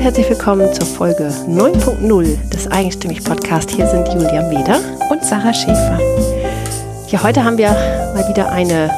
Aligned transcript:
und 0.00 0.04
herzlich 0.04 0.30
willkommen 0.30 0.72
zur 0.72 0.86
Folge 0.86 1.28
9.0 1.46 2.48
des 2.48 2.66
Eigenstimmig 2.68 3.22
Podcast. 3.22 3.70
Hier 3.70 3.86
sind 3.86 4.08
Julia 4.08 4.48
Meder 4.48 4.80
und 5.10 5.22
Sarah 5.22 5.52
Schäfer. 5.52 6.00
Ja, 7.08 7.22
heute 7.22 7.44
haben 7.44 7.58
wir 7.58 7.68
mal 7.68 8.26
wieder 8.26 8.50
eine 8.50 8.90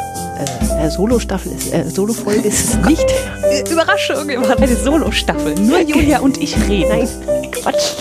äh, 0.79 0.89
Solo-Staffel, 0.89 1.51
äh, 1.73 1.83
Solo-Folge 1.91 2.47
ist 2.47 2.69
es 2.69 2.77
nicht. 2.87 3.05
Überraschung, 3.71 4.29
wir 4.29 4.39
machen 4.39 4.63
eine 4.63 4.77
Solo-Staffel. 4.77 5.57
Nur 5.57 5.81
Julia 5.81 6.21
und 6.21 6.39
ich 6.39 6.57
reden. 6.69 6.91
Nein, 6.91 7.51
Quatsch. 7.51 7.95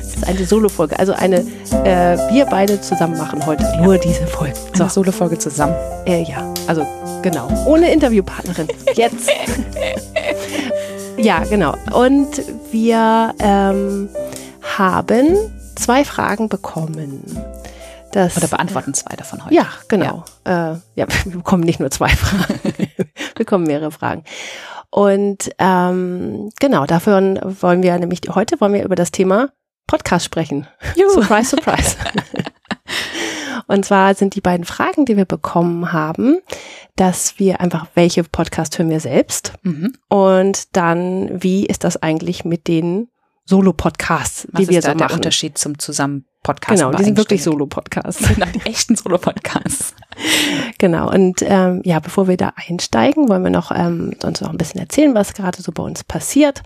Es 0.00 0.16
ist 0.16 0.26
eine 0.26 0.44
Solo-Folge, 0.44 0.98
also 0.98 1.12
eine, 1.12 1.46
äh, 1.84 2.18
wir 2.32 2.46
beide 2.46 2.80
zusammen 2.80 3.16
machen 3.18 3.46
heute 3.46 3.62
ja. 3.62 3.82
nur 3.82 3.98
diese 3.98 4.26
Folge. 4.26 4.54
So. 4.74 4.82
Eine 4.82 4.90
Solo-Folge 4.90 5.38
zusammen. 5.38 5.76
Äh, 6.06 6.24
ja, 6.24 6.52
also 6.66 6.84
genau, 7.22 7.48
ohne 7.66 7.92
Interviewpartnerin. 7.92 8.66
Jetzt. 8.94 9.30
Ja, 11.18 11.44
genau. 11.44 11.74
Und 11.92 12.42
wir 12.70 13.34
ähm, 13.38 14.08
haben 14.76 15.36
zwei 15.76 16.04
Fragen 16.04 16.48
bekommen. 16.48 17.22
Das, 18.12 18.36
Oder 18.36 18.48
beantworten 18.48 18.94
zwei 18.94 19.14
davon 19.16 19.44
heute. 19.44 19.54
Ja, 19.54 19.66
genau. 19.88 20.24
Ja, 20.46 20.72
äh, 20.72 20.76
ja 20.94 21.06
wir 21.24 21.32
bekommen 21.32 21.64
nicht 21.64 21.80
nur 21.80 21.90
zwei 21.90 22.08
Fragen, 22.08 22.60
wir 22.76 23.06
bekommen 23.34 23.64
mehrere 23.66 23.90
Fragen. 23.90 24.24
Und 24.90 25.50
ähm, 25.58 26.50
genau, 26.60 26.86
dafür 26.86 27.40
wollen 27.60 27.82
wir 27.82 27.98
nämlich 27.98 28.20
heute 28.34 28.60
wollen 28.60 28.72
wir 28.72 28.84
über 28.84 28.94
das 28.94 29.10
Thema 29.10 29.50
Podcast 29.86 30.24
sprechen. 30.24 30.66
Juhu. 30.96 31.10
Surprise, 31.10 31.50
surprise. 31.50 31.96
Und 33.66 33.84
zwar 33.84 34.14
sind 34.14 34.34
die 34.34 34.40
beiden 34.40 34.64
Fragen, 34.64 35.04
die 35.04 35.16
wir 35.16 35.24
bekommen 35.24 35.92
haben, 35.92 36.38
dass 36.94 37.38
wir 37.38 37.60
einfach, 37.60 37.86
welche 37.94 38.24
Podcast 38.24 38.78
hören 38.78 38.90
wir 38.90 39.00
selbst? 39.00 39.52
Mhm. 39.62 39.92
Und 40.08 40.76
dann, 40.76 41.42
wie 41.42 41.66
ist 41.66 41.84
das 41.84 42.00
eigentlich 42.02 42.44
mit 42.44 42.68
den 42.68 43.08
Solo-Podcasts, 43.44 44.48
die 44.58 44.68
wir 44.68 44.82
so 44.82 44.88
machen? 44.88 45.00
Was 45.00 45.04
ist 45.04 45.10
der 45.10 45.16
Unterschied 45.16 45.58
zum 45.58 45.78
zusammen 45.78 46.24
Podcast? 46.42 46.80
Genau, 46.80 46.96
die 46.96 47.04
sind 47.04 47.16
wirklich 47.16 47.42
Solo-Podcasts. 47.42 48.28
Genau, 48.34 48.46
die 48.46 48.60
echten 48.60 48.96
Solo-Podcasts. 48.96 49.94
genau, 50.78 51.10
und 51.10 51.42
ähm, 51.42 51.82
ja, 51.84 52.00
bevor 52.00 52.28
wir 52.28 52.36
da 52.36 52.52
einsteigen, 52.56 53.28
wollen 53.28 53.42
wir 53.42 53.50
noch 53.50 53.72
ähm, 53.72 54.14
sonst 54.20 54.40
noch 54.40 54.50
ein 54.50 54.58
bisschen 54.58 54.80
erzählen, 54.80 55.14
was 55.14 55.34
gerade 55.34 55.60
so 55.60 55.72
bei 55.72 55.82
uns 55.82 56.04
passiert 56.04 56.62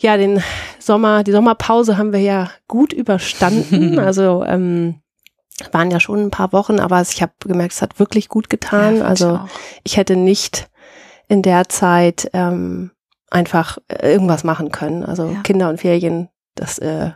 ja, 0.00 0.16
den 0.16 0.42
Sommer, 0.78 1.22
die 1.22 1.32
Sommerpause 1.32 1.98
haben 1.98 2.12
wir 2.12 2.20
ja 2.20 2.50
gut 2.68 2.92
überstanden. 2.92 3.98
Also 4.10 4.44
ähm, 4.44 4.96
waren 5.72 5.90
ja 5.90 6.00
schon 6.00 6.20
ein 6.20 6.30
paar 6.30 6.52
Wochen, 6.52 6.80
aber 6.80 7.00
ich 7.02 7.22
habe 7.22 7.32
gemerkt, 7.40 7.72
es 7.72 7.82
hat 7.82 7.98
wirklich 7.98 8.28
gut 8.28 8.50
getan. 8.50 8.98
Ja, 8.98 9.04
also 9.04 9.40
ich, 9.46 9.92
ich 9.92 9.96
hätte 9.96 10.16
nicht 10.16 10.70
in 11.28 11.42
der 11.42 11.68
Zeit 11.68 12.30
ähm, 12.32 12.90
einfach 13.30 13.78
äh, 13.88 14.12
irgendwas 14.12 14.44
machen 14.44 14.70
können. 14.72 15.04
Also 15.04 15.30
ja. 15.30 15.40
Kinder 15.42 15.68
und 15.68 15.80
Ferien, 15.80 16.28
das 16.54 16.78
äh, 16.78 17.10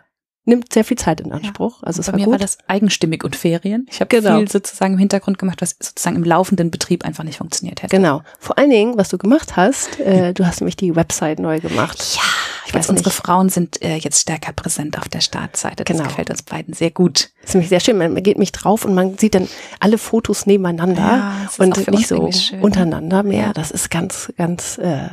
nimmt 0.44 0.72
sehr 0.72 0.84
viel 0.84 0.98
Zeit 0.98 1.20
in 1.20 1.32
Anspruch. 1.32 1.80
Ja. 1.80 1.86
Also 1.86 2.00
es 2.00 2.06
bei 2.06 2.12
war 2.12 2.18
mir 2.18 2.24
gut. 2.26 2.32
war 2.32 2.38
das 2.38 2.58
eigenstimmig 2.66 3.24
und 3.24 3.36
Ferien. 3.36 3.86
Ich 3.90 4.00
habe 4.00 4.08
genau. 4.08 4.38
viel 4.38 4.50
sozusagen 4.50 4.94
im 4.94 4.98
Hintergrund 4.98 5.38
gemacht, 5.38 5.62
was 5.62 5.76
sozusagen 5.80 6.16
im 6.16 6.24
laufenden 6.24 6.70
Betrieb 6.70 7.04
einfach 7.04 7.24
nicht 7.24 7.38
funktioniert 7.38 7.82
hätte. 7.82 7.96
Genau. 7.96 8.22
Vor 8.38 8.58
allen 8.58 8.70
Dingen, 8.70 8.96
was 8.96 9.08
du 9.08 9.18
gemacht 9.18 9.56
hast, 9.56 9.98
äh, 10.00 10.34
du 10.34 10.46
hast 10.46 10.60
nämlich 10.60 10.76
die 10.76 10.94
Website 10.94 11.38
neu 11.38 11.60
gemacht. 11.60 12.16
Ja, 12.16 12.22
ich 12.66 12.74
weiß 12.74 12.88
unsere 12.88 13.10
Frauen 13.10 13.48
sind 13.48 13.82
äh, 13.82 13.96
jetzt 13.96 14.20
stärker 14.20 14.52
präsent 14.52 14.98
auf 14.98 15.08
der 15.08 15.20
Startseite. 15.20 15.84
Das 15.84 15.96
genau. 15.96 16.08
gefällt 16.08 16.30
uns 16.30 16.42
beiden 16.42 16.74
sehr 16.74 16.90
gut. 16.90 17.30
Das 17.40 17.50
ist 17.50 17.54
nämlich 17.54 17.68
sehr 17.68 17.80
schön. 17.80 17.98
Man 17.98 18.22
geht 18.22 18.38
mich 18.38 18.52
drauf 18.52 18.84
und 18.84 18.94
man 18.94 19.18
sieht 19.18 19.34
dann 19.34 19.48
alle 19.80 19.98
Fotos 19.98 20.46
nebeneinander 20.46 21.02
ja, 21.02 21.48
und 21.58 21.88
nicht 21.88 22.08
so 22.08 22.30
schön, 22.32 22.60
untereinander 22.60 23.22
mehr. 23.22 23.46
Ja. 23.46 23.52
Das 23.52 23.70
ist 23.70 23.90
ganz, 23.90 24.32
ganz 24.36 24.78
äh, 24.78 25.08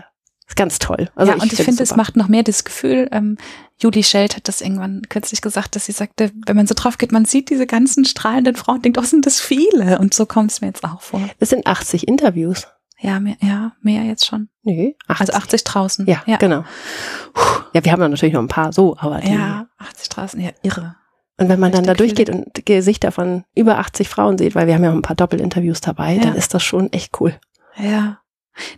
ist 0.52 0.57
ganz 0.57 0.80
toll. 0.80 1.09
Also 1.16 1.31
ja, 1.31 1.38
ich 1.38 1.44
und 1.44 1.53
ich 1.53 1.63
finde, 1.63 1.81
es 1.81 1.95
macht 1.95 2.17
noch 2.17 2.27
mehr 2.27 2.44
das 2.44 2.63
Gefühl, 2.63 3.07
ähm, 3.11 3.38
Julie 3.80 4.03
Schelt 4.03 4.35
hat 4.35 4.47
das 4.47 4.61
irgendwann 4.61 5.03
kürzlich 5.09 5.42
gesagt, 5.42 5.76
dass 5.76 5.86
sie 5.86 5.92
sagte, 5.92 6.31
wenn 6.45 6.55
man 6.55 6.67
so 6.67 6.76
drauf 6.76 6.98
geht, 6.98 7.11
man 7.11 7.26
sieht 7.26 7.49
diese 7.49 7.65
ganzen 7.65 8.05
strahlenden 8.05 8.55
Frauen 8.55 8.77
und 8.77 8.86
denkt, 8.86 8.98
oh, 8.98 9.03
sind 9.03 9.26
das 9.26 9.39
viele? 9.39 9.98
Und 9.99 10.14
so 10.14 10.26
kommt 10.26 10.52
es 10.52 10.61
mir 10.61 10.67
jetzt 10.67 10.83
auch 10.83 11.02
vor. 11.02 11.21
Das 11.39 11.49
sind 11.49 11.65
80 11.65 12.08
Interviews. 12.08 12.67
Ja, 12.99 13.20
mehr, 13.20 13.37
ja, 13.42 13.71
mehr 13.81 14.03
jetzt 14.03 14.27
schon. 14.27 14.49
Nee, 14.61 14.95
80. 15.08 15.20
Also 15.21 15.33
80 15.33 15.64
draußen. 15.64 16.08
Ja, 16.08 16.21
ja, 16.27 16.37
genau. 16.37 16.64
Ja, 17.73 17.83
wir 17.83 17.92
haben 17.92 18.02
dann 18.02 18.11
natürlich 18.11 18.33
noch 18.33 18.42
ein 18.42 18.47
paar 18.47 18.73
so, 18.73 18.95
aber 18.99 19.21
die, 19.21 19.31
Ja, 19.31 19.67
80 19.80 20.09
draußen, 20.09 20.42
ja, 20.42 20.52
irre. 20.61 20.95
Und 21.37 21.49
wenn 21.49 21.59
man 21.59 21.71
dann 21.71 21.86
da 21.86 21.95
durchgeht 21.95 22.30
und 22.30 22.65
Gesichter 22.65 23.11
von 23.11 23.45
über 23.55 23.80
80 23.80 24.09
Frauen 24.09 24.37
sieht, 24.37 24.53
weil 24.53 24.67
wir 24.67 24.76
haben 24.76 24.83
ja 24.83 24.92
auch 24.92 24.95
ein 24.95 25.02
paar 25.02 25.15
Doppelinterviews 25.15 25.81
dabei, 25.81 26.15
ja. 26.15 26.21
dann 26.21 26.36
ist 26.36 26.53
das 26.53 26.61
schon 26.61 26.92
echt 26.92 27.20
cool. 27.20 27.33
Ja 27.77 28.20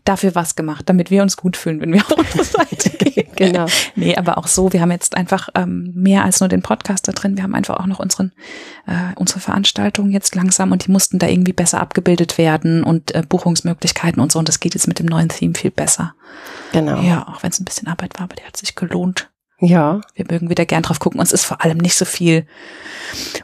dafür 0.06 0.36
was 0.36 0.56
gemacht, 0.56 0.84
damit 0.88 1.12
wir 1.12 1.22
uns 1.22 1.38
gut 1.38 1.58
fühlen, 1.58 1.82
wenn 1.82 1.94
wir 1.94 2.02
auf 2.06 2.18
unsere 2.18 2.44
Seite 2.44 2.90
gehen. 2.90 3.28
genau. 3.36 3.66
Nee, 3.96 4.16
aber 4.16 4.38
auch 4.38 4.48
so, 4.48 4.74
wir 4.74 4.82
haben 4.82 4.92
jetzt 4.92 5.16
einfach 5.16 5.50
ähm, 5.56 5.92
mehr 5.96 6.24
als 6.24 6.40
nur 6.40 6.50
den 6.50 6.62
Podcast 6.62 7.08
da 7.08 7.12
drin. 7.12 7.36
Wir 7.36 7.44
haben 7.44 7.56
einfach 7.56 7.78
auch 7.78 7.86
noch 7.86 8.00
unseren, 8.00 8.32
äh, 8.88 9.14
unsere 9.16 9.40
Veranstaltungen 9.40 10.12
jetzt 10.12 10.36
langsam 10.36 10.72
und 10.72 10.86
die 10.86 10.92
mussten 10.92 11.20
da 11.20 11.28
irgendwie 11.28 11.54
besser 11.54 11.80
abgebildet 11.80 12.38
werden 12.38 12.84
und 12.84 13.14
äh, 13.16 13.24
Buchungsmöglichkeiten 13.28 14.22
und 14.22 14.32
so. 14.32 14.40
Und 14.40 14.48
das 14.48 14.60
geht 14.60 14.74
jetzt 14.74 14.88
mit 14.88 15.00
dem 15.00 15.08
neuen 15.08 15.30
Theme 15.30 15.54
viel 15.56 15.72
besser. 15.72 16.14
Genau. 16.72 17.02
Ja, 17.02 17.28
auch 17.28 17.44
wenn 17.44 17.52
es 17.52 17.60
ein 17.60 17.66
bisschen 17.66 17.88
Arbeit 17.88 18.16
war, 18.16 18.26
aber 18.26 18.36
der 18.36 18.48
hat 18.48 18.58
sich 18.58 18.76
gelohnt. 18.76 19.30
Ja. 19.63 20.01
Wir 20.16 20.25
mögen 20.29 20.50
wieder 20.50 20.66
gern 20.66 20.84
drauf 20.84 21.00
gucken. 21.00 21.19
Uns 21.19 21.31
ist 21.31 21.46
vor 21.46 21.63
allem 21.63 21.78
nicht 21.78 21.96
so 21.96 22.06
viel 22.06 22.46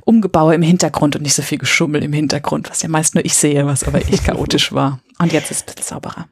Umgebaue 0.03 0.53
im 0.53 0.61
Hintergrund 0.61 1.15
und 1.15 1.21
nicht 1.21 1.33
so 1.33 1.41
viel 1.41 1.57
Geschummel 1.57 2.03
im 2.03 2.11
Hintergrund, 2.11 2.69
was 2.69 2.81
ja 2.81 2.89
meist 2.89 3.15
nur 3.15 3.23
ich 3.23 3.35
sehe, 3.35 3.65
was 3.65 3.85
aber 3.85 3.99
echt 3.99 4.23
chaotisch 4.25 4.73
war. 4.73 4.99
Und 5.19 5.31
jetzt 5.31 5.49
ist 5.49 5.57
es 5.57 5.63
ein 5.63 5.75
bisschen 5.75 5.95
sauberer. 5.95 6.27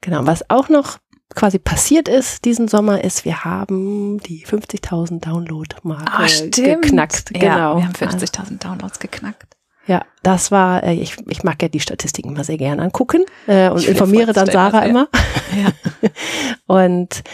Genau. 0.00 0.26
Was 0.26 0.48
auch 0.48 0.70
noch 0.70 0.98
quasi 1.34 1.58
passiert 1.58 2.08
ist 2.08 2.44
diesen 2.44 2.66
Sommer, 2.66 3.04
ist, 3.04 3.24
wir 3.24 3.44
haben 3.44 4.20
die 4.20 4.46
50.000 4.46 5.20
Download-Marke 5.20 6.12
ah, 6.12 6.26
geknackt. 6.50 7.30
Ja, 7.34 7.40
genau. 7.40 7.76
Wir 7.76 7.84
haben 7.84 7.92
50.000 7.92 8.58
Downloads 8.58 8.98
geknackt. 8.98 9.56
Ja, 9.90 10.06
das 10.22 10.52
war, 10.52 10.84
äh, 10.84 10.94
ich, 10.94 11.16
ich 11.26 11.42
mag 11.42 11.60
ja 11.60 11.68
die 11.68 11.80
Statistiken 11.80 12.28
immer 12.28 12.44
sehr 12.44 12.58
gerne 12.58 12.80
angucken 12.80 13.24
äh, 13.48 13.70
und 13.70 13.88
informiere 13.88 14.32
dann 14.32 14.46
Sarah 14.46 14.84
immer. 14.84 15.08
Ja. 15.60 16.10
und 16.68 17.24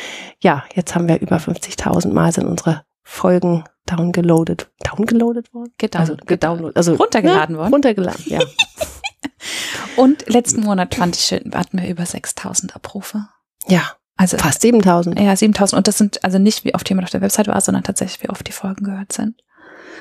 ja, 0.41 0.65
jetzt 0.75 0.95
haben 0.95 1.06
wir 1.06 1.21
über 1.21 1.37
50.000 1.37 2.15
Mal 2.15 2.33
sind 2.33 2.47
unsere 2.47 2.83
Folgen 3.03 3.65
downgeloadet, 3.84 4.71
downgeloadet 4.83 5.53
worden? 5.53 5.75
Gedown 5.77 6.00
also 6.00 6.16
gedownloadet, 6.25 6.78
also 6.78 6.95
runtergeladen 6.95 7.56
ne? 7.56 7.59
worden. 7.59 7.72
Runtergeladen, 7.75 8.25
ja. 8.25 8.41
und 9.97 10.27
letzten 10.27 10.62
Monat 10.62 10.95
fand 10.95 11.15
ich 11.15 11.33
hatten 11.33 11.78
wir 11.78 11.91
über 11.91 12.05
6.000 12.05 12.72
Abrufe. 12.72 13.28
Ja. 13.66 13.83
Also 14.16 14.39
fast 14.39 14.62
7000. 14.62 15.21
Ja, 15.21 15.37
7000. 15.37 15.77
Und 15.77 15.89
das 15.89 15.99
sind 15.99 16.25
also 16.25 16.39
nicht, 16.39 16.65
wie 16.65 16.75
oft 16.75 16.89
jemand 16.89 17.05
auf 17.05 17.11
der 17.11 17.21
Website 17.21 17.49
war, 17.49 17.61
sondern 17.61 17.84
tatsächlich, 17.84 18.22
wie 18.22 18.31
oft 18.31 18.49
die 18.49 18.53
Folgen 18.53 18.87
gehört 18.87 19.12
sind. 19.12 19.43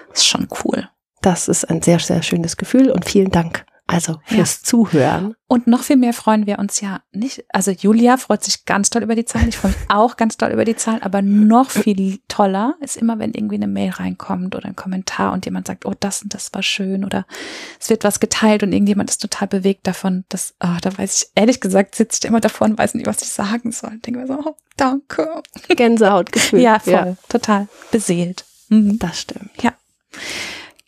Das 0.08 0.20
ist 0.20 0.28
schon 0.28 0.48
cool. 0.64 0.88
Das 1.26 1.48
ist 1.48 1.66
ein 1.66 1.82
sehr, 1.82 1.98
sehr 1.98 2.22
schönes 2.22 2.56
Gefühl 2.56 2.92
und 2.92 3.06
vielen 3.06 3.32
Dank 3.32 3.66
also 3.88 4.20
fürs 4.26 4.60
ja. 4.60 4.64
Zuhören. 4.64 5.36
Und 5.48 5.66
noch 5.66 5.82
viel 5.82 5.96
mehr 5.96 6.14
freuen 6.14 6.46
wir 6.46 6.60
uns 6.60 6.82
ja 6.82 7.02
nicht. 7.12 7.46
Also 7.50 7.72
Julia 7.72 8.18
freut 8.18 8.44
sich 8.44 8.66
ganz 8.66 8.92
toll 8.92 9.02
über 9.02 9.16
die 9.16 9.26
Zahlen. 9.26 9.50
Ich 9.50 9.58
freue 9.58 9.72
mich 9.72 9.80
auch 9.90 10.18
ganz 10.18 10.38
toll 10.38 10.52
über 10.52 10.66
die 10.66 10.76
Zahlen. 10.76 11.02
Aber 11.02 11.24
noch 11.24 11.72
viel 11.72 12.20
toller 12.28 12.76
ist 12.80 12.96
immer, 12.96 13.18
wenn 13.18 13.34
irgendwie 13.34 13.56
eine 13.56 13.68
Mail 13.68 13.90
reinkommt 13.90 14.56
oder 14.56 14.66
ein 14.68 14.76
Kommentar 14.76 15.34
und 15.34 15.46
jemand 15.46 15.66
sagt, 15.66 15.88
oh, 15.88 15.94
das 16.00 16.22
und 16.22 16.36
das 16.36 16.54
war 16.54 16.62
schön 16.62 17.04
oder 17.04 17.26
es 17.80 17.90
wird 17.90 18.04
was 18.04 18.20
geteilt 18.20 18.62
und 18.62 18.72
irgendjemand 18.72 19.10
ist 19.10 19.22
total 19.22 19.48
bewegt 19.48 19.88
davon. 19.88 20.26
Das, 20.30 20.54
oh, 20.64 20.78
da 20.80 20.96
weiß 20.96 21.24
ich, 21.24 21.30
ehrlich 21.34 21.60
gesagt, 21.60 21.96
sitze 21.96 22.20
ich 22.22 22.28
immer 22.28 22.40
davor 22.40 22.66
und 22.66 22.78
weiß 22.78 22.94
nicht, 22.94 23.08
was 23.08 23.24
ich 23.24 23.30
sagen 23.30 23.72
soll. 23.72 23.98
Denke 23.98 24.20
mir 24.20 24.28
so, 24.28 24.40
oh, 24.46 24.56
danke. 24.78 25.42
Gänsehautgefühl. 25.70 26.60
ja, 26.60 26.78
voll. 26.78 26.94
Ja. 26.94 27.16
Total 27.30 27.68
beseelt. 27.92 28.46
Mhm. 28.70 29.00
Das 29.00 29.22
stimmt. 29.22 29.50
Ja. 29.62 29.74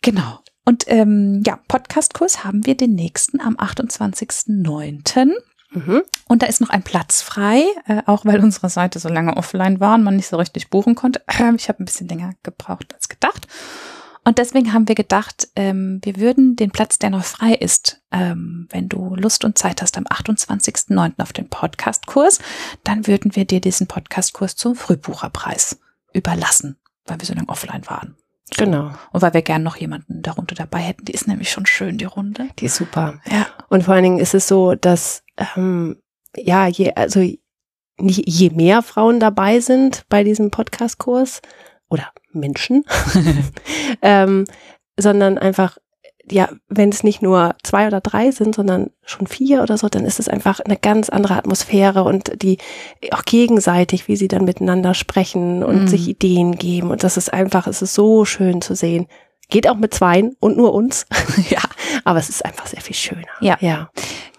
Genau. 0.02 0.40
Und 0.64 0.84
ähm, 0.88 1.42
ja, 1.46 1.58
Podcastkurs 1.68 2.44
haben 2.44 2.66
wir 2.66 2.76
den 2.76 2.94
nächsten 2.94 3.40
am 3.40 3.56
28.09. 3.56 5.32
Mhm. 5.70 6.02
Und 6.28 6.42
da 6.42 6.46
ist 6.46 6.60
noch 6.60 6.70
ein 6.70 6.82
Platz 6.82 7.22
frei, 7.22 7.64
äh, 7.86 8.02
auch 8.06 8.24
weil 8.24 8.40
unsere 8.40 8.68
Seite 8.68 8.98
so 8.98 9.08
lange 9.08 9.36
offline 9.36 9.80
war 9.80 9.94
und 9.94 10.02
man 10.02 10.16
nicht 10.16 10.28
so 10.28 10.36
richtig 10.36 10.70
buchen 10.70 10.94
konnte. 10.94 11.22
Ähm, 11.38 11.56
ich 11.56 11.68
habe 11.68 11.82
ein 11.82 11.86
bisschen 11.86 12.08
länger 12.08 12.32
gebraucht 12.42 12.94
als 12.94 13.08
gedacht. 13.08 13.46
Und 14.24 14.36
deswegen 14.36 14.74
haben 14.74 14.88
wir 14.88 14.94
gedacht, 14.94 15.48
ähm, 15.56 16.00
wir 16.02 16.16
würden 16.16 16.54
den 16.54 16.70
Platz, 16.70 16.98
der 16.98 17.08
noch 17.08 17.24
frei 17.24 17.54
ist, 17.54 18.02
ähm, 18.12 18.68
wenn 18.70 18.90
du 18.90 19.14
Lust 19.16 19.44
und 19.44 19.56
Zeit 19.56 19.80
hast, 19.80 19.96
am 19.96 20.04
28.09. 20.04 21.22
auf 21.22 21.32
den 21.32 21.48
Podcastkurs, 21.48 22.38
dann 22.84 23.06
würden 23.06 23.36
wir 23.36 23.46
dir 23.46 23.62
diesen 23.62 23.86
Podcastkurs 23.86 24.54
zum 24.54 24.74
Frühbucherpreis 24.74 25.78
überlassen, 26.12 26.76
weil 27.06 27.18
wir 27.20 27.26
so 27.26 27.32
lange 27.32 27.48
offline 27.48 27.86
waren. 27.86 28.16
So. 28.54 28.64
Genau. 28.64 28.90
Und 29.12 29.22
weil 29.22 29.34
wir 29.34 29.42
gern 29.42 29.62
noch 29.62 29.76
jemanden 29.76 30.22
darunter 30.22 30.54
dabei 30.54 30.78
hätten. 30.78 31.04
Die 31.04 31.12
ist 31.12 31.28
nämlich 31.28 31.50
schon 31.50 31.66
schön, 31.66 31.98
die 31.98 32.06
Runde. 32.06 32.48
Die 32.58 32.66
ist 32.66 32.76
super. 32.76 33.20
Ja. 33.30 33.46
Und 33.68 33.84
vor 33.84 33.94
allen 33.94 34.04
Dingen 34.04 34.18
ist 34.18 34.34
es 34.34 34.48
so, 34.48 34.74
dass 34.74 35.22
ähm, 35.36 35.96
ja, 36.36 36.66
je, 36.66 36.92
also 36.94 37.20
nicht 38.00 38.22
je 38.26 38.50
mehr 38.50 38.82
Frauen 38.82 39.20
dabei 39.20 39.60
sind 39.60 40.04
bei 40.08 40.24
diesem 40.24 40.50
Podcast-Kurs 40.50 41.42
oder 41.88 42.12
Menschen, 42.32 42.84
ähm, 44.02 44.44
sondern 44.96 45.38
einfach 45.38 45.78
ja, 46.30 46.48
wenn 46.68 46.90
es 46.90 47.04
nicht 47.04 47.22
nur 47.22 47.54
zwei 47.62 47.86
oder 47.86 48.00
drei 48.00 48.30
sind, 48.30 48.54
sondern 48.54 48.90
schon 49.04 49.26
vier 49.26 49.62
oder 49.62 49.78
so, 49.78 49.88
dann 49.88 50.04
ist 50.04 50.20
es 50.20 50.28
einfach 50.28 50.60
eine 50.60 50.76
ganz 50.76 51.08
andere 51.08 51.36
Atmosphäre 51.36 52.04
und 52.04 52.42
die 52.42 52.58
auch 53.10 53.24
gegenseitig, 53.24 54.08
wie 54.08 54.16
sie 54.16 54.28
dann 54.28 54.44
miteinander 54.44 54.94
sprechen 54.94 55.62
und 55.62 55.84
mm. 55.84 55.86
sich 55.88 56.08
Ideen 56.08 56.56
geben. 56.56 56.90
Und 56.90 57.04
das 57.04 57.16
ist 57.16 57.32
einfach, 57.32 57.66
es 57.66 57.82
ist 57.82 57.94
so 57.94 58.24
schön 58.24 58.60
zu 58.60 58.74
sehen. 58.74 59.06
Geht 59.50 59.68
auch 59.68 59.76
mit 59.76 59.94
zweien 59.94 60.36
und 60.40 60.56
nur 60.56 60.74
uns. 60.74 61.06
ja. 61.50 61.60
Aber 62.04 62.18
es 62.18 62.28
ist 62.28 62.44
einfach 62.44 62.66
sehr 62.66 62.82
viel 62.82 62.96
schöner. 62.96 63.26
Ja. 63.40 63.56
Ja. 63.60 63.90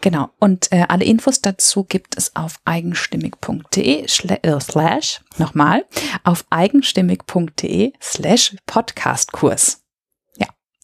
Genau. 0.02 0.30
Und 0.40 0.72
äh, 0.72 0.86
alle 0.88 1.04
Infos 1.04 1.42
dazu 1.42 1.84
gibt 1.84 2.18
es 2.18 2.36
auf 2.36 2.60
eigenstimmig.de 2.66 4.06
äh, 4.06 4.60
slash, 4.60 5.22
nochmal, 5.38 5.86
auf 6.24 6.46
eigenstimmig.de 6.50 7.94
slash 8.02 8.56
Podcastkurs. 8.66 9.79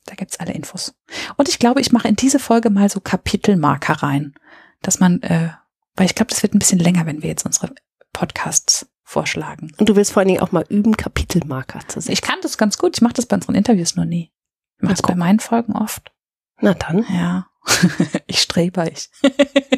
Da 0.05 0.15
gibt's 0.15 0.39
alle 0.39 0.53
Infos. 0.53 0.95
Und 1.35 1.49
ich 1.49 1.59
glaube, 1.59 1.81
ich 1.81 1.91
mache 1.91 2.07
in 2.07 2.15
diese 2.15 2.39
Folge 2.39 2.69
mal 2.69 2.89
so 2.89 2.99
Kapitelmarker 2.99 4.03
rein, 4.03 4.35
dass 4.81 4.99
man, 4.99 5.21
äh, 5.23 5.49
weil 5.95 6.05
ich 6.05 6.15
glaube, 6.15 6.29
das 6.29 6.43
wird 6.43 6.53
ein 6.53 6.59
bisschen 6.59 6.79
länger, 6.79 7.05
wenn 7.05 7.21
wir 7.21 7.29
jetzt 7.29 7.45
unsere 7.45 7.73
Podcasts 8.13 8.87
vorschlagen. 9.03 9.71
Und 9.77 9.89
du 9.89 9.95
willst 9.95 10.13
vor 10.13 10.21
allen 10.21 10.27
Dingen 10.27 10.41
auch 10.41 10.51
mal 10.51 10.65
üben, 10.69 10.97
Kapitelmarker 10.97 11.79
zu 11.87 11.99
setzen. 11.99 12.11
Ich 12.11 12.21
kann 12.21 12.39
das 12.41 12.57
ganz 12.57 12.77
gut. 12.77 12.95
Ich 12.95 13.01
mache 13.01 13.13
das 13.13 13.25
bei 13.25 13.35
unseren 13.35 13.55
Interviews 13.55 13.95
nur 13.95 14.05
nie. 14.05 14.31
Ich 14.77 14.83
mache 14.83 14.93
das 14.93 15.01
bei 15.01 15.15
meinen 15.15 15.39
Folgen 15.39 15.73
oft. 15.73 16.11
Na 16.59 16.73
dann. 16.73 17.05
Ja. 17.09 17.47
ich 18.27 18.41
strebe 18.41 18.89
ich. 18.91 19.09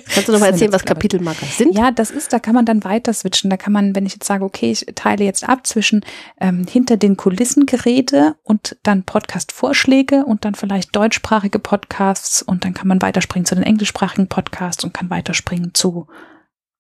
Kannst 0.10 0.28
du 0.28 0.32
noch 0.32 0.40
mal 0.40 0.48
erzählen, 0.48 0.74
was 0.74 0.84
Kapitelmarker 0.84 1.46
sind? 1.46 1.76
Ja, 1.76 1.92
das 1.92 2.12
ist, 2.12 2.34
da 2.34 2.40
kann 2.40 2.56
man 2.56 2.66
dann 2.66 2.84
weiter 2.84 3.14
switchen. 3.14 3.50
Da 3.50 3.58
kann 3.58 3.74
man, 3.74 3.96
wenn 3.96 4.06
ich 4.06 4.14
jetzt 4.14 4.28
sage, 4.28 4.44
okay, 4.44 4.72
ich 4.72 4.86
teile 4.96 5.24
jetzt 5.24 5.48
ab 5.48 5.66
zwischen 5.66 6.06
ähm, 6.40 6.66
hinter 6.68 6.98
den 6.98 7.18
Kulissen 7.18 7.66
Geräte 7.66 8.36
und 8.44 8.78
dann 8.84 9.04
Podcast-Vorschläge 9.04 10.26
und 10.26 10.46
dann 10.46 10.56
vielleicht 10.56 10.96
deutschsprachige 10.96 11.60
Podcasts 11.60 12.42
und 12.42 12.66
dann 12.66 12.74
kann 12.74 12.88
man 12.88 13.02
weiterspringen 13.02 13.46
zu 13.46 13.56
den 13.56 13.64
englischsprachigen 13.64 14.28
Podcasts 14.28 14.84
und 14.84 14.94
kann 14.94 15.10
weiterspringen 15.10 15.74
zu, 15.74 16.08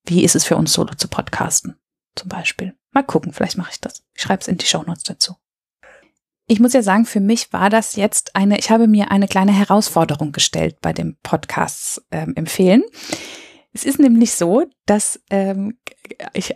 wie 0.06 0.24
ist 0.24 0.36
es 0.36 0.46
für 0.46 0.58
uns 0.58 0.74
solo 0.74 0.94
zu 0.96 1.08
podcasten, 1.08 1.76
zum 2.16 2.30
Beispiel. 2.30 2.76
Mal 2.92 3.04
gucken, 3.04 3.34
vielleicht 3.34 3.58
mache 3.58 3.72
ich 3.72 3.82
das. 3.82 4.04
Ich 4.14 4.24
schreibe 4.24 4.42
es 4.42 4.48
in 4.48 4.58
die 4.58 4.66
Shownotes 4.66 5.04
dazu. 5.04 5.36
Ich 6.50 6.62
muss 6.62 6.72
ja 6.72 6.82
sagen, 6.82 7.06
für 7.06 7.20
mich 7.20 7.52
war 7.52 7.70
das 7.70 7.98
jetzt 7.98 8.36
eine, 8.36 8.58
ich 8.58 8.70
habe 8.70 8.88
mir 8.88 9.12
eine 9.12 9.28
kleine 9.28 9.52
Herausforderung 9.52 10.32
gestellt 10.32 10.78
bei 10.82 10.94
dem 10.94 11.18
Podcast 11.22 12.02
ähm, 12.10 12.34
empfehlen. 12.38 12.84
Es 13.74 13.84
ist 13.84 14.00
nämlich 14.00 14.32
so, 14.32 14.64
dass 14.86 15.20
ähm, 15.30 15.78
ich, 16.34 16.56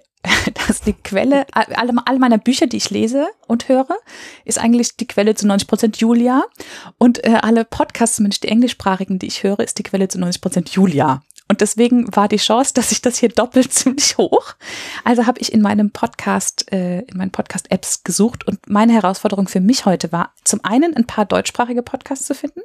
dass 0.67 0.81
die 0.81 0.93
Quelle, 0.93 1.45
alle, 1.51 1.95
alle 2.05 2.19
meiner 2.19 2.37
Bücher, 2.37 2.67
die 2.67 2.77
ich 2.77 2.89
lese 2.89 3.27
und 3.47 3.67
höre, 3.67 3.97
ist 4.45 4.59
eigentlich 4.59 4.95
die 4.95 5.07
Quelle 5.07 5.35
zu 5.35 5.45
90 5.45 5.67
Prozent 5.67 5.97
Julia. 5.97 6.45
Und 6.97 7.25
äh, 7.25 7.39
alle 7.41 7.65
Podcasts, 7.65 8.15
zumindest 8.15 8.43
die 8.43 8.47
englischsprachigen, 8.47 9.19
die 9.19 9.27
ich 9.27 9.43
höre, 9.43 9.59
ist 9.59 9.77
die 9.77 9.83
Quelle 9.83 10.07
zu 10.07 10.19
90 10.19 10.41
Prozent 10.41 10.69
Julia. 10.69 11.21
Und 11.51 11.59
deswegen 11.59 12.15
war 12.15 12.29
die 12.29 12.37
Chance, 12.37 12.73
dass 12.73 12.93
ich 12.93 13.01
das 13.01 13.17
hier 13.17 13.27
doppelt 13.27 13.73
ziemlich 13.73 14.17
hoch. 14.17 14.53
Also 15.03 15.27
habe 15.27 15.41
ich 15.41 15.51
in 15.51 15.61
meinem 15.61 15.91
Podcast, 15.91 16.71
äh, 16.71 17.01
in 17.01 17.17
meinen 17.17 17.31
Podcast-Apps 17.31 18.05
gesucht 18.05 18.47
und 18.47 18.69
meine 18.69 18.93
Herausforderung 18.93 19.49
für 19.49 19.59
mich 19.59 19.85
heute 19.85 20.13
war, 20.13 20.33
zum 20.45 20.63
einen 20.63 20.95
ein 20.95 21.07
paar 21.07 21.25
deutschsprachige 21.25 21.83
Podcasts 21.83 22.25
zu 22.25 22.35
finden 22.35 22.61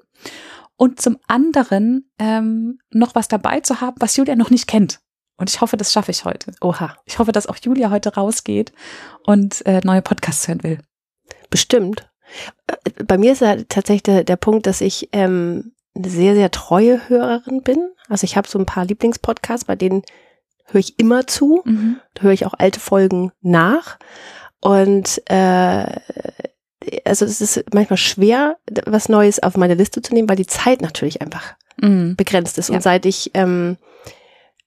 und 0.76 1.00
zum 1.00 1.18
anderen 1.26 2.08
ähm, 2.20 2.78
noch 2.92 3.16
was 3.16 3.26
dabei 3.26 3.58
zu 3.58 3.80
haben, 3.80 3.96
was 3.98 4.14
Julia 4.14 4.36
noch 4.36 4.50
nicht 4.50 4.68
kennt. 4.68 5.00
Und 5.36 5.50
ich 5.50 5.60
hoffe, 5.60 5.76
das 5.76 5.92
schaffe 5.92 6.12
ich 6.12 6.24
heute. 6.24 6.52
Oha. 6.60 6.96
Ich 7.06 7.18
hoffe, 7.18 7.32
dass 7.32 7.48
auch 7.48 7.56
Julia 7.56 7.90
heute 7.90 8.14
rausgeht 8.14 8.72
und 9.24 9.66
äh, 9.66 9.80
neue 9.82 10.00
Podcasts 10.00 10.46
hören 10.46 10.62
will. 10.62 10.78
Bestimmt. 11.50 12.08
Äh, 12.68 13.02
bei 13.02 13.18
mir 13.18 13.32
ist 13.32 13.40
ja 13.40 13.56
tatsächlich 13.68 14.04
der, 14.04 14.22
der 14.22 14.36
Punkt, 14.36 14.68
dass 14.68 14.80
ich 14.80 15.08
ähm, 15.10 15.72
eine 15.96 16.08
sehr, 16.08 16.34
sehr 16.34 16.50
treue 16.50 17.08
Hörerin 17.08 17.62
bin. 17.62 17.88
Also 18.08 18.24
ich 18.24 18.36
habe 18.36 18.48
so 18.48 18.58
ein 18.58 18.66
paar 18.66 18.84
Lieblingspodcasts, 18.84 19.66
bei 19.66 19.76
denen 19.76 20.02
höre 20.66 20.80
ich 20.80 20.98
immer 20.98 21.26
zu. 21.26 21.62
Mhm. 21.64 21.96
Da 22.14 22.22
höre 22.22 22.32
ich 22.32 22.46
auch 22.46 22.54
alte 22.56 22.80
Folgen 22.80 23.32
nach. 23.40 23.98
Und 24.60 25.22
äh, 25.26 25.86
also 27.04 27.24
es 27.24 27.40
ist 27.40 27.64
manchmal 27.72 27.96
schwer, 27.96 28.56
was 28.84 29.08
Neues 29.08 29.42
auf 29.42 29.56
meine 29.56 29.74
Liste 29.74 30.02
zu 30.02 30.14
nehmen, 30.14 30.28
weil 30.28 30.36
die 30.36 30.46
Zeit 30.46 30.82
natürlich 30.82 31.22
einfach 31.22 31.54
mhm. 31.80 32.16
begrenzt 32.16 32.58
ist. 32.58 32.68
Ja. 32.68 32.76
Und 32.76 32.82
seit 32.82 33.06
ich 33.06 33.30
ähm, 33.34 33.76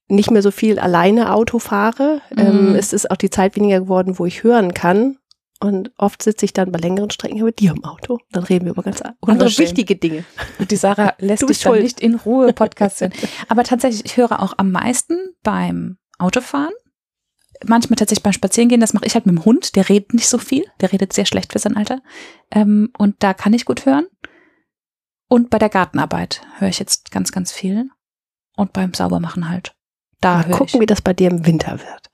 nicht 0.07 0.31
mehr 0.31 0.41
so 0.41 0.51
viel 0.51 0.79
alleine 0.79 1.33
Auto 1.33 1.59
fahre, 1.59 2.21
ähm, 2.35 2.71
mhm. 2.71 2.75
ist 2.75 2.93
es 2.93 3.09
auch 3.09 3.17
die 3.17 3.29
Zeit 3.29 3.55
weniger 3.55 3.81
geworden, 3.81 4.19
wo 4.19 4.25
ich 4.25 4.43
hören 4.43 4.73
kann. 4.73 5.17
Und 5.61 5.91
oft 5.97 6.23
sitze 6.23 6.45
ich 6.45 6.53
dann 6.53 6.71
bei 6.71 6.79
längeren 6.79 7.09
Strecken 7.09 7.43
mit 7.43 7.59
dir 7.59 7.71
im 7.71 7.83
Auto. 7.83 8.19
Dann 8.31 8.43
reden 8.43 8.65
wir 8.65 8.71
über 8.71 8.83
ganz 8.83 9.01
andere 9.01 9.57
wichtige 9.57 9.97
Dinge. 9.97 10.23
Und 10.57 10.71
die 10.71 10.77
Sarah 10.77 11.15
lässt 11.19 11.47
dich 11.49 11.59
dann 11.59 11.81
nicht 11.81 11.99
in 11.99 12.15
Ruhe 12.15 12.53
Podcast 12.53 13.01
hören. 13.01 13.11
Aber 13.49 13.63
tatsächlich, 13.65 14.05
ich 14.05 14.15
höre 14.15 14.41
auch 14.41 14.53
am 14.57 14.71
meisten 14.71 15.17
beim 15.43 15.97
Autofahren. 16.17 16.73
Manchmal 17.65 17.97
tatsächlich 17.97 18.23
beim 18.23 18.31
Spazierengehen. 18.31 18.79
Das 18.79 18.93
mache 18.93 19.05
ich 19.05 19.15
halt 19.15 19.25
mit 19.25 19.35
dem 19.35 19.43
Hund. 19.43 19.75
Der 19.75 19.89
redet 19.89 20.13
nicht 20.13 20.29
so 20.29 20.37
viel. 20.37 20.63
Der 20.79 20.93
redet 20.93 21.11
sehr 21.11 21.25
schlecht 21.25 21.51
für 21.51 21.59
sein 21.59 21.75
Alter. 21.75 22.01
Ähm, 22.51 22.93
und 22.97 23.15
da 23.19 23.33
kann 23.33 23.51
ich 23.51 23.65
gut 23.65 23.85
hören. 23.85 24.07
Und 25.27 25.49
bei 25.49 25.59
der 25.59 25.69
Gartenarbeit 25.69 26.41
höre 26.57 26.69
ich 26.69 26.79
jetzt 26.79 27.11
ganz, 27.11 27.33
ganz 27.33 27.51
viel. 27.51 27.89
Und 28.55 28.71
beim 28.71 28.93
Saubermachen 28.93 29.49
halt. 29.49 29.75
Da 30.21 30.37
Mal 30.37 30.51
gucken, 30.51 30.75
ich. 30.75 30.79
wie 30.79 30.85
das 30.85 31.01
bei 31.01 31.13
dir 31.13 31.29
im 31.29 31.45
Winter 31.45 31.79
wird. 31.79 32.08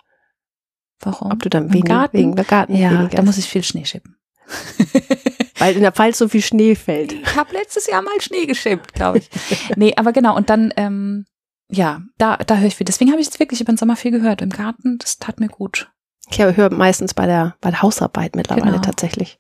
Warum? 1.06 1.32
Ob 1.32 1.42
du 1.42 1.50
dann 1.50 1.72
wenig, 1.72 1.86
Garten? 1.86 2.18
wegen 2.18 2.36
der 2.36 2.46
Garten 2.46 2.76
Ja, 2.76 2.92
weniger 2.92 3.18
da 3.18 3.22
muss 3.24 3.38
ich 3.38 3.48
viel 3.48 3.64
Schnee 3.64 3.86
schippen. 3.86 4.18
Weil 5.58 5.76
in 5.76 5.82
der 5.82 5.92
Pfalz 5.92 6.18
so 6.18 6.28
viel 6.28 6.42
Schnee 6.42 6.76
fällt. 6.76 7.14
Ich 7.14 7.36
habe 7.36 7.54
letztes 7.54 7.88
Jahr 7.88 8.02
mal 8.02 8.20
Schnee 8.20 8.46
geschippt, 8.46 8.94
glaube 8.94 9.20
ich. 9.20 9.30
nee, 9.76 9.94
aber 9.96 10.12
genau, 10.12 10.36
und 10.36 10.50
dann, 10.50 10.74
ähm, 10.76 11.26
ja, 11.70 12.02
da, 12.18 12.38
da 12.38 12.58
höre 12.58 12.68
ich 12.68 12.76
viel. 12.76 12.86
Deswegen 12.86 13.12
habe 13.12 13.22
ich 13.22 13.28
es 13.28 13.40
wirklich 13.40 13.62
über 13.62 13.72
den 13.72 13.78
Sommer 13.78 13.96
viel 13.96 14.12
gehört. 14.12 14.42
Im 14.42 14.50
Garten, 14.50 14.98
das 14.98 15.18
tat 15.18 15.40
mir 15.40 15.48
gut. 15.48 15.90
Ich 16.30 16.40
höre 16.40 16.74
meistens 16.74 17.14
bei 17.14 17.26
der, 17.26 17.56
bei 17.62 17.70
der 17.70 17.82
Hausarbeit 17.82 18.36
mittlerweile 18.36 18.72
genau. 18.72 18.82
tatsächlich. 18.82 19.40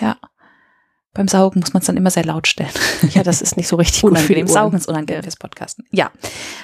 Ja. 0.00 0.16
Beim 1.14 1.28
Saugen 1.28 1.60
muss 1.60 1.74
man 1.74 1.80
es 1.80 1.86
dann 1.86 1.96
immer 1.96 2.10
sehr 2.10 2.24
laut 2.24 2.48
stellen. 2.48 2.70
Ja, 3.10 3.22
das 3.22 3.42
ist 3.42 3.56
nicht 3.56 3.68
so 3.68 3.76
richtig 3.76 4.02
gut 4.02 4.18
für 4.18 4.34
den 4.34 4.46
Saugen 4.46 4.76
ist 4.76 4.88
unangenehm 4.88 5.22
fürs 5.22 5.36
Podcasten. 5.36 5.84
Ja, 5.90 6.10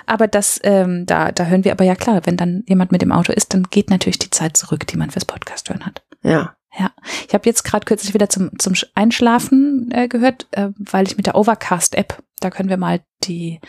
aber 0.06 0.26
das, 0.26 0.58
ähm, 0.62 1.04
da, 1.04 1.32
da 1.32 1.44
hören 1.46 1.64
wir 1.64 1.72
aber 1.72 1.84
ja 1.84 1.94
klar, 1.94 2.22
wenn 2.24 2.36
dann 2.36 2.64
jemand 2.66 2.92
mit 2.92 3.02
dem 3.02 3.12
Auto 3.12 3.32
ist, 3.32 3.52
dann 3.52 3.64
geht 3.64 3.90
natürlich 3.90 4.18
die 4.18 4.30
Zeit 4.30 4.56
zurück, 4.56 4.86
die 4.86 4.96
man 4.96 5.10
fürs 5.10 5.24
Podcast 5.24 5.68
hören 5.68 5.84
hat. 5.84 6.02
Ja. 6.22 6.54
Ja, 6.78 6.92
ich 7.26 7.34
habe 7.34 7.46
jetzt 7.46 7.64
gerade 7.64 7.86
kürzlich 7.86 8.14
wieder 8.14 8.28
zum, 8.28 8.56
zum 8.58 8.74
Einschlafen 8.94 9.90
äh, 9.90 10.06
gehört, 10.06 10.46
äh, 10.52 10.68
weil 10.78 11.06
ich 11.08 11.16
mit 11.16 11.26
der 11.26 11.34
Overcast-App, 11.34 12.22
da 12.40 12.50
können 12.50 12.68
wir 12.68 12.76
mal 12.76 13.00
die 13.24 13.60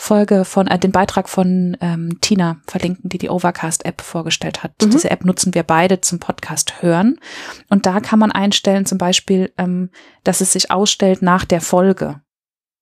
Folge 0.00 0.46
von, 0.46 0.66
äh, 0.66 0.78
den 0.78 0.92
Beitrag 0.92 1.28
von 1.28 1.76
ähm, 1.82 2.22
Tina 2.22 2.56
verlinken, 2.66 3.10
die 3.10 3.18
die 3.18 3.28
Overcast-App 3.28 4.00
vorgestellt 4.00 4.62
hat. 4.62 4.72
Mhm. 4.80 4.90
Diese 4.92 5.10
App 5.10 5.26
nutzen 5.26 5.52
wir 5.52 5.62
beide 5.62 6.00
zum 6.00 6.18
Podcast 6.18 6.80
hören. 6.80 7.20
Und 7.68 7.84
da 7.84 8.00
kann 8.00 8.18
man 8.18 8.32
einstellen 8.32 8.86
zum 8.86 8.96
Beispiel, 8.96 9.52
ähm, 9.58 9.90
dass 10.24 10.40
es 10.40 10.54
sich 10.54 10.70
ausstellt 10.70 11.20
nach 11.20 11.44
der 11.44 11.60
Folge. 11.60 12.22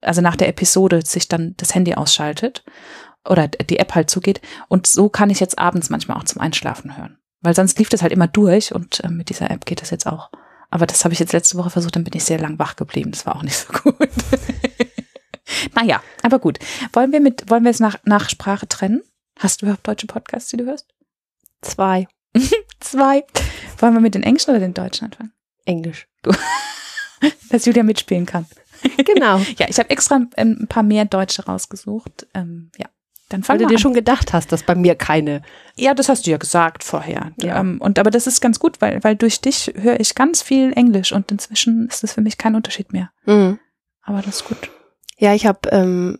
Also 0.01 0.21
nach 0.21 0.37
der 0.37 0.47
Episode 0.47 1.05
sich 1.05 1.27
dann 1.27 1.55
das 1.57 1.75
Handy 1.75 1.95
ausschaltet 1.95 2.65
oder 3.29 3.49
die 3.49 3.81
App 3.81 3.97
halt 3.97 4.11
zugeht. 4.11 4.41
Und 4.69 4.87
so 4.87 5.09
kann 5.09 5.29
ich 5.29 5.41
jetzt 5.41 5.59
abends 5.59 5.91
manchmal 5.91 6.19
auch 6.19 6.25
zum 6.25 6.41
Einschlafen 6.41 6.97
hören. 6.97 7.19
Weil 7.41 7.57
sonst 7.57 7.81
lief 7.81 7.89
das 7.89 8.03
halt 8.03 8.13
immer 8.13 8.29
durch 8.29 8.73
und 8.73 9.03
äh, 9.03 9.09
mit 9.09 9.29
dieser 9.29 9.51
App 9.51 9.67
geht 9.67 9.83
das 9.83 9.91
jetzt 9.91 10.07
auch. 10.07 10.31
Aber 10.71 10.87
das 10.87 11.05
habe 11.05 11.15
ich 11.15 11.19
jetzt 11.19 11.33
letzte 11.33 11.59
Woche 11.59 11.71
versucht, 11.71 11.97
dann 11.97 12.05
bin 12.05 12.15
ich 12.15 12.25
sehr 12.25 12.39
lang 12.39 12.61
wach 12.61 12.77
geblieben. 12.77 13.11
Das 13.11 13.27
war 13.27 13.35
auch 13.35 13.43
nicht 13.43 13.57
so 13.57 13.73
gut. 13.83 14.09
Naja, 15.75 16.03
aber 16.23 16.39
gut. 16.39 16.59
Wollen 16.93 17.13
wir 17.13 17.21
mit, 17.21 17.51
wollen 17.51 17.65
wir 17.65 17.71
es 17.71 17.81
nach, 17.81 17.97
nach 18.05 18.29
Sprache 18.29 18.69
trennen? 18.69 19.03
Hast 19.39 19.63
du 19.63 19.67
überhaupt 19.67 19.87
deutsche 19.87 20.07
Podcasts, 20.07 20.51
die 20.51 20.57
du 20.57 20.65
hörst? 20.65 20.87
Zwei. 21.63 22.09
Zwei. 22.81 23.25
Wollen 23.79 23.95
wir 23.95 24.01
mit 24.01 24.15
den 24.15 24.23
Englischen 24.23 24.51
oder 24.51 24.61
den 24.61 24.75
Deutschen 24.75 25.07
anfangen? 25.07 25.33
Englisch. 25.65 26.09
Dass 27.51 27.65
Julia 27.65 27.83
mitspielen 27.83 28.27
kann. 28.27 28.47
Genau. 28.97 29.39
ja, 29.59 29.67
ich 29.69 29.79
habe 29.79 29.91
extra 29.91 30.21
ein 30.37 30.67
paar 30.69 30.83
mehr 30.83 31.05
Deutsche 31.05 31.45
rausgesucht. 31.45 32.27
Ähm, 32.35 32.71
ja. 32.77 32.87
Dann 33.29 33.47
Weil 33.47 33.59
du 33.59 33.67
dir 33.67 33.75
an. 33.75 33.79
schon 33.79 33.93
gedacht 33.93 34.33
hast, 34.33 34.53
dass 34.53 34.63
bei 34.63 34.75
mir 34.75 34.95
keine. 34.95 35.43
Ja, 35.77 35.93
das 35.93 36.09
hast 36.09 36.27
du 36.27 36.31
ja 36.31 36.39
gesagt 36.39 36.83
vorher. 36.83 37.33
Ja. 37.43 37.61
Ähm, 37.61 37.79
und 37.79 37.99
aber 37.99 38.11
das 38.11 38.27
ist 38.27 38.41
ganz 38.41 38.59
gut, 38.59 38.81
weil, 38.81 39.05
weil 39.05 39.17
durch 39.17 39.43
dich 39.43 39.71
höre 39.77 40.01
ich 40.01 40.15
ganz 40.15 40.41
viel 40.41 40.73
Englisch 40.73 41.13
und 41.13 41.31
inzwischen 41.31 41.89
ist 41.89 42.03
das 42.03 42.15
für 42.15 42.23
mich 42.23 42.39
kein 42.39 42.55
Unterschied 42.55 42.93
mehr. 42.93 43.11
Mhm. 43.27 43.59
Aber 44.03 44.23
das 44.23 44.37
ist 44.37 44.45
gut. 44.45 44.71
Ja, 45.19 45.35
ich 45.35 45.47
habe, 45.47 45.69
ähm, 45.71 46.19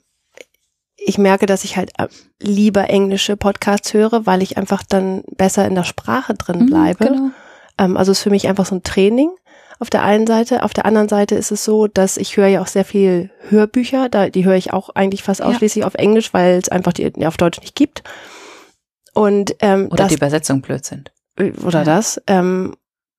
ich 0.97 1.19
merke, 1.19 1.47
dass 1.47 1.65
ich 1.65 1.77
halt 1.77 1.93
äh, 1.99 2.09
lieber 2.41 2.91
englische 2.91 3.37
Podcasts 3.37 3.95
höre, 3.95 4.27
weil 4.27 4.43
ich 4.43 4.57
einfach 4.57 4.83
dann 4.87 5.23
besser 5.37 5.67
in 5.67 5.75
der 5.75 5.85
Sprache 5.85 6.35
drin 6.35 6.61
mhm, 6.61 6.67
bleibe. 6.67 7.05
Mhm, 7.05 7.09
genau. 7.09 7.31
ähm, 7.79 7.97
also 7.97 8.13
ist 8.13 8.23
für 8.23 8.31
mich 8.31 8.49
einfach 8.49 8.67
so 8.67 8.75
ein 8.75 8.83
Training 8.83 9.31
auf 9.79 9.91
der 9.91 10.03
einen 10.03 10.27
Seite. 10.27 10.65
Auf 10.65 10.75
der 10.75 10.87
anderen 10.87 11.09
Seite 11.09 11.37
ist 11.37 11.53
es 11.53 11.65
so, 11.65 11.87
dass 11.87 12.17
ich 12.17 12.37
höre 12.37 12.49
ja 12.49 12.61
auch 12.61 12.67
sehr 12.67 12.85
viel 12.85 13.31
Hörbücher. 13.49 14.09
Da, 14.09 14.29
die 14.29 14.45
höre 14.45 14.57
ich 14.57 14.73
auch 14.73 14.91
eigentlich 14.91 15.23
fast 15.23 15.41
ausschließlich 15.41 15.83
ja. 15.83 15.87
auf 15.87 15.95
Englisch, 15.95 16.35
weil 16.35 16.59
es 16.59 16.69
einfach 16.69 16.93
die 16.93 17.27
auf 17.27 17.37
Deutsch 17.37 17.61
nicht 17.61 17.77
gibt. 17.77 18.03
Und 19.15 19.55
ähm, 19.61 19.87
oder 19.87 20.05
das, 20.05 20.09
die 20.09 20.17
Übersetzung 20.17 20.61
blöd 20.61 20.85
sind. 20.85 21.13
Oder 21.65 21.81
ja. 21.81 21.85
das. 21.85 22.21
Ähm, 22.27 22.75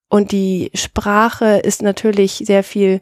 und 0.10 0.32
die 0.32 0.72
Sprache 0.74 1.60
ist 1.60 1.82
natürlich 1.82 2.44
sehr 2.46 2.64
viel 2.64 3.00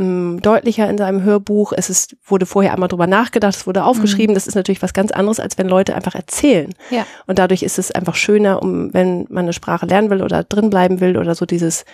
mh, 0.00 0.40
deutlicher 0.40 0.88
in 0.88 0.98
seinem 0.98 1.22
Hörbuch. 1.22 1.72
Es 1.76 1.90
ist, 1.90 2.16
wurde 2.24 2.46
vorher 2.46 2.72
einmal 2.72 2.88
drüber 2.88 3.06
nachgedacht, 3.06 3.54
es 3.54 3.66
wurde 3.66 3.84
aufgeschrieben. 3.84 4.32
Mhm. 4.32 4.34
Das 4.34 4.46
ist 4.46 4.54
natürlich 4.54 4.82
was 4.82 4.92
ganz 4.92 5.12
anderes, 5.12 5.40
als 5.40 5.58
wenn 5.58 5.68
Leute 5.68 5.94
einfach 5.94 6.14
erzählen. 6.14 6.72
Ja. 6.90 7.06
Und 7.26 7.38
dadurch 7.38 7.62
ist 7.62 7.78
es 7.78 7.90
einfach 7.90 8.14
schöner, 8.14 8.62
um, 8.62 8.92
wenn 8.94 9.26
man 9.28 9.44
eine 9.44 9.52
Sprache 9.52 9.86
lernen 9.86 10.10
will 10.10 10.22
oder 10.22 10.42
drin 10.42 10.70
bleiben 10.70 11.00
will 11.00 11.16
oder 11.16 11.34
so 11.34 11.46
dieses, 11.46 11.84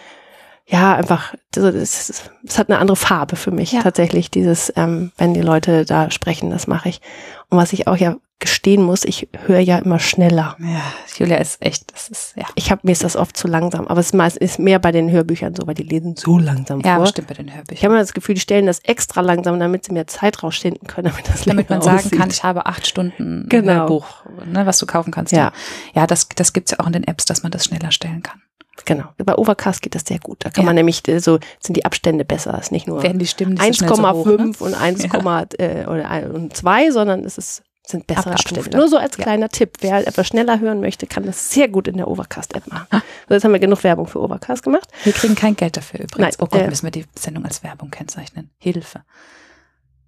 ja, 0.66 0.94
einfach, 0.96 1.34
es 1.54 2.22
hat 2.56 2.68
eine 2.68 2.78
andere 2.78 2.96
Farbe 2.96 3.36
für 3.36 3.52
mich 3.52 3.72
ja. 3.72 3.82
tatsächlich, 3.82 4.30
dieses, 4.30 4.72
ähm, 4.76 5.12
wenn 5.16 5.34
die 5.34 5.42
Leute 5.42 5.84
da 5.84 6.10
sprechen, 6.10 6.50
das 6.50 6.66
mache 6.66 6.88
ich. 6.88 7.00
Und 7.48 7.58
was 7.58 7.72
ich 7.72 7.86
auch 7.86 7.96
ja 7.96 8.16
gestehen 8.38 8.82
muss, 8.82 9.04
ich 9.04 9.28
höre 9.46 9.60
ja 9.60 9.78
immer 9.78 9.98
schneller. 9.98 10.56
Ja, 10.58 10.82
Julia 11.16 11.36
ist 11.38 11.62
echt, 11.62 11.92
das 11.94 12.08
ist, 12.08 12.34
ja. 12.36 12.44
Ich 12.54 12.70
habe 12.70 12.82
mir 12.84 12.92
ist 12.92 13.02
das 13.02 13.16
oft 13.16 13.34
zu 13.36 13.48
langsam, 13.48 13.86
aber 13.88 14.00
es 14.00 14.12
ist, 14.12 14.58
mehr 14.58 14.78
bei 14.78 14.92
den 14.92 15.10
Hörbüchern 15.10 15.54
so, 15.54 15.66
weil 15.66 15.74
die 15.74 15.82
lesen 15.82 16.16
so 16.16 16.38
langsam 16.38 16.80
ja, 16.80 16.96
vor. 16.96 17.04
Ja, 17.04 17.10
stimmt 17.10 17.28
bei 17.28 17.34
den 17.34 17.48
Hörbüchern. 17.48 17.74
Ich 17.74 17.84
habe 17.84 17.94
immer 17.94 18.02
das 18.02 18.12
Gefühl, 18.12 18.34
die 18.34 18.40
stellen 18.40 18.66
das 18.66 18.80
extra 18.80 19.22
langsam, 19.22 19.58
damit 19.58 19.84
sie 19.84 19.92
mehr 19.92 20.06
Zeit 20.06 20.42
rausschinden 20.42 20.86
können, 20.86 21.08
damit 21.08 21.28
das 21.28 21.44
Damit 21.44 21.70
man 21.70 21.80
sagen 21.80 21.98
aussieht. 21.98 22.12
kann, 22.12 22.28
ich 22.30 22.42
habe 22.42 22.66
acht 22.66 22.86
Stunden 22.86 23.46
genau. 23.48 23.72
Hörbuch, 23.72 24.06
ne, 24.44 24.66
was 24.66 24.78
du 24.78 24.86
kaufen 24.86 25.12
kannst. 25.12 25.32
Ja, 25.32 25.52
ja 25.94 26.06
das, 26.06 26.28
das 26.28 26.52
gibt's 26.52 26.72
ja 26.72 26.80
auch 26.80 26.86
in 26.86 26.92
den 26.92 27.04
Apps, 27.04 27.24
dass 27.24 27.42
man 27.42 27.52
das 27.52 27.64
schneller 27.64 27.90
stellen 27.90 28.22
kann. 28.22 28.42
Genau. 28.84 29.04
Bei 29.16 29.34
Overcast 29.36 29.80
geht 29.80 29.94
das 29.94 30.04
sehr 30.06 30.18
gut. 30.18 30.44
Da 30.44 30.50
kann 30.50 30.64
ja. 30.64 30.66
man 30.66 30.76
nämlich 30.76 31.06
äh, 31.08 31.18
so 31.18 31.38
sind 31.60 31.76
die 31.76 31.86
Abstände 31.86 32.24
besser. 32.24 32.54
Es 32.54 32.66
ist 32.66 32.72
nicht 32.72 32.86
nur 32.86 33.02
1,5 33.02 33.86
so 33.86 34.36
ne? 34.36 34.52
und 34.58 34.74
1, 34.74 35.02
ja. 35.12 35.46
äh, 35.58 35.86
oder 35.86 36.34
und 36.34 36.54
2, 36.54 36.90
sondern 36.90 37.24
es 37.24 37.38
ist 37.38 37.62
sind 37.88 38.06
bessere 38.06 38.32
Abstände. 38.32 38.76
Nur 38.76 38.88
so 38.88 38.96
als 38.96 39.16
kleiner 39.16 39.46
ja. 39.46 39.48
Tipp. 39.48 39.78
Wer 39.80 40.06
etwas 40.06 40.26
schneller 40.26 40.60
hören 40.60 40.80
möchte, 40.80 41.06
kann 41.06 41.24
das 41.24 41.50
sehr 41.50 41.68
gut 41.68 41.88
in 41.88 41.96
der 41.96 42.08
Overcast-App 42.08 42.66
machen. 42.66 42.86
Ah. 42.90 43.02
So, 43.28 43.34
jetzt 43.34 43.44
haben 43.44 43.52
wir 43.52 43.60
genug 43.60 43.84
Werbung 43.84 44.06
für 44.06 44.20
Overcast 44.20 44.62
gemacht. 44.62 44.88
Wir 45.04 45.12
kriegen 45.12 45.34
kein 45.34 45.56
Geld 45.56 45.76
dafür 45.76 46.00
übrigens. 46.00 46.38
Nein, 46.38 46.46
oh 46.46 46.50
Gott, 46.50 46.62
äh, 46.62 46.68
müssen 46.68 46.84
wir 46.84 46.90
die 46.90 47.06
Sendung 47.14 47.44
als 47.44 47.62
Werbung 47.62 47.90
kennzeichnen. 47.90 48.50
Hilfe. 48.58 49.02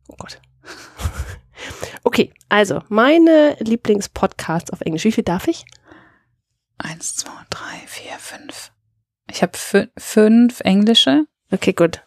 Oh 0.08 0.16
Gott. 0.18 0.40
okay, 2.04 2.32
also 2.48 2.82
meine 2.88 3.56
Lieblingspodcasts 3.60 4.72
auf 4.72 4.80
Englisch. 4.80 5.04
Wie 5.04 5.12
viel 5.12 5.24
darf 5.24 5.46
ich? 5.48 5.64
Eins, 6.78 7.16
zwei, 7.16 7.30
drei, 7.50 7.86
vier, 7.86 8.12
fünf. 8.18 8.72
Ich 9.30 9.42
habe 9.42 9.58
fünf 9.96 10.60
englische. 10.60 11.26
Okay, 11.50 11.72
gut. 11.72 12.02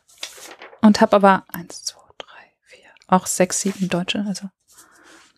Und 0.81 1.01
habe 1.01 1.15
aber 1.15 1.45
eins, 1.49 1.83
zwei, 1.83 2.01
drei, 2.17 2.53
vier, 2.63 2.89
auch 3.07 3.27
sechs, 3.27 3.61
sieben 3.61 3.89
deutsche. 3.89 4.25
Also 4.27 4.49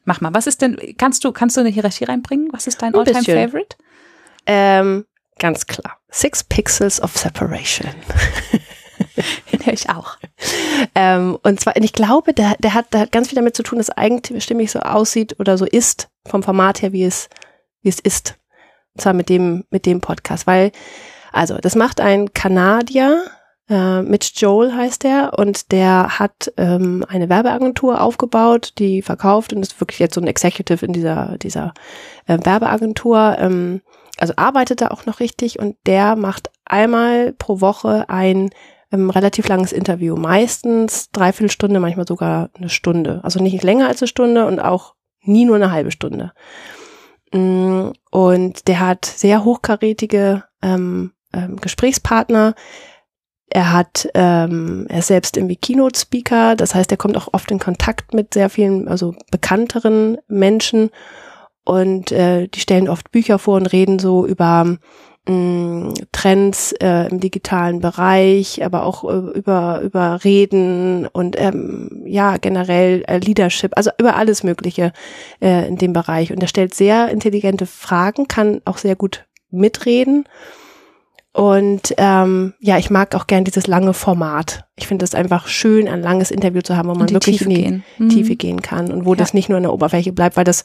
Mach 0.05 0.21
mal, 0.21 0.33
was 0.33 0.47
ist 0.47 0.61
denn, 0.61 0.77
kannst 0.97 1.23
du, 1.23 1.31
kannst 1.31 1.55
du 1.55 1.61
eine 1.61 1.69
Hierarchie 1.69 2.05
reinbringen? 2.05 2.49
Was 2.51 2.67
ist 2.67 2.81
dein 2.81 2.93
Alltime 2.93 3.23
Favorite? 3.23 3.77
Ähm, 4.45 5.05
ganz 5.39 5.65
klar. 5.65 5.97
Six 6.09 6.43
Pixels 6.43 7.01
of 7.01 7.17
Separation. 7.17 7.89
Den 9.51 9.65
höre 9.65 9.73
ich 9.73 9.89
auch. 9.89 10.17
Ähm, 10.95 11.37
und 11.43 11.59
zwar, 11.59 11.75
ich 11.77 11.93
glaube, 11.93 12.33
der, 12.33 12.55
der, 12.59 12.73
hat, 12.73 12.93
der 12.93 13.01
hat 13.01 13.11
ganz 13.11 13.29
viel 13.29 13.35
damit 13.35 13.55
zu 13.55 13.63
tun, 13.63 13.77
dass 13.77 13.89
eigentümlich 13.89 14.71
so 14.71 14.79
aussieht 14.79 15.39
oder 15.39 15.57
so 15.57 15.65
ist, 15.65 16.09
vom 16.25 16.43
Format 16.43 16.81
her, 16.81 16.91
wie 16.93 17.03
es, 17.03 17.29
wie 17.81 17.89
es 17.89 17.99
ist. 17.99 18.37
Und 18.95 19.01
zwar 19.01 19.13
mit 19.13 19.29
dem, 19.29 19.65
mit 19.69 19.85
dem 19.85 20.01
Podcast. 20.01 20.47
Weil, 20.47 20.71
also, 21.31 21.57
das 21.57 21.75
macht 21.75 21.99
ein 22.01 22.33
Kanadier, 22.33 23.25
äh, 23.73 24.03
Mitch 24.03 24.33
Joel 24.35 24.75
heißt 24.75 25.03
der 25.03 25.33
und 25.35 25.71
der 25.71 26.19
hat 26.19 26.53
ähm, 26.57 27.03
eine 27.07 27.27
Werbeagentur 27.27 28.01
aufgebaut, 28.01 28.73
die 28.77 29.01
verkauft 29.01 29.51
und 29.51 29.63
ist 29.63 29.81
wirklich 29.81 29.97
jetzt 29.97 30.13
so 30.13 30.21
ein 30.21 30.27
Executive 30.27 30.85
in 30.85 30.93
dieser, 30.93 31.39
dieser 31.39 31.73
äh, 32.27 32.37
Werbeagentur. 32.43 33.35
Ähm, 33.39 33.81
also 34.19 34.33
arbeitet 34.35 34.81
da 34.81 34.89
auch 34.89 35.07
noch 35.07 35.19
richtig 35.19 35.57
und 35.57 35.75
der 35.87 36.15
macht 36.15 36.51
einmal 36.65 37.33
pro 37.33 37.61
Woche 37.61 38.05
ein 38.09 38.51
ähm, 38.91 39.09
relativ 39.09 39.47
langes 39.47 39.71
Interview, 39.71 40.15
meistens 40.15 41.09
dreiviertel 41.09 41.49
Stunde, 41.49 41.79
manchmal 41.79 42.07
sogar 42.07 42.51
eine 42.53 42.69
Stunde. 42.69 43.21
Also 43.23 43.41
nicht 43.41 43.63
länger 43.63 43.87
als 43.87 44.03
eine 44.03 44.07
Stunde 44.07 44.45
und 44.45 44.59
auch 44.59 44.93
nie 45.23 45.45
nur 45.45 45.55
eine 45.55 45.71
halbe 45.71 45.89
Stunde. 45.89 46.31
Mm, 47.31 47.89
und 48.11 48.67
der 48.67 48.79
hat 48.81 49.05
sehr 49.05 49.43
hochkarätige 49.43 50.43
ähm, 50.61 51.13
ähm, 51.33 51.55
Gesprächspartner, 51.55 52.53
er 53.53 53.71
hat, 53.71 54.09
ähm, 54.15 54.87
er 54.89 54.99
ist 54.99 55.07
selbst 55.07 55.37
irgendwie 55.37 55.55
Keynote-Speaker, 55.55 56.55
das 56.55 56.73
heißt, 56.73 56.89
er 56.89 56.97
kommt 56.97 57.15
auch 57.17 57.29
oft 57.33 57.51
in 57.51 57.59
Kontakt 57.59 58.11
mit 58.15 58.33
sehr 58.33 58.49
vielen, 58.49 58.87
also 58.87 59.13
bekannteren 59.29 60.17
Menschen. 60.27 60.89
Und 61.63 62.11
äh, 62.11 62.47
die 62.47 62.59
stellen 62.59 62.89
oft 62.89 63.11
Bücher 63.11 63.37
vor 63.37 63.57
und 63.57 63.67
reden 63.67 63.99
so 63.99 64.25
über 64.25 64.65
mh, 65.27 65.31
mm, 65.31 65.93
Trends 66.11 66.73
äh, 66.81 67.07
im 67.09 67.19
digitalen 67.19 67.79
Bereich, 67.79 68.65
aber 68.65 68.85
auch 68.85 69.03
äh, 69.03 69.37
über 69.37 69.81
über 69.81 70.23
Reden 70.23 71.05
und 71.05 71.39
ähm, 71.39 72.03
ja 72.07 72.37
generell 72.37 73.03
äh, 73.07 73.19
Leadership, 73.19 73.73
also 73.75 73.91
über 73.99 74.15
alles 74.15 74.41
Mögliche 74.43 74.93
äh, 75.41 75.67
in 75.67 75.77
dem 75.77 75.93
Bereich. 75.93 76.33
Und 76.33 76.41
er 76.41 76.49
stellt 76.49 76.73
sehr 76.73 77.09
intelligente 77.09 77.67
Fragen, 77.67 78.27
kann 78.27 78.61
auch 78.65 78.79
sehr 78.79 78.95
gut 78.95 79.25
mitreden 79.51 80.25
und 81.33 81.95
ähm, 81.97 82.53
ja, 82.59 82.77
ich 82.77 82.91
mag 82.91 83.15
auch 83.15 83.25
gern 83.25 83.43
dieses 83.43 83.65
lange 83.65 83.95
Format. 83.95 84.65
Ich 84.75 84.85
finde 84.87 85.03
es 85.03 85.15
einfach 85.15 85.47
schön, 85.47 85.87
ein 85.87 86.01
langes 86.03 86.29
Interview 86.29 86.61
zu 86.61 86.77
haben, 86.77 86.89
wo 86.89 86.93
man 86.93 87.09
wirklich 87.09 87.37
Tiefe 87.37 87.49
in 87.49 87.49
die 87.49 87.61
gehen. 87.61 87.83
Mhm. 87.97 88.09
Tiefe 88.09 88.35
gehen 88.35 88.61
kann 88.61 88.91
und 88.91 89.05
wo 89.05 89.13
ja. 89.13 89.17
das 89.17 89.33
nicht 89.33 89.49
nur 89.49 89.57
in 89.57 89.63
der 89.63 89.73
Oberfläche 89.73 90.13
bleibt, 90.13 90.37
weil 90.37 90.43
das, 90.43 90.63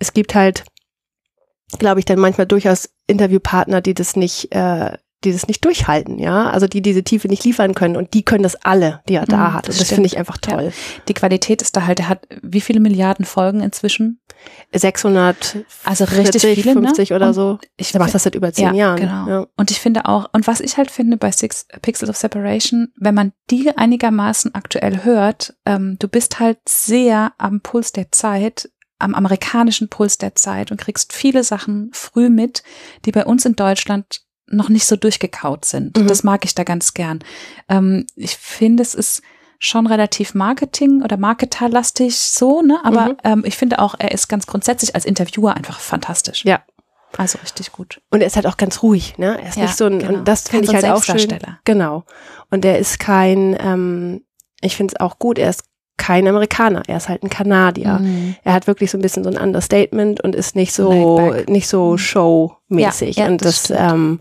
es 0.00 0.12
gibt 0.12 0.34
halt, 0.34 0.64
glaube 1.78 2.00
ich, 2.00 2.06
dann 2.06 2.18
manchmal 2.18 2.48
durchaus 2.48 2.90
Interviewpartner, 3.06 3.80
die 3.80 3.94
das 3.94 4.16
nicht, 4.16 4.52
äh, 4.52 4.98
die 5.24 5.32
das 5.32 5.46
nicht 5.46 5.64
durchhalten, 5.64 6.18
ja, 6.18 6.48
also 6.48 6.66
die 6.66 6.80
diese 6.80 7.02
Tiefe 7.02 7.28
nicht 7.28 7.44
liefern 7.44 7.74
können 7.74 7.96
und 7.96 8.14
die 8.14 8.22
können 8.22 8.42
das 8.42 8.56
alle, 8.56 9.02
die 9.08 9.14
er 9.14 9.26
da 9.26 9.48
mhm, 9.48 9.52
hat. 9.52 9.68
Und 9.68 9.78
das, 9.78 9.88
finde 9.88 10.06
ich 10.06 10.16
einfach 10.16 10.38
toll. 10.38 10.64
Ja. 10.64 11.02
Die 11.08 11.14
Qualität 11.14 11.60
ist 11.60 11.76
da 11.76 11.86
halt, 11.86 12.00
er 12.00 12.08
hat 12.08 12.26
wie 12.42 12.60
viele 12.60 12.80
Milliarden 12.80 13.26
Folgen 13.26 13.60
inzwischen? 13.60 14.20
600, 14.72 15.58
also 15.84 16.04
richtig 16.04 16.40
40, 16.40 16.62
viele, 16.62 16.72
50 16.72 17.10
ne? 17.10 17.16
oder 17.16 17.34
so. 17.34 17.58
Ich 17.76 17.92
mache 17.94 18.12
das 18.12 18.22
seit 18.22 18.34
über 18.34 18.52
zehn 18.52 18.68
ja, 18.68 18.72
Jahren. 18.72 19.00
Genau. 19.00 19.28
Ja. 19.28 19.46
Und 19.56 19.70
ich 19.70 19.80
finde 19.80 20.06
auch, 20.06 20.30
und 20.32 20.46
was 20.46 20.60
ich 20.60 20.78
halt 20.78 20.90
finde 20.90 21.18
bei 21.18 21.30
Six 21.30 21.66
Pixels 21.82 22.08
of 22.08 22.16
Separation, 22.16 22.88
wenn 22.96 23.14
man 23.14 23.32
die 23.50 23.70
einigermaßen 23.76 24.54
aktuell 24.54 25.04
hört, 25.04 25.54
ähm, 25.66 25.96
du 25.98 26.08
bist 26.08 26.40
halt 26.40 26.58
sehr 26.66 27.32
am 27.36 27.60
Puls 27.60 27.92
der 27.92 28.10
Zeit, 28.12 28.70
am 28.98 29.14
amerikanischen 29.14 29.88
Puls 29.88 30.18
der 30.18 30.34
Zeit 30.34 30.70
und 30.70 30.80
kriegst 30.80 31.12
viele 31.12 31.44
Sachen 31.44 31.90
früh 31.92 32.30
mit, 32.30 32.62
die 33.04 33.12
bei 33.12 33.26
uns 33.26 33.44
in 33.44 33.56
Deutschland 33.56 34.22
noch 34.50 34.68
nicht 34.68 34.86
so 34.86 34.96
durchgekaut 34.96 35.64
sind. 35.64 35.96
Mhm. 35.96 36.06
Das 36.06 36.22
mag 36.22 36.44
ich 36.44 36.54
da 36.54 36.64
ganz 36.64 36.94
gern. 36.94 37.20
Ähm, 37.68 38.06
ich 38.16 38.36
finde, 38.36 38.82
es 38.82 38.94
ist 38.94 39.22
schon 39.58 39.86
relativ 39.86 40.34
Marketing 40.34 41.02
oder 41.02 41.16
Marketerlastig 41.16 42.18
so, 42.18 42.62
ne? 42.62 42.80
Aber 42.82 43.10
mhm. 43.10 43.16
ähm, 43.24 43.42
ich 43.44 43.56
finde 43.56 43.78
auch, 43.78 43.94
er 43.98 44.12
ist 44.12 44.28
ganz 44.28 44.46
grundsätzlich 44.46 44.94
als 44.94 45.04
Interviewer 45.04 45.54
einfach 45.54 45.78
fantastisch. 45.78 46.44
Ja. 46.44 46.62
Also 47.16 47.38
richtig 47.42 47.72
gut. 47.72 48.00
Und 48.10 48.20
er 48.20 48.28
ist 48.28 48.36
halt 48.36 48.46
auch 48.46 48.56
ganz 48.56 48.82
ruhig, 48.82 49.18
ne? 49.18 49.38
Er 49.40 49.48
ist 49.48 49.56
ja, 49.56 49.64
nicht 49.64 49.76
so 49.76 49.86
ein, 49.86 49.98
genau. 49.98 50.18
und 50.18 50.28
das 50.28 50.48
finde 50.48 50.66
ich 50.66 50.74
halt 50.74 50.86
auch 50.86 51.02
schön. 51.02 51.38
Genau. 51.64 52.04
Und 52.50 52.64
er 52.64 52.78
ist 52.78 52.98
kein, 52.98 53.56
ähm, 53.60 54.24
ich 54.60 54.76
finde 54.76 54.94
es 54.94 55.00
auch 55.00 55.18
gut, 55.18 55.38
er 55.38 55.50
ist 55.50 55.64
kein 56.00 56.26
Amerikaner, 56.26 56.82
er 56.86 56.96
ist 56.96 57.10
halt 57.10 57.22
ein 57.22 57.28
Kanadier. 57.28 57.98
Mhm. 58.00 58.34
Er 58.42 58.54
hat 58.54 58.66
wirklich 58.66 58.90
so 58.90 58.96
ein 58.96 59.02
bisschen 59.02 59.22
so 59.22 59.28
ein 59.28 59.36
Understatement 59.36 60.22
und 60.22 60.34
ist 60.34 60.56
nicht 60.56 60.72
so 60.72 61.34
nicht 61.46 61.68
so 61.68 61.92
mhm. 61.92 61.98
showmäßig. 61.98 63.16
Ja, 63.16 63.24
ja, 63.24 63.30
und 63.30 63.44
das, 63.44 63.64
das 63.64 63.92
ähm, 63.92 64.18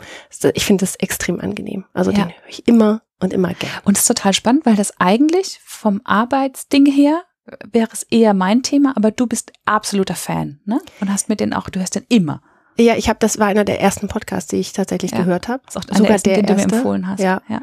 ich 0.54 0.66
finde 0.66 0.84
das 0.84 0.98
extrem 0.98 1.40
angenehm. 1.40 1.86
Also 1.94 2.12
ja. 2.12 2.18
den 2.18 2.26
höre 2.26 2.50
ich 2.50 2.68
immer 2.68 3.02
und 3.22 3.32
immer 3.32 3.54
gerne. 3.54 3.76
Und 3.86 3.96
es 3.96 4.02
ist 4.02 4.08
total 4.08 4.34
spannend, 4.34 4.66
weil 4.66 4.76
das 4.76 5.00
eigentlich 5.00 5.62
vom 5.64 6.02
Arbeitsding 6.04 6.86
her 6.86 7.24
wäre 7.72 7.90
es 7.94 8.04
eher 8.04 8.34
mein 8.34 8.62
Thema, 8.62 8.94
aber 8.98 9.12
du 9.12 9.26
bist 9.26 9.54
absoluter 9.64 10.16
Fan, 10.16 10.60
ne? 10.66 10.82
Und 11.00 11.12
hast 11.12 11.30
mit 11.30 11.40
den 11.40 11.54
auch, 11.54 11.70
du 11.70 11.80
hörst 11.80 11.96
den 11.96 12.06
immer. 12.10 12.42
Ja, 12.78 12.96
ich 12.96 13.08
habe, 13.08 13.20
das 13.20 13.40
war 13.40 13.48
einer 13.48 13.64
der 13.64 13.82
ersten 13.82 14.10
Podcasts, 14.10 14.50
die 14.50 14.58
ich 14.58 14.74
tatsächlich 14.74 15.12
ja. 15.12 15.20
gehört 15.20 15.48
habe. 15.48 15.64
Sogar 15.70 15.98
der, 15.98 16.10
ersten, 16.10 16.30
der 16.30 16.38
den 16.44 16.46
erste. 16.46 16.68
du 16.68 16.72
mir 16.72 16.78
empfohlen 16.78 17.08
hast. 17.08 17.20
Ja. 17.22 17.42
ja. 17.48 17.62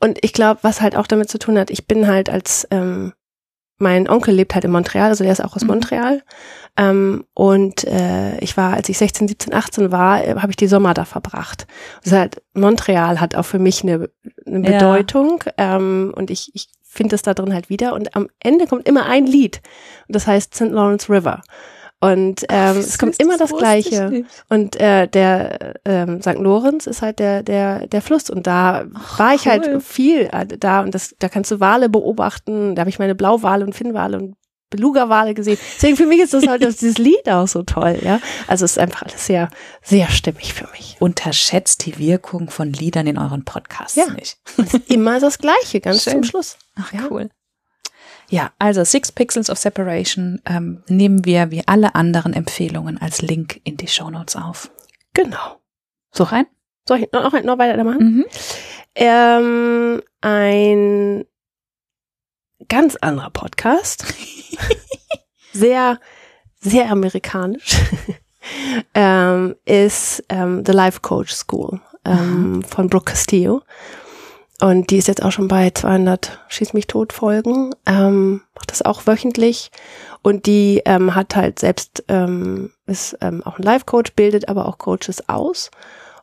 Und 0.00 0.18
ich 0.22 0.32
glaube, 0.32 0.60
was 0.62 0.80
halt 0.80 0.96
auch 0.96 1.06
damit 1.06 1.30
zu 1.30 1.38
tun 1.38 1.58
hat, 1.58 1.70
ich 1.70 1.86
bin 1.86 2.08
halt 2.08 2.28
als 2.28 2.66
ähm, 2.70 3.12
mein 3.78 4.08
Onkel 4.08 4.34
lebt 4.34 4.54
halt 4.54 4.64
in 4.64 4.70
Montreal, 4.70 5.08
also 5.08 5.24
der 5.24 5.32
ist 5.32 5.44
auch 5.44 5.56
aus 5.56 5.62
mhm. 5.62 5.68
Montreal. 5.68 6.22
Ähm, 6.76 7.24
und 7.34 7.84
äh, 7.84 8.38
ich 8.38 8.56
war, 8.56 8.74
als 8.74 8.88
ich 8.88 8.96
16, 8.98 9.28
17, 9.28 9.52
18 9.52 9.92
war, 9.92 10.24
äh, 10.24 10.36
habe 10.36 10.50
ich 10.50 10.56
die 10.56 10.68
Sommer 10.68 10.94
da 10.94 11.04
verbracht. 11.04 11.66
Also 12.04 12.16
halt, 12.16 12.42
Montreal 12.54 13.20
hat 13.20 13.34
auch 13.34 13.44
für 13.44 13.58
mich 13.58 13.82
eine, 13.82 14.08
eine 14.46 14.60
Bedeutung 14.60 15.42
ja. 15.58 15.76
ähm, 15.76 16.12
und 16.16 16.30
ich, 16.30 16.50
ich 16.54 16.68
finde 16.82 17.14
es 17.14 17.22
da 17.22 17.34
drin 17.34 17.52
halt 17.52 17.68
wieder. 17.68 17.94
Und 17.94 18.14
am 18.16 18.28
Ende 18.38 18.66
kommt 18.66 18.86
immer 18.86 19.06
ein 19.06 19.26
Lied 19.26 19.60
und 20.08 20.14
das 20.14 20.26
heißt 20.26 20.54
St. 20.54 20.70
Lawrence 20.70 21.10
River. 21.10 21.42
Und 22.02 22.42
ähm, 22.48 22.48
Ach, 22.50 22.76
es 22.76 22.98
kommt 22.98 23.20
immer 23.20 23.38
das, 23.38 23.50
das 23.50 23.58
Gleiche. 23.60 24.24
Und 24.48 24.74
äh, 24.80 25.06
der 25.06 25.76
ähm, 25.84 26.20
St. 26.20 26.34
Lorenz 26.34 26.88
ist 26.88 27.00
halt 27.00 27.20
der 27.20 27.44
der 27.44 27.86
der 27.86 28.02
Fluss 28.02 28.28
und 28.28 28.48
da 28.48 28.86
Ach, 28.92 29.20
war 29.20 29.34
ich 29.34 29.46
halt 29.46 29.62
cool. 29.66 29.74
halt 29.74 29.82
viel 29.84 30.28
äh, 30.32 30.46
da 30.46 30.80
und 30.80 30.96
das 30.96 31.14
da 31.20 31.28
kannst 31.28 31.52
du 31.52 31.60
Wale 31.60 31.88
beobachten. 31.88 32.74
Da 32.74 32.80
habe 32.80 32.90
ich 32.90 32.98
meine 32.98 33.14
Blauwale 33.14 33.64
und 33.64 33.74
Finnwale 33.74 34.18
und 34.18 34.34
Beluga-Wale 34.70 35.34
gesehen. 35.34 35.58
Deswegen 35.76 35.96
für 35.96 36.06
mich 36.06 36.18
ist 36.18 36.34
das 36.34 36.48
halt 36.48 36.62
dieses 36.62 36.98
Lied 36.98 37.28
auch 37.28 37.46
so 37.46 37.62
toll, 37.62 37.98
ja. 38.02 38.20
Also 38.48 38.64
es 38.64 38.72
ist 38.72 38.78
einfach 38.78 39.02
alles 39.02 39.24
sehr, 39.24 39.48
sehr 39.82 40.08
stimmig 40.08 40.54
für 40.54 40.66
mich. 40.72 40.96
Unterschätzt 40.98 41.86
die 41.86 41.98
Wirkung 41.98 42.50
von 42.50 42.72
Liedern 42.72 43.06
in 43.06 43.18
euren 43.18 43.44
Podcasts 43.44 43.96
ja. 43.96 44.10
nicht. 44.14 44.38
Immer 44.88 45.20
das 45.20 45.38
Gleiche, 45.38 45.80
ganz 45.80 46.02
Schön. 46.02 46.14
zum 46.14 46.24
Schluss. 46.24 46.56
Ach, 46.74 46.92
ja. 46.92 47.00
cool. 47.10 47.30
Ja, 48.32 48.50
also 48.58 48.82
Six 48.82 49.12
Pixels 49.12 49.50
of 49.50 49.58
Separation 49.58 50.40
ähm, 50.46 50.82
nehmen 50.88 51.26
wir 51.26 51.50
wie 51.50 51.68
alle 51.68 51.94
anderen 51.94 52.32
Empfehlungen 52.32 52.96
als 52.96 53.20
Link 53.20 53.60
in 53.64 53.76
die 53.76 53.88
Show 53.88 54.08
Notes 54.08 54.36
auf. 54.36 54.70
Genau. 55.12 55.60
So 56.12 56.24
rein? 56.24 56.46
Soll 56.88 57.00
ich 57.00 57.12
noch, 57.12 57.30
noch 57.30 57.58
weiter 57.58 57.84
machen? 57.84 58.16
Mhm. 58.16 58.24
Ähm, 58.94 60.02
ein 60.22 61.26
ganz 62.70 62.96
anderer 62.96 63.28
Podcast. 63.28 64.06
sehr, 65.52 66.00
sehr 66.58 66.90
amerikanisch. 66.90 67.76
ähm, 68.94 69.56
ist 69.66 70.24
ähm, 70.30 70.64
The 70.64 70.72
Life 70.72 71.00
Coach 71.00 71.34
School 71.34 71.82
ähm, 72.06 72.62
von 72.62 72.88
Brooke 72.88 73.12
Castillo. 73.12 73.60
Und 74.62 74.90
die 74.90 74.98
ist 74.98 75.08
jetzt 75.08 75.24
auch 75.24 75.32
schon 75.32 75.48
bei 75.48 75.70
200 75.70 76.38
Schieß 76.46 76.72
mich 76.72 76.86
tot 76.86 77.12
Folgen. 77.12 77.74
Ähm, 77.84 78.42
macht 78.54 78.70
das 78.70 78.82
auch 78.82 79.08
wöchentlich. 79.08 79.72
Und 80.22 80.46
die 80.46 80.82
ähm, 80.84 81.16
hat 81.16 81.34
halt 81.34 81.58
selbst, 81.58 82.04
ähm, 82.06 82.70
ist 82.86 83.18
ähm, 83.20 83.42
auch 83.42 83.58
ein 83.58 83.64
Life 83.64 83.86
Coach, 83.86 84.12
bildet 84.12 84.48
aber 84.48 84.66
auch 84.66 84.78
Coaches 84.78 85.28
aus. 85.28 85.72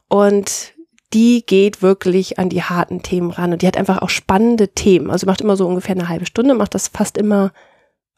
Und 0.07 0.73
die 1.11 1.45
geht 1.45 1.81
wirklich 1.81 2.39
an 2.39 2.47
die 2.47 2.63
harten 2.63 3.01
Themen 3.01 3.31
ran 3.31 3.51
und 3.51 3.61
die 3.61 3.67
hat 3.67 3.75
einfach 3.75 4.01
auch 4.01 4.09
spannende 4.09 4.69
Themen. 4.69 5.11
Also 5.11 5.25
macht 5.27 5.41
immer 5.41 5.57
so 5.57 5.67
ungefähr 5.67 5.95
eine 5.95 6.07
halbe 6.07 6.25
Stunde, 6.25 6.53
macht 6.53 6.75
das 6.75 6.87
fast 6.87 7.17
immer, 7.17 7.51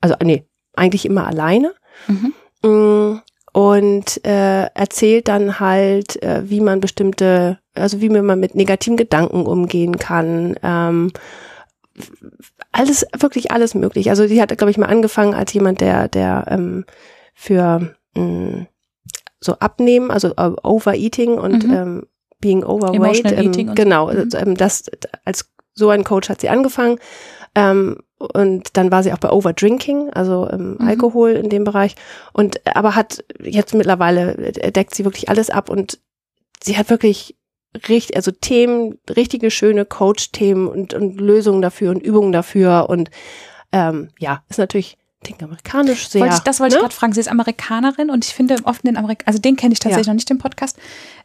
also 0.02 0.16
nee, 0.24 0.46
eigentlich 0.76 1.06
immer 1.06 1.26
alleine. 1.26 1.74
Mhm. 2.08 3.22
Und 3.54 4.26
äh, 4.26 4.68
erzählt 4.68 5.28
dann 5.28 5.60
halt, 5.60 6.22
äh, 6.24 6.50
wie 6.50 6.62
man 6.62 6.80
bestimmte, 6.80 7.60
also 7.74 8.00
wie 8.00 8.10
man 8.10 8.40
mit 8.40 8.56
negativen 8.56 8.96
Gedanken 8.96 9.46
umgehen 9.46 10.00
kann. 10.00 10.56
Ähm, 10.64 11.12
alles, 12.72 13.06
wirklich 13.18 13.52
alles 13.52 13.76
möglich. 13.76 14.10
Also 14.10 14.28
die 14.28 14.42
hat, 14.42 14.58
glaube 14.58 14.72
ich, 14.72 14.78
mal 14.78 14.88
angefangen 14.88 15.34
als 15.34 15.52
jemand, 15.54 15.82
der, 15.82 16.08
der 16.08 16.46
ähm, 16.50 16.86
für 17.34 17.94
mh, 18.16 18.24
mm, 18.24 18.68
so 19.42 19.54
abnehmen, 19.56 20.12
also 20.12 20.30
uh, 20.40 20.56
Overeating 20.64 21.34
und 21.34 21.68
mhm. 21.68 21.74
ähm, 21.74 22.08
Being 22.40 22.64
Overweight. 22.64 23.32
Ähm, 23.32 23.76
genau, 23.76 24.12
mhm. 24.12 24.30
ähm, 24.36 24.56
das 24.56 24.90
als 25.26 25.52
so 25.74 25.90
ein 25.90 26.04
Coach 26.04 26.30
hat 26.30 26.42
sie 26.42 26.50
angefangen. 26.50 27.00
Ähm, 27.56 27.98
und 28.18 28.78
dann 28.78 28.92
war 28.92 29.04
sie 29.04 29.14
auch 29.14 29.18
bei 29.18 29.32
Overdrinking, 29.32 30.12
also 30.12 30.48
ähm, 30.52 30.78
mhm. 30.80 30.88
Alkohol 30.88 31.32
in 31.32 31.50
dem 31.50 31.64
Bereich. 31.64 31.96
Und 32.34 32.62
aber 32.76 32.96
hat 32.96 33.24
jetzt 33.42 33.74
mittlerweile 33.74 34.52
deckt 34.52 34.94
sie 34.96 35.06
wirklich 35.06 35.30
alles 35.30 35.50
ab 35.50 35.70
und 35.70 36.00
sie 36.64 36.78
hat 36.78 36.90
wirklich 36.90 37.36
richtig, 37.88 38.16
also 38.16 38.32
Themen, 38.32 39.00
richtige 39.10 39.50
schöne 39.50 39.86
Coach-Themen 39.86 40.68
und, 40.68 40.94
und 40.94 41.20
Lösungen 41.20 41.62
dafür 41.62 41.92
und 41.92 42.04
Übungen 42.04 42.32
dafür 42.32 42.90
und 42.90 43.10
ähm, 43.72 44.10
ja, 44.20 44.44
ist 44.50 44.60
natürlich 44.60 44.98
klingt 45.24 45.44
amerikanisch 45.44 46.10
sehr. 46.10 46.22
Wollte 46.22 46.36
ich, 46.36 46.42
das 46.42 46.60
wollte 46.60 46.74
ne? 46.74 46.78
ich 46.78 46.82
gerade 46.82 46.96
fragen. 46.96 47.14
Sie 47.14 47.20
ist 47.20 47.30
Amerikanerin 47.30 48.10
und 48.10 48.26
ich 48.26 48.34
finde 48.34 48.56
oft 48.64 48.84
den 48.84 48.98
Amerik 48.98 49.24
also 49.26 49.40
den 49.40 49.56
kenne 49.56 49.74
ich 49.74 49.80
tatsächlich 49.80 50.08
ja. 50.08 50.14
noch 50.14 50.18
nicht, 50.18 50.30
den 50.30 50.40
Podcast. 50.40 50.78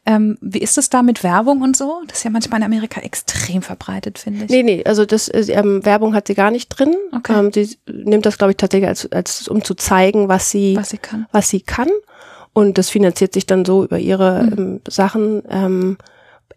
Ähm, 0.05 0.37
wie 0.41 0.59
ist 0.59 0.79
es 0.79 0.91
da 0.91 1.03
mit 1.03 1.25
Werbung 1.25 1.63
und 1.63 1.77
so? 1.77 2.03
Das 2.07 2.19
ist 2.19 2.25
ja 2.25 2.31
manchmal 2.31 2.61
in 2.61 2.65
Amerika 2.65 3.01
extrem 3.01 3.63
verbreitet, 3.63 4.19
finde 4.19 4.45
ich. 4.45 4.51
Nee, 4.51 4.63
nee, 4.63 4.85
also 4.85 5.05
das 5.05 5.31
ähm, 5.33 5.85
Werbung 5.85 6.15
hat 6.15 6.27
sie 6.29 6.35
gar 6.35 6.51
nicht 6.51 6.69
drin. 6.69 6.95
Okay. 7.15 7.39
Ähm, 7.39 7.53
sie 7.53 7.77
nimmt 7.87 8.27
das, 8.27 8.39
glaube 8.39 8.53
ich, 8.53 8.57
tatsächlich 8.57 8.89
als, 8.89 9.11
als 9.11 9.49
um 9.49 9.65
zu 9.65 9.75
zeigen, 9.75 10.29
was 10.29 10.51
sie, 10.51 10.77
was 10.77 10.91
sie 10.91 10.99
kann. 10.99 11.27
Was 11.33 11.49
sie 11.49 11.61
kann. 11.61 11.89
Und 12.53 12.79
das 12.79 12.91
finanziert 12.91 13.33
sich 13.35 13.47
dann 13.47 13.65
so 13.65 13.85
über 13.85 13.99
ihre 13.99 14.45
mhm. 14.45 14.53
ähm, 14.59 14.81
Sachen. 14.89 15.43
Ähm, 15.51 15.99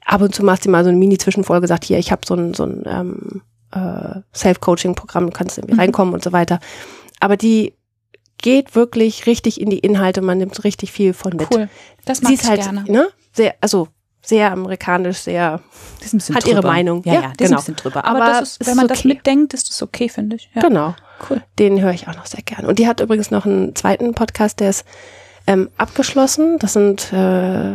ab 0.06 0.22
und 0.22 0.36
zu 0.36 0.44
macht 0.44 0.64
sie 0.64 0.70
mal 0.70 0.84
so 0.84 0.90
eine 0.90 0.98
Mini-Zwischenfolge, 0.98 1.68
sagt, 1.68 1.86
hier, 1.86 2.00
ich 2.00 2.12
habe 2.12 2.22
so 2.26 2.36
ein, 2.36 2.54
so 2.54 2.64
ein 2.64 2.84
ähm, 2.86 3.42
äh, 3.72 4.20
Self-Coaching-Programm, 4.34 5.28
du 5.28 5.32
kannst 5.32 5.58
irgendwie 5.58 5.76
mhm. 5.76 5.80
reinkommen 5.80 6.14
und 6.14 6.24
so 6.24 6.32
weiter 6.32 6.60
aber 7.20 7.38
die 7.38 7.74
geht 8.42 8.76
wirklich 8.76 9.26
richtig 9.26 9.60
in 9.60 9.70
die 9.70 9.80
Inhalte, 9.80 10.22
man 10.22 10.38
nimmt 10.38 10.64
richtig 10.64 10.92
viel 10.92 11.14
von 11.14 11.36
mit. 11.36 11.54
Cool. 11.54 11.70
Das 12.06 12.22
mag 12.22 12.30
Sie 12.30 12.36
ist 12.36 12.44
ich 12.44 12.50
halt, 12.50 12.62
gerne. 12.62 12.84
Ne, 12.88 13.10
sehr, 13.34 13.56
also 13.62 13.90
sehr 14.22 14.52
amerikanisch, 14.52 15.18
sehr 15.18 15.44
hat 15.54 15.64
drüber. 16.02 16.48
ihre 16.48 16.62
Meinung. 16.62 17.04
Ja, 17.06 17.14
ja, 17.14 17.22
ja 17.22 17.34
genau. 17.38 17.62
drüber. 17.62 18.06
Aber, 18.06 18.24
Aber 18.24 18.42
ist, 18.42 18.66
wenn 18.66 18.76
man 18.76 18.86
okay. 18.86 18.96
das 18.96 19.04
mitdenkt, 19.06 19.54
ist 19.54 19.70
das 19.70 19.82
okay, 19.82 20.10
finde 20.10 20.36
ich. 20.38 20.50
Ja. 20.54 20.62
Genau. 20.62 20.96
Cool. 21.30 21.42
Den 21.58 21.82
höre 21.82 21.92
ich 21.92 22.08
auch 22.08 22.16
noch 22.16 22.26
sehr 22.26 22.42
gerne. 22.44 22.68
Und 22.68 22.80
die 22.80 22.88
hat 22.88 23.02
übrigens 23.02 23.32
noch 23.32 23.46
einen 23.46 23.76
zweiten 23.76 24.14
Podcast, 24.14 24.60
der 24.60 24.70
ist 24.70 24.86
ähm, 25.50 25.70
abgeschlossen. 25.78 26.60
Das 26.60 26.74
sind 26.74 27.12
äh, 27.12 27.74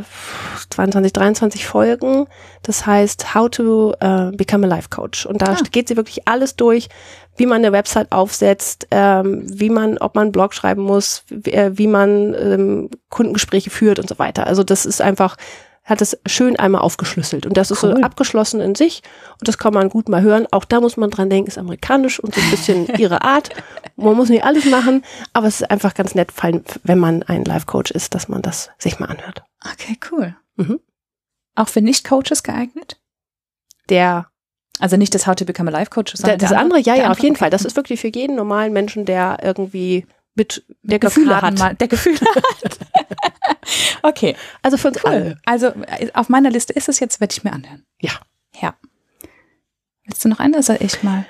22, 0.71 1.13
23 1.13 1.67
Folgen. 1.67 2.27
Das 2.63 2.87
heißt 2.87 3.35
How 3.35 3.51
to 3.51 3.95
uh, 4.03 4.31
Become 4.31 4.67
a 4.67 4.69
Life 4.69 4.91
Coach. 4.91 5.27
Und 5.27 5.43
da 5.43 5.47
ah. 5.47 5.63
geht 5.73 5.89
sie 5.89 5.97
wirklich 5.97 6.29
alles 6.29 6.55
durch, 6.55 6.89
wie 7.37 7.47
man 7.47 7.59
eine 7.59 7.73
Website 7.73 8.13
aufsetzt, 8.13 8.87
ähm, 8.93 9.43
wie 9.47 9.71
man, 9.71 9.99
ob 9.99 10.15
man 10.15 10.23
einen 10.23 10.33
Blog 10.33 10.55
schreiben 10.55 10.83
muss, 10.83 11.25
wie, 11.29 11.51
äh, 11.51 11.77
wie 11.77 11.89
man 11.89 12.35
ähm, 12.35 12.91
Kundengespräche 13.11 13.71
führt 13.71 13.99
und 13.99 14.09
so 14.09 14.21
weiter. 14.21 14.47
Also 14.47 14.63
das 14.63 14.87
ist 14.87 15.01
einfach 15.01 15.37
hat 15.85 16.01
es 16.01 16.19
schön 16.27 16.59
einmal 16.59 16.81
aufgeschlüsselt. 16.81 17.45
Und 17.45 17.57
das 17.57 17.71
ist 17.71 17.85
cool. 17.85 17.97
so 17.97 18.03
abgeschlossen 18.03 18.61
in 18.61 18.75
sich. 18.75 19.03
Und 19.39 19.47
das 19.47 19.59
kann 19.59 19.75
man 19.75 19.91
gut 19.91 20.09
mal 20.09 20.23
hören. 20.23 20.47
Auch 20.51 20.65
da 20.65 20.81
muss 20.81 20.97
man 20.97 21.11
dran 21.11 21.29
denken, 21.29 21.49
ist 21.49 21.59
amerikanisch 21.59 22.19
und 22.19 22.35
so 22.35 22.41
ein 22.41 22.51
bisschen 22.51 22.87
ihre 22.99 23.23
Art. 23.23 23.51
Man 23.97 24.17
muss 24.17 24.31
nicht 24.31 24.45
alles 24.45 24.65
machen, 24.65 25.05
aber 25.35 25.47
es 25.47 25.61
ist 25.61 25.71
einfach 25.71 25.95
ganz 25.95 26.15
nett, 26.15 26.33
wenn 26.83 26.99
man 26.99 27.23
ein 27.25 27.45
Life-Coach 27.45 27.91
ist, 27.91 28.15
dass 28.15 28.29
man 28.29 28.41
das 28.41 28.71
sich 28.79 28.99
mal 28.99 29.07
anhört. 29.07 29.45
Okay, 29.73 29.99
cool. 30.11 30.37
Mhm. 30.57 30.81
Auch 31.55 31.69
für 31.69 31.83
Nicht-Coaches 31.83 32.43
geeignet? 32.43 32.99
Der 33.91 34.29
also 34.81 34.97
nicht 34.97 35.15
das 35.15 35.27
How 35.27 35.37
to 35.37 35.45
Become 35.45 35.71
a 35.71 35.73
Life 35.73 35.91
Coach, 35.91 36.15
sondern 36.17 36.39
das 36.39 36.53
andere, 36.53 36.81
ja, 36.81 36.97
ja, 36.97 37.11
auf 37.13 37.21
jeden. 37.21 37.37
Fall. 37.37 37.51
Das 37.51 37.65
ist 37.65 37.77
wirklich 37.77 38.01
für 38.01 38.09
jeden 38.09 38.35
normalen 38.35 38.73
Menschen, 38.73 39.05
der 39.05 39.39
irgendwie 39.41 40.05
mit 40.35 40.65
der 40.83 40.99
Gefühle 40.99 41.41
hat. 41.41 41.59
Mal, 41.59 41.75
der 41.75 41.89
Gefühle 41.89 42.21
hat. 42.21 42.79
okay. 44.03 44.37
Also 44.63 44.77
für 44.77 44.89
uns 44.89 45.05
cool. 45.05 45.11
alle. 45.11 45.39
Also 45.45 45.67
äh, 45.69 46.11
auf 46.15 46.29
meiner 46.29 46.51
Liste 46.51 46.73
ist 46.73 46.89
es 46.89 47.01
jetzt, 47.01 47.21
werde 47.21 47.33
ich 47.33 47.45
mir 47.45 47.53
anhören. 47.53 47.85
Ja. 48.01 48.13
Ja. 48.61 48.75
Willst 50.05 50.25
du 50.25 50.29
noch 50.29 50.41
eine? 50.41 50.63
Soll 50.63 50.79
ich 50.81 51.03
mal? 51.03 51.25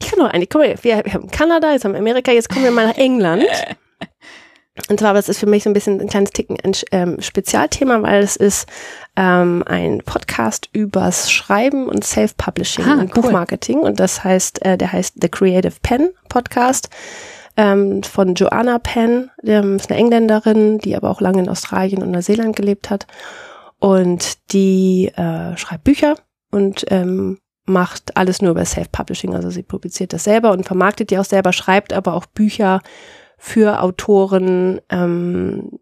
Ich 0.00 0.08
kann 0.08 0.18
noch 0.18 0.30
eine. 0.30 0.46
Komm, 0.46 0.62
wir, 0.62 0.78
wir 0.82 1.12
haben 1.12 1.30
Kanada, 1.30 1.72
jetzt 1.72 1.84
haben 1.84 1.92
wir 1.92 1.98
Amerika, 1.98 2.30
jetzt 2.30 2.48
kommen 2.48 2.64
wir 2.64 2.70
mal 2.70 2.86
nach 2.86 2.96
England. 2.96 3.44
Und 4.88 5.00
zwar, 5.00 5.12
das 5.12 5.28
ist 5.28 5.40
für 5.40 5.46
mich 5.46 5.64
so 5.64 5.70
ein 5.70 5.72
bisschen 5.72 6.00
ein 6.00 6.08
kleines 6.08 6.30
Ticken 6.30 6.56
ein 6.60 6.72
ähm, 6.92 7.20
Spezialthema, 7.20 8.00
weil 8.02 8.22
es 8.22 8.36
ist 8.36 8.68
ähm, 9.16 9.64
ein 9.66 10.02
Podcast 10.04 10.68
übers 10.72 11.32
Schreiben 11.32 11.88
und 11.88 12.04
Self-Publishing 12.04 12.84
ah, 12.84 12.92
und 12.92 13.16
cool. 13.16 13.22
Buchmarketing. 13.22 13.80
Und 13.80 13.98
das 13.98 14.22
heißt, 14.22 14.64
äh, 14.64 14.78
der 14.78 14.92
heißt 14.92 15.16
The 15.20 15.28
Creative 15.28 15.74
Pen 15.82 16.10
Podcast 16.28 16.88
ähm, 17.58 18.04
von 18.04 18.34
Joanna 18.34 18.78
Penn, 18.78 19.32
die 19.42 19.50
ist 19.50 19.90
eine 19.90 19.98
Engländerin, 19.98 20.78
die 20.78 20.94
aber 20.94 21.10
auch 21.10 21.20
lange 21.20 21.40
in 21.40 21.48
Australien 21.48 22.04
und 22.04 22.12
Neuseeland 22.12 22.54
gelebt 22.54 22.88
hat. 22.88 23.08
Und 23.80 24.52
die 24.52 25.10
äh, 25.16 25.56
schreibt 25.56 25.82
Bücher 25.82 26.14
und 26.52 26.86
ähm, 26.88 27.38
macht 27.66 28.16
alles 28.16 28.40
nur 28.40 28.52
über 28.52 28.64
Self-Publishing. 28.64 29.34
Also 29.34 29.50
sie 29.50 29.64
publiziert 29.64 30.12
das 30.12 30.24
selber 30.24 30.52
und 30.52 30.66
vermarktet 30.66 31.10
die 31.10 31.18
auch 31.18 31.24
selber, 31.24 31.52
schreibt 31.52 31.92
aber 31.92 32.14
auch 32.14 32.26
Bücher 32.26 32.80
für 33.36 33.82
Autoren, 33.82 34.80
ähm, 34.88 35.80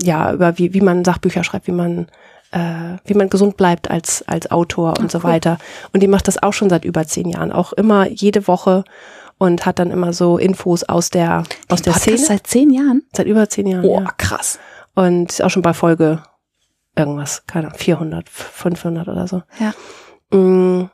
ja, 0.00 0.32
über 0.32 0.58
wie, 0.58 0.74
wie 0.74 0.80
man 0.80 1.04
Sachbücher 1.04 1.42
schreibt, 1.42 1.66
wie 1.66 1.72
man 1.72 2.06
äh, 2.52 2.98
wie 3.04 3.14
man 3.14 3.28
gesund 3.28 3.56
bleibt 3.56 3.90
als, 3.90 4.22
als 4.28 4.52
Autor 4.52 4.90
und 4.98 5.06
Ach, 5.06 5.10
so 5.10 5.18
cool. 5.18 5.24
weiter. 5.24 5.58
Und 5.92 6.04
die 6.04 6.08
macht 6.08 6.28
das 6.28 6.40
auch 6.40 6.52
schon 6.52 6.70
seit 6.70 6.84
über 6.84 7.04
zehn 7.04 7.28
Jahren. 7.28 7.50
Auch 7.50 7.72
immer 7.72 8.08
jede 8.08 8.46
Woche 8.46 8.84
und 9.38 9.66
hat 9.66 9.78
dann 9.78 9.90
immer 9.90 10.12
so 10.12 10.38
Infos 10.38 10.84
aus 10.84 11.10
der, 11.10 11.44
aus 11.68 11.82
der 11.82 11.94
Szene. 11.94 12.18
Seit 12.18 12.46
zehn 12.46 12.70
Jahren? 12.70 13.02
Seit 13.14 13.26
über 13.26 13.48
zehn 13.48 13.66
Jahren. 13.66 13.84
Oh, 13.84 14.00
ja. 14.00 14.12
krass. 14.16 14.58
Und 14.94 15.42
auch 15.42 15.50
schon 15.50 15.62
bei 15.62 15.74
Folge 15.74 16.22
irgendwas, 16.96 17.44
keine 17.46 17.68
Ahnung, 17.68 17.78
400, 17.78 18.28
500 18.28 19.08
oder 19.08 19.28
so. 19.28 19.42
Ja. 19.60 19.74
Mm, 20.36 20.88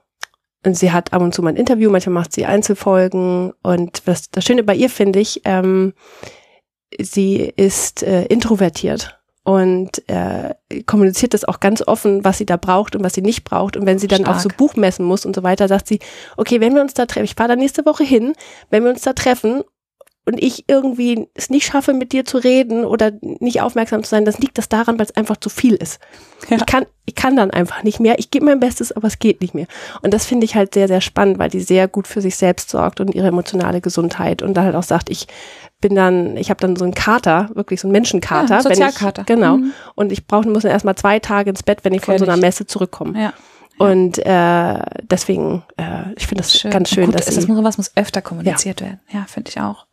und 0.64 0.76
sie 0.76 0.92
hat 0.92 1.12
ab 1.12 1.22
und 1.22 1.34
zu 1.34 1.42
mal 1.42 1.50
ein 1.50 1.56
Interview, 1.56 1.90
manchmal 1.90 2.14
macht 2.14 2.32
sie 2.32 2.46
Einzelfolgen. 2.46 3.52
Und 3.62 4.02
was 4.06 4.30
das 4.30 4.44
Schöne 4.44 4.64
bei 4.64 4.74
ihr 4.74 4.90
finde 4.90 5.20
ich, 5.20 5.42
ähm, 5.44 5.92
sie 7.00 7.52
ist 7.56 8.02
äh, 8.02 8.24
introvertiert 8.24 9.21
und 9.44 10.08
äh, 10.08 10.54
kommuniziert 10.86 11.34
das 11.34 11.44
auch 11.44 11.58
ganz 11.58 11.82
offen, 11.86 12.24
was 12.24 12.38
sie 12.38 12.46
da 12.46 12.56
braucht 12.56 12.94
und 12.94 13.02
was 13.02 13.14
sie 13.14 13.22
nicht 13.22 13.42
braucht. 13.42 13.76
Und 13.76 13.86
wenn 13.86 13.98
sie 13.98 14.06
dann 14.06 14.22
Stark. 14.22 14.36
auf 14.36 14.42
so 14.42 14.48
Buchmessen 14.48 15.04
muss 15.04 15.26
und 15.26 15.34
so 15.34 15.42
weiter, 15.42 15.66
sagt 15.66 15.88
sie, 15.88 15.98
okay, 16.36 16.60
wenn 16.60 16.74
wir 16.74 16.82
uns 16.82 16.94
da 16.94 17.06
treffen, 17.06 17.24
ich 17.24 17.34
fahre 17.34 17.48
da 17.48 17.56
nächste 17.56 17.84
Woche 17.84 18.04
hin, 18.04 18.34
wenn 18.70 18.84
wir 18.84 18.90
uns 18.90 19.02
da 19.02 19.14
treffen, 19.14 19.62
und 20.24 20.40
ich 20.40 20.64
irgendwie 20.68 21.28
es 21.34 21.50
nicht 21.50 21.66
schaffe, 21.66 21.92
mit 21.92 22.12
dir 22.12 22.24
zu 22.24 22.38
reden 22.38 22.84
oder 22.84 23.12
nicht 23.20 23.60
aufmerksam 23.60 24.04
zu 24.04 24.10
sein, 24.10 24.24
dann 24.24 24.34
liegt 24.38 24.56
das 24.56 24.68
daran, 24.68 24.98
weil 24.98 25.06
es 25.06 25.16
einfach 25.16 25.36
zu 25.36 25.48
viel 25.48 25.74
ist. 25.74 26.00
Ja. 26.48 26.58
Ich 26.58 26.66
kann, 26.66 26.86
ich 27.06 27.16
kann 27.16 27.34
dann 27.34 27.50
einfach 27.50 27.82
nicht 27.82 27.98
mehr. 27.98 28.18
Ich 28.18 28.30
gebe 28.30 28.44
mein 28.44 28.60
Bestes, 28.60 28.92
aber 28.92 29.08
es 29.08 29.18
geht 29.18 29.40
nicht 29.40 29.54
mehr. 29.54 29.66
Und 30.02 30.14
das 30.14 30.24
finde 30.24 30.44
ich 30.44 30.54
halt 30.54 30.74
sehr, 30.74 30.86
sehr 30.86 31.00
spannend, 31.00 31.38
weil 31.38 31.50
die 31.50 31.60
sehr 31.60 31.88
gut 31.88 32.06
für 32.06 32.20
sich 32.20 32.36
selbst 32.36 32.70
sorgt 32.70 33.00
und 33.00 33.14
ihre 33.14 33.26
emotionale 33.26 33.80
Gesundheit 33.80 34.42
und 34.42 34.54
da 34.54 34.62
halt 34.62 34.76
auch 34.76 34.84
sagt, 34.84 35.10
ich 35.10 35.26
bin 35.80 35.96
dann, 35.96 36.36
ich 36.36 36.50
habe 36.50 36.60
dann 36.60 36.76
so 36.76 36.84
einen 36.84 36.94
Kater, 36.94 37.50
wirklich 37.54 37.80
so 37.80 37.88
einen 37.88 37.92
Menschenkater. 37.92 38.56
Ja, 38.56 38.62
Sozialkater. 38.62 39.22
Ich, 39.22 39.26
genau. 39.26 39.56
Mhm. 39.56 39.72
Und 39.96 40.12
ich 40.12 40.28
brauche, 40.28 40.48
muss 40.48 40.62
dann 40.62 40.70
erstmal 40.70 40.94
zwei 40.94 41.18
Tage 41.18 41.50
ins 41.50 41.64
Bett, 41.64 41.80
wenn 41.82 41.92
ich 41.92 42.02
von 42.02 42.16
so 42.18 42.24
einer 42.24 42.36
Messe 42.36 42.66
zurückkomme. 42.66 43.20
Ja. 43.20 43.32
Und 43.78 44.18
äh, 44.24 44.78
deswegen, 45.02 45.64
äh, 45.76 46.12
ich 46.14 46.28
finde 46.28 46.42
das 46.42 46.56
schön. 46.56 46.70
ganz 46.70 46.90
schön, 46.90 47.06
gut, 47.06 47.16
dass 47.16 47.26
das 47.26 47.48
muss 47.48 47.56
sowas 47.56 47.78
muss 47.78 47.90
öfter 47.96 48.22
kommuniziert 48.22 48.80
ja. 48.80 48.86
werden. 48.86 49.00
Ja, 49.10 49.24
finde 49.26 49.50
ich 49.50 49.60
auch. 49.60 49.86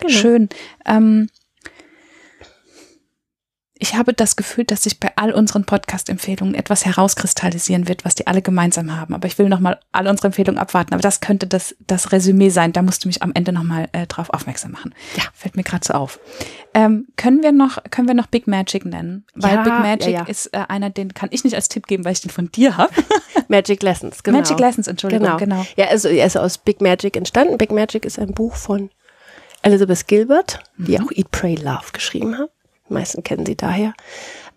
Genau. 0.00 0.12
Schön. 0.12 0.48
Ähm, 0.86 1.28
ich 3.80 3.94
habe 3.94 4.12
das 4.12 4.34
Gefühl, 4.34 4.64
dass 4.64 4.82
sich 4.82 4.98
bei 4.98 5.12
all 5.14 5.32
unseren 5.32 5.64
Podcast-Empfehlungen 5.64 6.54
etwas 6.54 6.84
herauskristallisieren 6.84 7.86
wird, 7.86 8.04
was 8.04 8.16
die 8.16 8.26
alle 8.26 8.42
gemeinsam 8.42 8.96
haben. 8.96 9.14
Aber 9.14 9.28
ich 9.28 9.38
will 9.38 9.48
nochmal 9.48 9.78
alle 9.92 10.10
unsere 10.10 10.28
Empfehlungen 10.28 10.58
abwarten. 10.58 10.94
Aber 10.94 11.00
das 11.00 11.20
könnte 11.20 11.46
das, 11.46 11.76
das 11.86 12.10
Resümee 12.10 12.48
sein. 12.48 12.72
Da 12.72 12.82
musst 12.82 13.04
du 13.04 13.08
mich 13.08 13.22
am 13.22 13.32
Ende 13.34 13.52
nochmal 13.52 13.88
äh, 13.92 14.06
drauf 14.06 14.30
aufmerksam 14.30 14.72
machen. 14.72 14.94
Ja. 15.16 15.22
Fällt 15.32 15.56
mir 15.56 15.62
gerade 15.62 15.86
so 15.86 15.94
auf. 15.94 16.18
Ähm, 16.74 17.06
können 17.16 17.42
wir 17.42 17.52
noch, 17.52 17.78
können 17.90 18.08
wir 18.08 18.14
noch 18.14 18.26
Big 18.26 18.48
Magic 18.48 18.84
nennen? 18.84 19.24
Weil 19.34 19.54
ja, 19.54 19.62
Big 19.62 19.72
Magic 19.72 20.12
ja, 20.12 20.24
ist 20.24 20.46
äh, 20.46 20.64
einer, 20.68 20.90
den 20.90 21.14
kann 21.14 21.28
ich 21.30 21.44
nicht 21.44 21.54
als 21.54 21.68
Tipp 21.68 21.86
geben, 21.86 22.04
weil 22.04 22.12
ich 22.12 22.20
den 22.20 22.30
von 22.30 22.50
dir 22.50 22.76
habe. 22.76 22.92
Magic 23.48 23.82
Lessons, 23.82 24.22
genau. 24.24 24.38
Magic 24.38 24.58
Lessons, 24.58 24.88
Entschuldigung, 24.88 25.36
genau. 25.36 25.62
genau. 25.62 25.66
Ja, 25.76 25.86
also 25.86 26.08
er 26.08 26.26
ist 26.26 26.36
aus 26.36 26.58
Big 26.58 26.80
Magic 26.80 27.16
entstanden. 27.16 27.56
Big 27.56 27.70
Magic 27.70 28.04
ist 28.04 28.18
ein 28.18 28.32
Buch 28.32 28.56
von 28.56 28.90
Elizabeth 29.68 30.06
Gilbert, 30.06 30.60
die 30.78 30.98
mhm. 30.98 31.04
auch 31.04 31.12
Eat, 31.12 31.30
Pray, 31.30 31.54
Love 31.54 31.92
geschrieben 31.92 32.38
hat. 32.38 32.50
Die 32.88 32.94
meisten 32.94 33.22
kennen 33.22 33.44
sie 33.44 33.56
daher. 33.56 33.92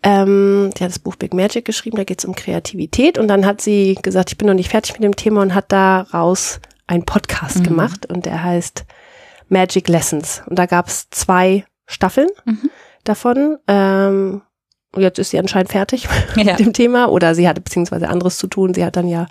Ähm, 0.03 0.71
die 0.75 0.83
hat 0.83 0.89
das 0.89 0.99
Buch 0.99 1.15
Big 1.15 1.33
Magic 1.33 1.65
geschrieben, 1.65 1.97
da 1.97 2.03
geht 2.03 2.19
es 2.19 2.25
um 2.25 2.33
Kreativität 2.33 3.17
und 3.17 3.27
dann 3.27 3.45
hat 3.45 3.61
sie 3.61 3.99
gesagt, 4.01 4.31
ich 4.31 4.37
bin 4.37 4.47
noch 4.47 4.55
nicht 4.55 4.71
fertig 4.71 4.93
mit 4.93 5.03
dem 5.03 5.15
Thema 5.15 5.41
und 5.41 5.53
hat 5.53 5.71
daraus 5.71 6.59
einen 6.87 7.03
Podcast 7.03 7.59
mhm. 7.59 7.63
gemacht 7.63 8.05
und 8.07 8.25
der 8.25 8.41
heißt 8.43 8.85
Magic 9.49 9.89
Lessons. 9.89 10.41
Und 10.47 10.57
da 10.57 10.65
gab 10.65 10.87
es 10.87 11.09
zwei 11.09 11.65
Staffeln 11.85 12.29
mhm. 12.45 12.69
davon. 13.03 13.57
Ähm, 13.67 14.41
und 14.93 15.01
jetzt 15.01 15.19
ist 15.19 15.31
sie 15.31 15.39
anscheinend 15.39 15.71
fertig 15.71 16.07
ja. 16.35 16.43
mit 16.45 16.59
dem 16.59 16.73
Thema 16.73 17.09
oder 17.09 17.35
sie 17.35 17.47
hatte 17.47 17.61
beziehungsweise 17.61 18.09
anderes 18.09 18.37
zu 18.37 18.47
tun. 18.47 18.73
Sie 18.73 18.83
hat 18.83 18.95
dann 18.95 19.07
ja 19.07 19.27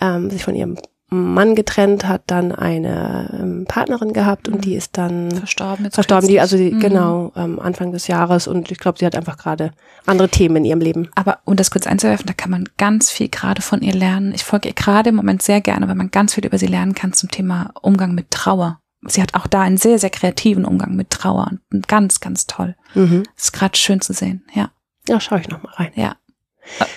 ähm, 0.00 0.30
sich 0.30 0.44
von 0.44 0.54
ihrem 0.54 0.76
Mann 1.08 1.54
getrennt, 1.54 2.08
hat 2.08 2.22
dann 2.26 2.50
eine 2.50 3.38
ähm, 3.40 3.64
Partnerin 3.66 4.12
gehabt 4.12 4.48
und 4.48 4.64
die 4.64 4.72
mhm. 4.72 4.78
ist 4.78 4.98
dann 4.98 5.30
verstorben. 5.30 5.90
Verstorben, 5.90 6.28
die, 6.28 6.40
also 6.40 6.56
die, 6.56 6.72
mhm. 6.72 6.80
genau, 6.80 7.32
ähm, 7.36 7.60
Anfang 7.60 7.92
des 7.92 8.08
Jahres 8.08 8.48
und 8.48 8.72
ich 8.72 8.78
glaube, 8.78 8.98
sie 8.98 9.06
hat 9.06 9.14
einfach 9.14 9.38
gerade 9.38 9.70
andere 10.04 10.28
Themen 10.28 10.56
in 10.56 10.64
ihrem 10.64 10.80
Leben. 10.80 11.08
Aber 11.14 11.38
um 11.44 11.54
das 11.54 11.70
kurz 11.70 11.86
einzuwerfen, 11.86 12.26
da 12.26 12.32
kann 12.32 12.50
man 12.50 12.68
ganz 12.76 13.10
viel 13.12 13.28
gerade 13.28 13.62
von 13.62 13.82
ihr 13.82 13.94
lernen. 13.94 14.32
Ich 14.34 14.42
folge 14.42 14.68
ihr 14.68 14.74
gerade 14.74 15.10
im 15.10 15.16
Moment 15.16 15.42
sehr 15.42 15.60
gerne, 15.60 15.86
weil 15.86 15.94
man 15.94 16.10
ganz 16.10 16.34
viel 16.34 16.44
über 16.44 16.58
sie 16.58 16.66
lernen 16.66 16.94
kann 16.94 17.12
zum 17.12 17.30
Thema 17.30 17.70
Umgang 17.82 18.14
mit 18.14 18.32
Trauer. 18.32 18.80
Sie 19.06 19.22
hat 19.22 19.34
auch 19.34 19.46
da 19.46 19.62
einen 19.62 19.76
sehr, 19.76 20.00
sehr 20.00 20.10
kreativen 20.10 20.64
Umgang 20.64 20.96
mit 20.96 21.10
Trauer 21.10 21.52
und 21.72 21.86
ganz, 21.86 22.18
ganz 22.18 22.46
toll. 22.46 22.74
Mhm. 22.94 23.22
Ist 23.36 23.52
gerade 23.52 23.76
schön 23.76 24.00
zu 24.00 24.12
sehen, 24.12 24.44
ja. 24.54 24.70
Ja, 25.08 25.20
schaue 25.20 25.38
ich 25.38 25.48
noch 25.48 25.62
mal 25.62 25.72
rein. 25.74 25.92
Ja. 25.94 26.16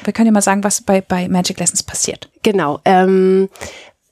Wir 0.03 0.13
können 0.13 0.25
ja 0.25 0.31
mal 0.31 0.41
sagen, 0.41 0.63
was 0.63 0.81
bei, 0.81 1.01
bei 1.01 1.27
Magic 1.27 1.59
Lessons 1.59 1.83
passiert. 1.83 2.31
Genau. 2.41 2.79
Ähm, 2.85 3.49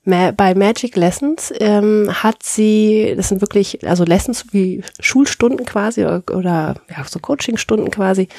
bei 0.08 0.56
Magic 0.56 0.96
Lessons 0.96 1.54
ähm, 1.60 2.10
hat 2.12 2.42
sie, 2.42 3.14
das 3.18 3.28
sind 3.28 3.42
wirklich, 3.42 3.86
also 3.86 4.06
Lessons 4.06 4.46
wie 4.52 4.82
Schulstunden 5.02 5.66
quasi 5.66 6.06
oder, 6.06 6.24
oder 6.32 6.76
ja, 6.90 7.04
so 7.06 7.20
Coachingstunden 7.20 7.92
quasi. 7.92 8.30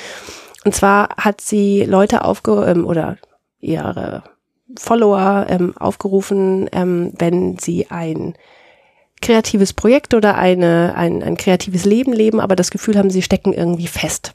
Und 0.65 0.75
zwar 0.75 1.11
hat 1.19 1.43
sie 1.43 1.85
Leute 1.85 2.25
aufge 2.25 2.65
ähm, 2.67 2.87
oder 2.87 3.19
ihre 3.61 4.23
Follower 4.79 5.47
ähm, 5.49 5.77
aufgerufen, 5.77 6.71
ähm, 6.73 7.13
wenn 7.19 7.59
sie 7.59 7.91
ein 7.91 8.35
kreatives 9.21 9.75
Projekt 9.75 10.15
oder 10.15 10.37
eine, 10.37 10.95
ein, 10.97 11.23
ein 11.23 11.37
kreatives 11.37 11.85
Leben 11.85 12.13
leben, 12.13 12.41
aber 12.41 12.57
das 12.57 12.71
Gefühl 12.71 12.97
haben, 12.97 13.11
sie 13.11 13.23
stecken 13.23 13.53
irgendwie 13.53 13.89
fest 13.89 14.35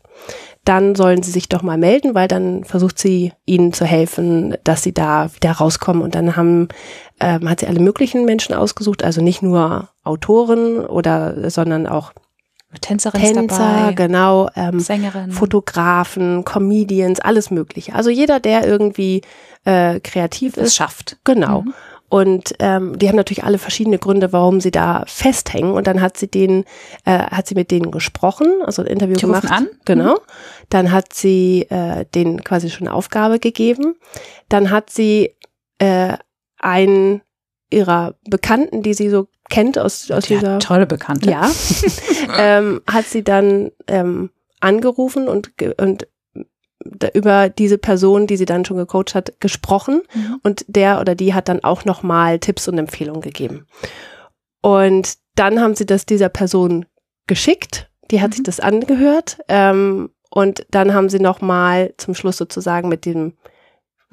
dann 0.66 0.96
sollen 0.96 1.24
sie 1.24 1.32
sich 1.32 1.50
doch 1.50 1.62
mal 1.62 1.78
melden, 1.78 2.16
weil 2.16 2.28
dann 2.28 2.64
versucht 2.64 2.98
sie 2.98 3.34
ihnen 3.46 3.74
zu 3.74 3.86
helfen, 3.86 4.56
dass 4.64 4.84
sie 4.84 4.94
da 4.94 5.30
wieder 5.34 5.52
rauskommen. 5.52 6.02
Und 6.02 6.16
dann 6.16 6.36
haben, 6.36 6.70
ähm, 7.20 7.50
hat 7.50 7.60
sie 7.60 7.68
alle 7.68 7.82
möglichen 7.82 8.26
Menschen 8.26 8.56
ausgesucht, 8.56 9.04
also 9.04 9.22
nicht 9.22 9.42
nur 9.42 9.90
Autoren 10.04 10.86
oder, 10.86 11.50
sondern 11.50 11.88
auch 11.88 12.14
Tänzerin 12.82 13.22
Tänzer, 13.22 13.58
dabei, 13.58 13.94
genau, 13.94 14.50
ähm, 14.56 14.80
Sängerin, 14.80 15.32
Fotografen, 15.32 16.44
Comedians, 16.44 17.20
alles 17.20 17.52
Mögliche. 17.52 17.94
Also 17.94 18.10
jeder, 18.10 18.40
der 18.40 18.66
irgendwie 18.66 19.22
äh, 19.64 20.00
kreativ 20.00 20.58
ist, 20.58 20.76
schafft. 20.76 21.18
Genau. 21.24 21.62
Mhm. 21.62 21.74
Und 22.14 22.54
ähm, 22.60 23.00
die 23.00 23.08
haben 23.08 23.16
natürlich 23.16 23.44
alle 23.44 23.58
verschiedene 23.58 23.98
Gründe, 23.98 24.32
warum 24.32 24.62
sie 24.62 24.70
da 24.70 25.04
festhängen. 25.08 25.72
Und 25.72 25.88
dann 25.88 26.00
hat 26.00 26.16
sie 26.16 26.28
den, 26.28 26.64
äh, 27.06 27.18
hat 27.18 27.48
sie 27.48 27.56
mit 27.56 27.72
denen 27.72 27.90
gesprochen, 27.90 28.62
also 28.64 28.84
ein 28.84 28.88
Interview 28.88 29.16
die 29.16 29.22
gemacht. 29.22 29.50
An. 29.50 29.68
Genau. 29.86 30.14
Mhm. 30.14 30.20
Dann 30.70 30.92
hat 30.92 31.14
sie 31.14 31.66
äh, 31.72 32.06
denen 32.14 32.44
quasi 32.44 32.70
schon 32.70 32.88
eine 32.88 32.96
Aufgabe 32.96 33.40
gegeben. 33.40 33.96
Dann 34.48 34.70
hat 34.70 34.92
sie 34.92 35.34
äh, 35.80 36.18
einen 36.60 37.24
ihrer 37.72 38.14
Bekannten, 38.30 38.84
die 38.84 38.94
sie 38.94 39.10
so 39.10 39.28
kennt 39.50 39.80
aus, 39.80 40.12
aus 40.12 40.26
die 40.26 40.36
dieser 40.36 40.60
tolle 40.60 40.86
Bekannte. 40.86 41.32
Ja, 41.32 41.50
ähm, 42.38 42.84
hat 42.86 43.06
sie 43.06 43.24
dann 43.24 43.72
ähm, 43.88 44.30
angerufen 44.60 45.28
und 45.28 45.52
und 45.82 46.08
über 47.14 47.50
diese 47.50 47.78
Person, 47.78 48.28
die 48.28 48.38
sie 48.38 48.46
dann 48.46 48.66
schon 48.66 48.78
gecoacht 48.78 49.16
hat, 49.16 49.34
gesprochen 49.40 50.02
mhm. 50.14 50.40
und 50.44 50.66
der 50.68 51.00
oder 51.00 51.16
die 51.16 51.34
hat 51.34 51.50
dann 51.50 51.64
auch 51.64 51.86
nochmal 51.86 52.40
Tipps 52.40 52.68
und 52.68 52.78
Empfehlungen 52.78 53.22
gegeben. 53.22 53.68
Und 54.62 55.16
dann 55.36 55.60
haben 55.60 55.76
sie 55.76 55.86
das 55.86 56.06
dieser 56.06 56.30
Person 56.30 56.86
geschickt, 57.28 57.90
die 58.12 58.22
hat 58.22 58.32
mhm. 58.32 58.34
sich 58.34 58.44
das 58.44 58.60
angehört 58.60 59.38
ähm, 59.48 60.10
und 60.30 60.66
dann 60.72 60.94
haben 60.94 61.10
sie 61.10 61.20
nochmal 61.20 61.94
zum 61.98 62.16
Schluss 62.16 62.38
sozusagen 62.38 62.90
mit 62.90 63.06
dem 63.06 63.34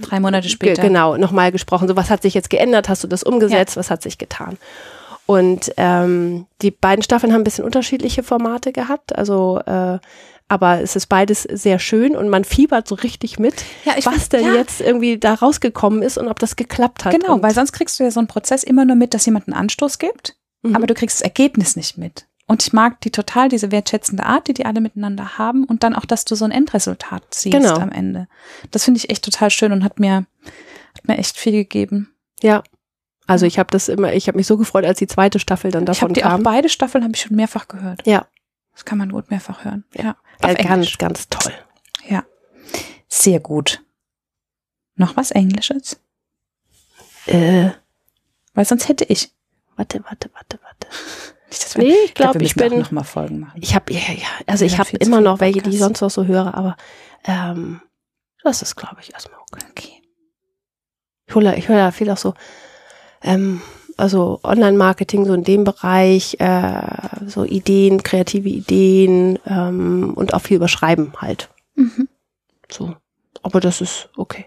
Drei 0.00 0.20
Monate 0.20 0.48
später. 0.48 0.82
Genau, 0.82 1.16
nochmal 1.16 1.52
gesprochen. 1.52 1.86
So, 1.86 1.96
was 1.96 2.10
hat 2.10 2.22
sich 2.22 2.34
jetzt 2.34 2.50
geändert? 2.50 2.88
Hast 2.88 3.04
du 3.04 3.08
das 3.08 3.22
umgesetzt? 3.22 3.76
Ja. 3.76 3.80
Was 3.80 3.90
hat 3.90 4.02
sich 4.02 4.18
getan? 4.18 4.56
Und 5.26 5.72
ähm, 5.76 6.46
die 6.62 6.70
beiden 6.70 7.02
Staffeln 7.02 7.32
haben 7.32 7.42
ein 7.42 7.44
bisschen 7.44 7.64
unterschiedliche 7.64 8.22
Formate 8.22 8.72
gehabt. 8.72 9.16
Also 9.16 9.60
äh, 9.64 9.98
aber 10.50 10.80
es 10.80 10.96
ist 10.96 11.06
beides 11.06 11.44
sehr 11.44 11.78
schön 11.78 12.16
und 12.16 12.28
man 12.28 12.42
fiebert 12.42 12.88
so 12.88 12.96
richtig 12.96 13.38
mit, 13.38 13.64
ja, 13.84 13.94
was 14.02 14.14
find, 14.14 14.32
denn 14.32 14.44
ja. 14.46 14.54
jetzt 14.54 14.80
irgendwie 14.80 15.16
da 15.16 15.34
rausgekommen 15.34 16.02
ist 16.02 16.18
und 16.18 16.26
ob 16.26 16.40
das 16.40 16.56
geklappt 16.56 17.04
hat. 17.04 17.12
Genau, 17.12 17.40
weil 17.40 17.54
sonst 17.54 17.70
kriegst 17.70 18.00
du 18.00 18.04
ja 18.04 18.10
so 18.10 18.18
einen 18.18 18.26
Prozess 18.26 18.64
immer 18.64 18.84
nur 18.84 18.96
mit, 18.96 19.14
dass 19.14 19.24
jemand 19.26 19.46
einen 19.46 19.56
Anstoß 19.56 20.00
gibt, 20.00 20.36
mhm. 20.62 20.74
aber 20.74 20.88
du 20.88 20.94
kriegst 20.94 21.18
das 21.18 21.22
Ergebnis 21.22 21.76
nicht 21.76 21.98
mit. 21.98 22.26
Und 22.48 22.64
ich 22.64 22.72
mag 22.72 23.00
die 23.02 23.12
total, 23.12 23.48
diese 23.48 23.70
wertschätzende 23.70 24.26
Art, 24.26 24.48
die 24.48 24.54
die 24.54 24.66
alle 24.66 24.80
miteinander 24.80 25.38
haben 25.38 25.62
und 25.62 25.84
dann 25.84 25.94
auch, 25.94 26.04
dass 26.04 26.24
du 26.24 26.34
so 26.34 26.44
ein 26.44 26.50
Endresultat 26.50 27.22
siehst 27.32 27.56
genau. 27.56 27.76
am 27.76 27.92
Ende. 27.92 28.26
Das 28.72 28.84
finde 28.84 28.98
ich 28.98 29.08
echt 29.08 29.24
total 29.24 29.50
schön 29.50 29.70
und 29.70 29.84
hat 29.84 30.00
mir, 30.00 30.26
hat 30.96 31.06
mir 31.06 31.16
echt 31.16 31.36
viel 31.36 31.52
gegeben. 31.52 32.12
Ja. 32.42 32.64
Also 33.28 33.46
ich 33.46 33.60
habe 33.60 33.70
das 33.70 33.88
immer, 33.88 34.14
ich 34.14 34.26
habe 34.26 34.36
mich 34.36 34.48
so 34.48 34.56
gefreut, 34.56 34.84
als 34.84 34.98
die 34.98 35.06
zweite 35.06 35.38
Staffel 35.38 35.70
dann 35.70 35.86
davon 35.86 35.96
ich 35.96 36.02
hab 36.02 36.14
die 36.14 36.20
kam. 36.22 36.40
Auch 36.40 36.44
beide 36.44 36.68
Staffeln 36.68 37.04
habe 37.04 37.14
ich 37.14 37.20
schon 37.20 37.36
mehrfach 37.36 37.68
gehört. 37.68 38.04
Ja. 38.04 38.26
Das 38.72 38.84
kann 38.84 38.98
man 38.98 39.10
gut 39.10 39.30
mehrfach 39.30 39.64
hören. 39.64 39.84
Ja. 39.94 40.16
Äh, 40.40 40.54
ganz, 40.62 40.96
ganz 40.98 41.28
toll. 41.28 41.52
Ja. 42.08 42.24
Sehr 43.08 43.40
gut. 43.40 43.82
Noch 44.94 45.16
was 45.16 45.30
Englisches? 45.30 46.00
Äh. 47.26 47.70
Weil 48.54 48.64
sonst 48.64 48.88
hätte 48.88 49.04
ich. 49.04 49.32
Warte, 49.76 50.02
warte, 50.04 50.30
warte, 50.34 50.58
warte. 50.62 50.88
Nicht, 51.50 51.78
nee, 51.78 51.94
ich 52.04 52.14
glaube, 52.14 52.42
ich 52.44 52.54
bin 52.54 52.78
noch 52.78 52.92
mal 52.92 53.02
Folgen 53.02 53.40
machen. 53.40 53.60
Ich 53.60 53.74
habe 53.74 53.92
ja, 53.92 53.98
ja, 53.98 54.28
also 54.46 54.64
ich 54.64 54.78
habe 54.78 54.96
immer 54.98 55.20
noch 55.20 55.40
welche, 55.40 55.60
die 55.62 55.70
ich 55.70 55.80
sonst 55.80 56.00
noch 56.00 56.10
so 56.10 56.24
höre, 56.24 56.54
aber 56.54 56.76
ähm, 57.24 57.80
das 58.44 58.62
ist, 58.62 58.76
glaube 58.76 58.98
ich, 59.00 59.12
erstmal 59.12 59.40
okay. 59.40 59.66
okay. 59.70 60.02
Ich 61.26 61.34
höre, 61.34 61.56
ich 61.56 61.68
höre 61.68 61.78
ja 61.78 61.90
viel 61.90 62.08
auch 62.10 62.16
so 62.18 62.34
ähm, 63.22 63.62
also 64.00 64.40
Online-Marketing 64.42 65.24
so 65.24 65.34
in 65.34 65.44
dem 65.44 65.64
Bereich, 65.64 66.36
äh, 66.40 66.82
so 67.26 67.44
Ideen, 67.44 68.02
kreative 68.02 68.48
Ideen 68.48 69.38
ähm, 69.46 70.14
und 70.14 70.34
auch 70.34 70.42
viel 70.42 70.56
überschreiben 70.56 71.12
halt. 71.18 71.48
Mhm. 71.74 72.08
So. 72.70 72.96
Aber 73.42 73.60
das 73.60 73.80
ist 73.80 74.08
okay. 74.16 74.46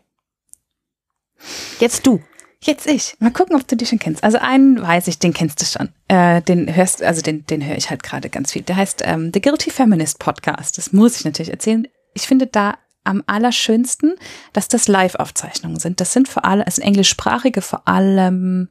Jetzt 1.80 2.06
du. 2.06 2.22
Jetzt 2.62 2.88
ich. 2.88 3.16
Mal 3.20 3.32
gucken, 3.32 3.58
ob 3.58 3.68
du 3.68 3.76
die 3.76 3.86
schon 3.86 4.00
kennst. 4.00 4.24
Also 4.24 4.38
einen 4.38 4.82
weiß 4.82 5.08
ich, 5.08 5.20
den 5.20 5.34
kennst 5.34 5.62
du 5.62 5.66
schon. 5.66 5.89
Äh, 6.08 6.42
den 6.42 6.74
hörst, 6.74 7.04
also 7.04 7.22
den, 7.22 7.46
den 7.46 7.66
höre 7.66 7.76
ich 7.76 7.89
halt 7.89 8.04
gerade 8.04 8.30
ganz 8.30 8.54
viel. 8.54 8.62
Der 8.62 8.78
heißt 8.78 9.02
ähm, 9.06 9.32
The 9.34 9.42
Guilty 9.42 9.70
Feminist 9.70 10.20
Podcast. 10.20 10.78
Das 10.78 10.94
muss 10.94 11.18
ich 11.18 11.26
natürlich 11.26 11.52
erzählen. 11.52 11.88
Ich 12.13 12.24
finde 12.24 12.48
da 12.48 12.76
am 13.04 13.22
allerschönsten, 13.28 14.16
dass 14.54 14.70
das 14.70 14.88
Live-Aufzeichnungen 14.88 15.80
sind. 15.80 16.00
Das 16.00 16.13
sind 16.13 16.30
vor 16.30 16.46
allem, 16.46 16.63
also 16.66 16.82
englischsprachige 16.82 17.62
vor 17.62 17.86
allem 17.86 18.70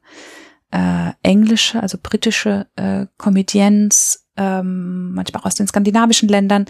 äh, 0.73 1.11
englische, 1.21 1.81
also 1.81 1.99
britische 2.01 2.65
äh, 2.75 3.05
Comedians, 3.17 4.25
ähm, 4.35 5.13
manchmal 5.13 5.41
auch 5.41 5.45
aus 5.45 5.55
den 5.55 5.67
skandinavischen 5.67 6.27
Ländern, 6.27 6.65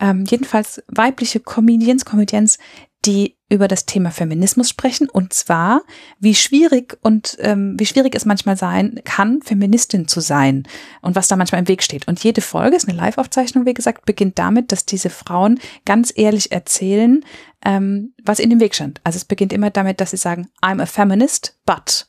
ähm, 0.00 0.24
jedenfalls 0.26 0.82
weibliche 0.88 1.38
Comedians, 1.38 2.06
Comedians, 2.06 2.58
die 3.04 3.36
über 3.50 3.68
das 3.68 3.84
Thema 3.84 4.10
Feminismus 4.10 4.70
sprechen 4.70 5.10
und 5.10 5.34
zwar, 5.34 5.82
wie 6.18 6.34
schwierig 6.34 6.96
und 7.02 7.36
ähm, 7.40 7.74
wie 7.78 7.84
schwierig 7.84 8.14
es 8.14 8.24
manchmal 8.24 8.56
sein 8.56 9.00
kann, 9.04 9.42
Feministin 9.42 10.08
zu 10.08 10.20
sein 10.20 10.62
und 11.02 11.14
was 11.14 11.28
da 11.28 11.36
manchmal 11.36 11.60
im 11.60 11.68
Weg 11.68 11.82
steht. 11.82 12.08
Und 12.08 12.24
jede 12.24 12.40
Folge 12.40 12.76
ist 12.76 12.88
eine 12.88 12.96
Live-Aufzeichnung, 12.96 13.66
wie 13.66 13.74
gesagt, 13.74 14.06
beginnt 14.06 14.38
damit, 14.38 14.72
dass 14.72 14.86
diese 14.86 15.10
Frauen 15.10 15.58
ganz 15.84 16.12
ehrlich 16.16 16.52
erzählen, 16.52 17.22
ähm, 17.62 18.14
was 18.24 18.38
in 18.38 18.48
dem 18.48 18.60
Weg 18.60 18.74
stand. 18.74 19.02
Also 19.04 19.16
es 19.16 19.26
beginnt 19.26 19.52
immer 19.52 19.68
damit, 19.68 20.00
dass 20.00 20.12
sie 20.12 20.16
sagen, 20.16 20.48
I'm 20.62 20.80
a 20.80 20.86
feminist, 20.86 21.58
but. 21.66 22.06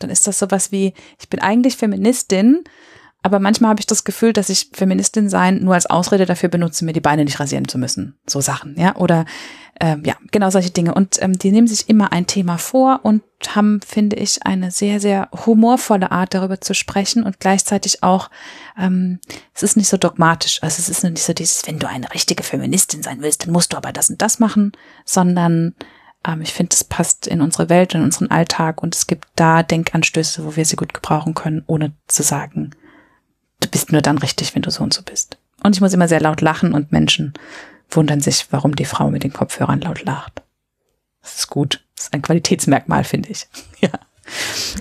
Dann 0.00 0.10
ist 0.10 0.26
das 0.26 0.38
sowas 0.38 0.72
wie, 0.72 0.94
ich 1.18 1.28
bin 1.28 1.40
eigentlich 1.40 1.76
Feministin, 1.76 2.64
aber 3.22 3.38
manchmal 3.38 3.70
habe 3.70 3.80
ich 3.80 3.86
das 3.86 4.04
Gefühl, 4.04 4.32
dass 4.32 4.48
ich 4.48 4.70
Feministin 4.72 5.28
sein 5.28 5.62
nur 5.62 5.74
als 5.74 5.86
Ausrede 5.86 6.24
dafür 6.24 6.48
benutze, 6.48 6.84
mir 6.84 6.94
die 6.94 7.00
Beine 7.00 7.24
nicht 7.24 7.38
rasieren 7.38 7.68
zu 7.68 7.76
müssen. 7.76 8.18
So 8.26 8.40
Sachen, 8.40 8.76
ja. 8.78 8.96
Oder 8.96 9.26
ähm, 9.78 10.02
ja, 10.04 10.14
genau 10.30 10.50
solche 10.50 10.70
Dinge. 10.70 10.94
Und 10.94 11.22
ähm, 11.22 11.38
die 11.38 11.52
nehmen 11.52 11.66
sich 11.66 11.88
immer 11.88 12.12
ein 12.12 12.26
Thema 12.26 12.56
vor 12.56 13.00
und 13.02 13.22
haben, 13.48 13.80
finde 13.86 14.16
ich, 14.16 14.46
eine 14.46 14.70
sehr, 14.70 15.00
sehr 15.00 15.28
humorvolle 15.46 16.10
Art, 16.10 16.34
darüber 16.34 16.60
zu 16.60 16.74
sprechen 16.74 17.22
und 17.22 17.40
gleichzeitig 17.40 18.02
auch, 18.02 18.30
ähm, 18.78 19.20
es 19.54 19.62
ist 19.62 19.76
nicht 19.76 19.88
so 19.88 19.96
dogmatisch. 19.96 20.62
Also 20.62 20.80
es 20.80 20.88
ist 20.88 21.04
nicht 21.04 21.22
so 21.22 21.32
dieses, 21.32 21.66
wenn 21.66 21.78
du 21.78 21.88
eine 21.88 22.12
richtige 22.14 22.42
Feministin 22.42 23.02
sein 23.02 23.20
willst, 23.20 23.44
dann 23.44 23.52
musst 23.52 23.72
du 23.72 23.76
aber 23.76 23.92
das 23.92 24.08
und 24.08 24.20
das 24.20 24.38
machen, 24.38 24.72
sondern 25.04 25.74
ähm, 26.26 26.42
ich 26.42 26.52
finde, 26.52 26.74
es 26.74 26.84
passt 26.84 27.26
in 27.26 27.40
unsere 27.40 27.68
Welt, 27.68 27.94
in 27.94 28.02
unseren 28.02 28.30
Alltag 28.30 28.82
und 28.82 28.94
es 28.94 29.06
gibt 29.06 29.28
da 29.36 29.62
Denkanstöße, 29.62 30.44
wo 30.44 30.56
wir 30.56 30.64
sie 30.64 30.76
gut 30.76 30.94
gebrauchen 30.94 31.34
können, 31.34 31.62
ohne 31.66 31.92
zu 32.06 32.22
sagen, 32.22 32.70
du 33.60 33.68
bist 33.68 33.92
nur 33.92 34.02
dann 34.02 34.18
richtig, 34.18 34.54
wenn 34.54 34.62
du 34.62 34.70
so 34.70 34.82
und 34.82 34.92
so 34.92 35.02
bist. 35.02 35.38
Und 35.62 35.76
ich 35.76 35.80
muss 35.80 35.92
immer 35.92 36.08
sehr 36.08 36.20
laut 36.20 36.40
lachen 36.40 36.72
und 36.72 36.92
Menschen 36.92 37.34
wundern 37.90 38.20
sich, 38.20 38.46
warum 38.50 38.76
die 38.76 38.84
Frau 38.84 39.10
mit 39.10 39.24
den 39.24 39.32
Kopfhörern 39.32 39.80
laut 39.80 40.04
lacht. 40.04 40.42
Das 41.22 41.36
ist 41.36 41.48
gut. 41.48 41.84
Das 41.96 42.06
ist 42.06 42.14
ein 42.14 42.22
Qualitätsmerkmal, 42.22 43.04
finde 43.04 43.30
ich. 43.30 43.46
ja. 43.80 43.90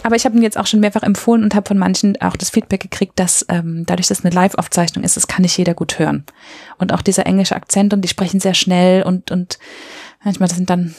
Aber 0.04 0.16
ich 0.16 0.26
habe 0.26 0.38
ihn 0.38 0.44
jetzt 0.44 0.58
auch 0.58 0.68
schon 0.68 0.80
mehrfach 0.80 1.02
empfohlen 1.02 1.44
und 1.44 1.56
habe 1.56 1.68
von 1.68 1.78
manchen 1.78 2.22
auch 2.22 2.36
das 2.36 2.52
Feedback 2.52 2.82
gekriegt, 2.82 3.20
dass 3.20 3.46
ähm, 3.50 3.84
dadurch, 3.86 4.08
dass 4.08 4.20
es 4.20 4.26
eine 4.26 4.34
Live-Aufzeichnung 4.34 5.04
ist, 5.04 5.18
das 5.18 5.28
kann 5.28 5.42
nicht 5.42 5.58
jeder 5.58 5.74
gut 5.74 5.98
hören. 5.98 6.24
Und 6.78 6.94
auch 6.94 7.02
dieser 7.02 7.26
englische 7.26 7.56
Akzent 7.56 7.94
und 7.94 8.02
die 8.02 8.08
sprechen 8.08 8.40
sehr 8.40 8.54
schnell 8.54 9.02
und, 9.02 9.32
und 9.32 9.58
manchmal 10.24 10.50
sind 10.50 10.70
dann 10.70 10.94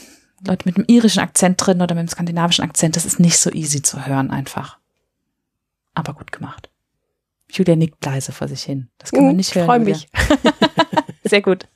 Leute 0.46 0.66
mit 0.66 0.76
einem 0.76 0.86
irischen 0.88 1.20
Akzent 1.20 1.64
drin 1.64 1.82
oder 1.82 1.94
mit 1.94 2.00
einem 2.00 2.08
skandinavischen 2.08 2.64
Akzent. 2.64 2.96
Das 2.96 3.04
ist 3.04 3.20
nicht 3.20 3.38
so 3.38 3.50
easy 3.50 3.82
zu 3.82 4.06
hören 4.06 4.30
einfach. 4.30 4.78
Aber 5.94 6.14
gut 6.14 6.32
gemacht. 6.32 6.70
Julia 7.50 7.76
nickt 7.76 8.04
leise 8.04 8.32
vor 8.32 8.48
sich 8.48 8.62
hin. 8.62 8.88
Das 8.98 9.10
kann 9.10 9.22
man 9.22 9.30
hm, 9.30 9.36
nicht 9.36 9.54
hören. 9.54 9.64
Ich 9.64 9.66
freue 9.66 9.80
mich. 9.80 10.08
Sehr 11.24 11.42
gut. 11.42 11.66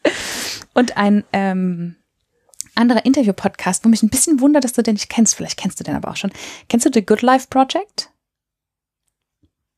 Und 0.73 0.97
ein 0.97 1.25
ähm, 1.33 1.97
anderer 2.75 3.05
Interview-Podcast, 3.05 3.85
wo 3.85 3.89
mich 3.89 4.03
ein 4.03 4.09
bisschen 4.09 4.41
wundert, 4.41 4.65
dass 4.65 4.73
du 4.73 4.83
den 4.83 4.95
nicht 4.95 5.09
kennst. 5.09 5.35
Vielleicht 5.35 5.59
kennst 5.59 5.81
du 5.81 5.85
den 5.85 5.97
aber 5.97 6.11
auch 6.11 6.17
schon. 6.17 6.33
Kennst 6.69 6.87
du 6.87 6.91
The 6.93 7.05
Good 7.05 7.23
Life 7.23 7.49
Project? 7.49 8.11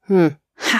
Hm. 0.02 0.36
Ha! 0.58 0.78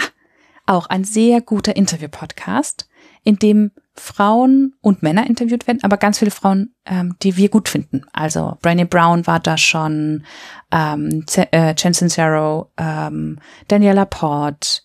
Auch 0.66 0.86
ein 0.86 1.04
sehr 1.04 1.40
guter 1.40 1.76
Interview-Podcast, 1.76 2.88
in 3.22 3.36
dem 3.36 3.70
Frauen 3.96 4.74
und 4.80 5.02
Männer 5.02 5.26
interviewt 5.26 5.66
werden, 5.66 5.82
aber 5.82 5.96
ganz 5.96 6.18
viele 6.18 6.30
Frauen, 6.30 6.74
ähm, 6.84 7.16
die 7.22 7.36
wir 7.36 7.48
gut 7.48 7.68
finden. 7.68 8.04
Also 8.12 8.58
Brené 8.62 8.84
Brown 8.84 9.26
war 9.26 9.40
da 9.40 9.56
schon, 9.56 10.24
ähm, 10.70 11.24
äh, 11.34 11.74
Chen 11.74 11.94
Sincero, 11.94 12.70
ähm, 12.76 13.38
Daniela 13.68 14.04
Port, 14.04 14.84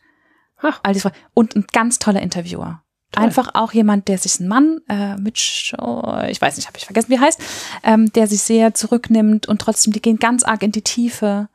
Ach. 0.62 0.80
all 0.84 0.94
diese 0.94 1.12
und 1.34 1.56
ein 1.56 1.66
ganz 1.72 2.00
toller 2.00 2.22
Interviewer. 2.22 2.84
Toll. 3.12 3.26
Einfach 3.26 3.56
auch 3.56 3.74
jemand, 3.74 4.08
der 4.08 4.18
sich 4.18 4.40
ein 4.40 4.48
Mann 4.48 4.80
äh, 4.88 5.18
mit, 5.18 5.74
oh, 5.78 6.22
ich 6.30 6.42
weiß 6.42 6.56
nicht, 6.56 6.68
habe 6.68 6.78
ich 6.78 6.86
vergessen, 6.86 7.10
wie 7.10 7.16
er 7.16 7.22
heißt, 7.22 7.42
ähm, 7.84 8.12
der 8.14 8.28
sich 8.28 8.42
sehr 8.42 8.74
zurücknimmt 8.74 9.50
und 9.50 9.60
trotzdem, 9.60 9.92
die 9.92 10.02
gehen 10.02 10.18
ganz 10.18 10.44
arg 10.44 10.64
in 10.64 10.72
die 10.72 10.82
Tiefe. 10.82 11.50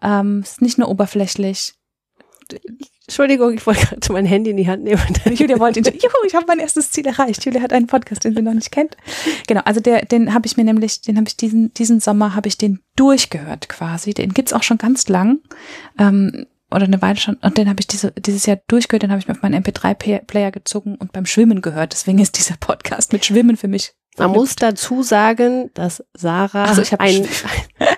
Ähm, 0.00 0.40
ist 0.40 0.62
nicht 0.62 0.78
nur 0.78 0.88
oberflächlich. 0.88 1.74
Entschuldigung, 3.06 3.52
ich 3.52 3.66
wollte 3.66 3.84
gerade 3.86 4.12
mein 4.12 4.26
Handy 4.26 4.50
in 4.50 4.56
die 4.56 4.68
Hand 4.68 4.84
nehmen. 4.84 5.00
Julia 5.34 5.58
wollte 5.58 5.80
ihn, 5.80 5.84
juhu, 5.84 6.26
ich 6.26 6.34
habe 6.34 6.46
mein 6.46 6.60
erstes 6.60 6.90
Ziel 6.90 7.06
erreicht. 7.06 7.44
Julia 7.44 7.60
hat 7.60 7.72
einen 7.72 7.86
Podcast, 7.88 8.24
den 8.24 8.34
sie 8.34 8.42
noch 8.42 8.54
nicht 8.54 8.70
kennt. 8.70 8.96
Genau, 9.48 9.62
also 9.64 9.80
der, 9.80 10.04
den 10.04 10.32
habe 10.32 10.46
ich 10.46 10.56
mir 10.56 10.64
nämlich, 10.64 11.02
den 11.02 11.16
habe 11.16 11.26
ich 11.26 11.36
diesen, 11.36 11.74
diesen 11.74 12.00
Sommer 12.00 12.34
habe 12.34 12.48
ich 12.48 12.58
den 12.58 12.80
durchgehört 12.96 13.68
quasi. 13.68 14.14
Den 14.14 14.32
gibt's 14.32 14.52
auch 14.52 14.62
schon 14.62 14.78
ganz 14.78 15.08
lang. 15.08 15.40
Ähm, 15.98 16.46
oder 16.70 16.84
eine 16.84 17.02
Weile 17.02 17.18
schon. 17.18 17.34
Und 17.36 17.58
den 17.58 17.68
habe 17.68 17.80
ich 17.80 17.86
diese, 17.86 18.12
dieses 18.12 18.46
Jahr 18.46 18.58
durchgehört, 18.66 19.02
den 19.02 19.10
habe 19.10 19.20
ich 19.20 19.28
mir 19.28 19.34
auf 19.34 19.42
meinen 19.42 19.62
MP3-Player 19.62 20.50
gezogen 20.50 20.94
und 20.94 21.12
beim 21.12 21.26
Schwimmen 21.26 21.60
gehört. 21.60 21.92
Deswegen 21.92 22.18
ist 22.18 22.38
dieser 22.38 22.56
Podcast 22.56 23.12
mit 23.12 23.24
Schwimmen 23.24 23.56
für 23.56 23.68
mich. 23.68 23.92
Man 24.18 24.30
muss 24.32 24.56
dazu 24.56 25.02
sagen, 25.02 25.70
dass 25.74 26.04
Sarah 26.14 26.64
also 26.64 26.82
ich 26.82 27.00
ein, 27.00 27.26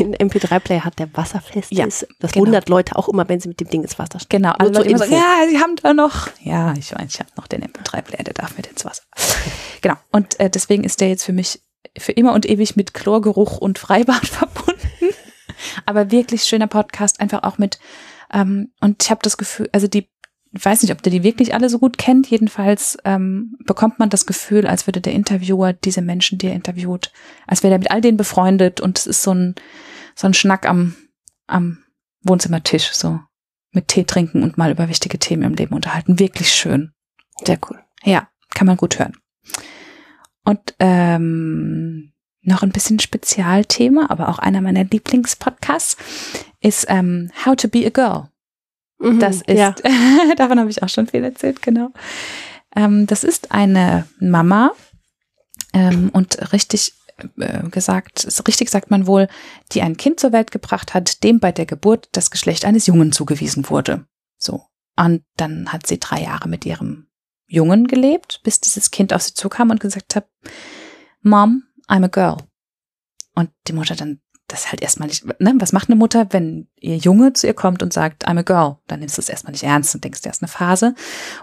ein 0.00 0.14
MP3-Player 0.14 0.84
hat, 0.84 0.98
der 0.98 1.08
wasserfest 1.16 1.72
ja, 1.72 1.86
ist. 1.86 2.06
Das 2.20 2.32
genau. 2.32 2.46
wundert 2.46 2.68
Leute 2.68 2.96
auch 2.96 3.08
immer, 3.08 3.28
wenn 3.28 3.40
sie 3.40 3.48
mit 3.48 3.60
dem 3.60 3.68
Ding 3.68 3.82
ins 3.82 3.98
Wasser 3.98 4.20
stehen. 4.20 4.42
Genau, 4.42 4.54
alle 4.58 4.70
Leute 4.70 4.88
immer 4.88 4.98
sagen, 4.98 5.12
ja, 5.12 5.48
sie 5.48 5.58
haben 5.58 5.76
da 5.76 5.92
noch. 5.92 6.28
Ja, 6.42 6.74
ich 6.74 6.92
weiß, 6.92 7.14
ich 7.14 7.20
habe 7.20 7.30
noch 7.36 7.46
den 7.46 7.62
MP3-Player, 7.64 8.24
der 8.24 8.34
darf 8.34 8.56
mit 8.56 8.66
ins 8.66 8.84
Wasser. 8.84 9.02
genau. 9.80 9.96
Und 10.10 10.38
äh, 10.40 10.50
deswegen 10.50 10.84
ist 10.84 11.00
der 11.00 11.08
jetzt 11.08 11.24
für 11.24 11.32
mich 11.32 11.60
für 11.96 12.12
immer 12.12 12.32
und 12.32 12.48
ewig 12.48 12.76
mit 12.76 12.94
Chlorgeruch 12.94 13.58
und 13.58 13.78
Freibad 13.78 14.26
verbunden. 14.26 15.14
Aber 15.86 16.10
wirklich 16.10 16.44
schöner 16.44 16.66
Podcast, 16.66 17.20
einfach 17.20 17.42
auch 17.44 17.58
mit, 17.58 17.78
ähm, 18.32 18.72
und 18.80 19.02
ich 19.02 19.10
habe 19.10 19.20
das 19.22 19.36
Gefühl, 19.36 19.68
also 19.72 19.86
die, 19.86 20.08
weiß 20.54 20.82
nicht, 20.82 20.92
ob 20.92 21.02
der 21.02 21.10
die 21.10 21.24
wirklich 21.24 21.54
alle 21.54 21.68
so 21.68 21.78
gut 21.78 21.98
kennt, 21.98 22.30
jedenfalls 22.30 22.96
ähm, 23.04 23.56
bekommt 23.64 23.98
man 23.98 24.10
das 24.10 24.26
Gefühl, 24.26 24.66
als 24.66 24.86
würde 24.86 25.00
der 25.00 25.12
Interviewer 25.12 25.72
diese 25.72 26.00
Menschen, 26.00 26.38
die 26.38 26.46
er 26.46 26.54
interviewt, 26.54 27.12
als 27.46 27.62
wäre 27.62 27.74
er 27.74 27.78
mit 27.78 27.90
all 27.90 28.00
denen 28.00 28.16
befreundet 28.16 28.80
und 28.80 28.98
es 28.98 29.06
ist 29.06 29.22
so 29.22 29.34
ein, 29.34 29.54
so 30.14 30.26
ein 30.28 30.34
Schnack 30.34 30.68
am, 30.68 30.94
am 31.46 31.78
Wohnzimmertisch, 32.22 32.92
so 32.92 33.20
mit 33.72 33.88
Tee 33.88 34.04
trinken 34.04 34.42
und 34.42 34.56
mal 34.56 34.70
über 34.70 34.88
wichtige 34.88 35.18
Themen 35.18 35.42
im 35.42 35.54
Leben 35.54 35.74
unterhalten. 35.74 36.20
Wirklich 36.20 36.52
schön. 36.52 36.92
Sehr 37.44 37.58
cool. 37.68 37.80
Ja, 38.04 38.28
kann 38.54 38.66
man 38.66 38.76
gut 38.76 38.98
hören. 38.98 39.16
Und 40.44 40.74
ähm, 40.78 42.12
noch 42.42 42.62
ein 42.62 42.70
bisschen 42.70 43.00
Spezialthema, 43.00 44.06
aber 44.10 44.28
auch 44.28 44.38
einer 44.38 44.60
meiner 44.60 44.84
Lieblingspodcasts 44.84 45.96
ist 46.60 46.86
ähm, 46.88 47.30
How 47.44 47.56
to 47.56 47.68
be 47.68 47.84
a 47.86 47.90
Girl. 47.90 48.28
Mhm, 48.98 49.20
das 49.20 49.42
ist, 49.42 49.58
ja. 49.58 49.74
davon 50.36 50.58
habe 50.58 50.70
ich 50.70 50.82
auch 50.82 50.88
schon 50.88 51.06
viel 51.06 51.24
erzählt, 51.24 51.62
genau. 51.62 51.90
Ähm, 52.74 53.06
das 53.06 53.24
ist 53.24 53.52
eine 53.52 54.06
Mama 54.18 54.72
ähm, 55.72 56.10
und 56.12 56.52
richtig 56.52 56.94
äh, 57.38 57.68
gesagt, 57.68 58.26
richtig 58.48 58.70
sagt 58.70 58.90
man 58.90 59.06
wohl, 59.06 59.28
die 59.72 59.82
ein 59.82 59.96
Kind 59.96 60.18
zur 60.20 60.32
Welt 60.32 60.50
gebracht 60.50 60.94
hat, 60.94 61.22
dem 61.22 61.38
bei 61.40 61.52
der 61.52 61.66
Geburt 61.66 62.08
das 62.12 62.30
Geschlecht 62.30 62.64
eines 62.64 62.86
Jungen 62.86 63.12
zugewiesen 63.12 63.68
wurde. 63.70 64.06
So. 64.38 64.64
Und 64.96 65.24
dann 65.36 65.72
hat 65.72 65.86
sie 65.86 65.98
drei 65.98 66.22
Jahre 66.22 66.48
mit 66.48 66.64
ihrem 66.64 67.08
Jungen 67.46 67.86
gelebt, 67.86 68.40
bis 68.42 68.60
dieses 68.60 68.90
Kind 68.90 69.12
auf 69.12 69.22
sie 69.22 69.34
zukam 69.34 69.70
und 69.70 69.80
gesagt 69.80 70.16
hat, 70.16 70.28
Mom, 71.22 71.64
I'm 71.88 72.04
a 72.04 72.08
girl. 72.08 72.36
Und 73.34 73.50
die 73.66 73.72
Mutter 73.72 73.96
dann, 73.96 74.20
das 74.54 74.70
halt 74.70 74.82
erstmal 74.82 75.08
nicht, 75.08 75.24
ne, 75.40 75.54
was 75.58 75.72
macht 75.72 75.88
eine 75.88 75.96
Mutter, 75.96 76.28
wenn 76.30 76.68
ihr 76.80 76.96
Junge 76.96 77.32
zu 77.32 77.46
ihr 77.46 77.54
kommt 77.54 77.82
und 77.82 77.92
sagt, 77.92 78.28
I'm 78.28 78.38
a 78.38 78.42
girl? 78.42 78.76
Dann 78.86 79.00
nimmst 79.00 79.18
du 79.18 79.22
es 79.22 79.28
erstmal 79.28 79.52
nicht 79.52 79.64
ernst 79.64 79.94
und 79.94 80.04
denkst, 80.04 80.22
der 80.22 80.32
ist 80.32 80.42
eine 80.42 80.48
Phase. 80.48 80.94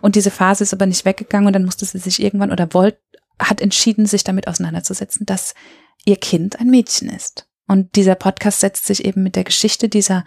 Und 0.01 0.15
diese 0.15 0.31
Phase 0.31 0.63
ist 0.63 0.73
aber 0.73 0.85
nicht 0.85 1.05
weggegangen 1.05 1.47
und 1.47 1.53
dann 1.53 1.65
musste 1.65 1.85
sie 1.85 1.97
sich 1.97 2.21
irgendwann 2.21 2.51
oder 2.51 2.73
wollte, 2.73 2.99
hat 3.39 3.61
entschieden, 3.61 4.05
sich 4.05 4.23
damit 4.23 4.47
auseinanderzusetzen, 4.47 5.25
dass 5.25 5.53
ihr 6.05 6.17
Kind 6.17 6.59
ein 6.59 6.67
Mädchen 6.67 7.09
ist. 7.09 7.47
Und 7.67 7.95
dieser 7.95 8.15
Podcast 8.15 8.59
setzt 8.59 8.85
sich 8.85 9.05
eben 9.05 9.23
mit 9.23 9.35
der 9.35 9.43
Geschichte 9.43 9.89
dieser 9.89 10.25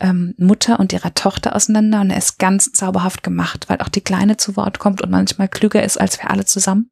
ähm, 0.00 0.34
Mutter 0.38 0.78
und 0.78 0.92
ihrer 0.92 1.14
Tochter 1.14 1.56
auseinander 1.56 2.00
und 2.00 2.10
er 2.10 2.18
ist 2.18 2.38
ganz 2.38 2.70
zauberhaft 2.72 3.22
gemacht, 3.22 3.68
weil 3.68 3.78
auch 3.78 3.88
die 3.88 4.02
Kleine 4.02 4.36
zu 4.36 4.56
Wort 4.56 4.78
kommt 4.78 5.02
und 5.02 5.10
manchmal 5.10 5.48
klüger 5.48 5.82
ist 5.82 5.98
als 5.98 6.18
wir 6.18 6.30
alle 6.30 6.44
zusammen. 6.44 6.90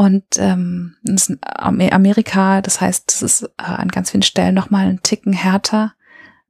Und 0.00 0.24
ähm, 0.38 0.96
das 1.02 1.28
ist 1.28 1.38
Amerika, 1.42 2.62
das 2.62 2.80
heißt, 2.80 3.12
es 3.12 3.20
ist 3.20 3.42
äh, 3.42 3.48
an 3.64 3.88
ganz 3.88 4.10
vielen 4.10 4.22
Stellen 4.22 4.54
nochmal 4.54 4.86
einen 4.86 5.02
Ticken 5.02 5.34
härter. 5.34 5.92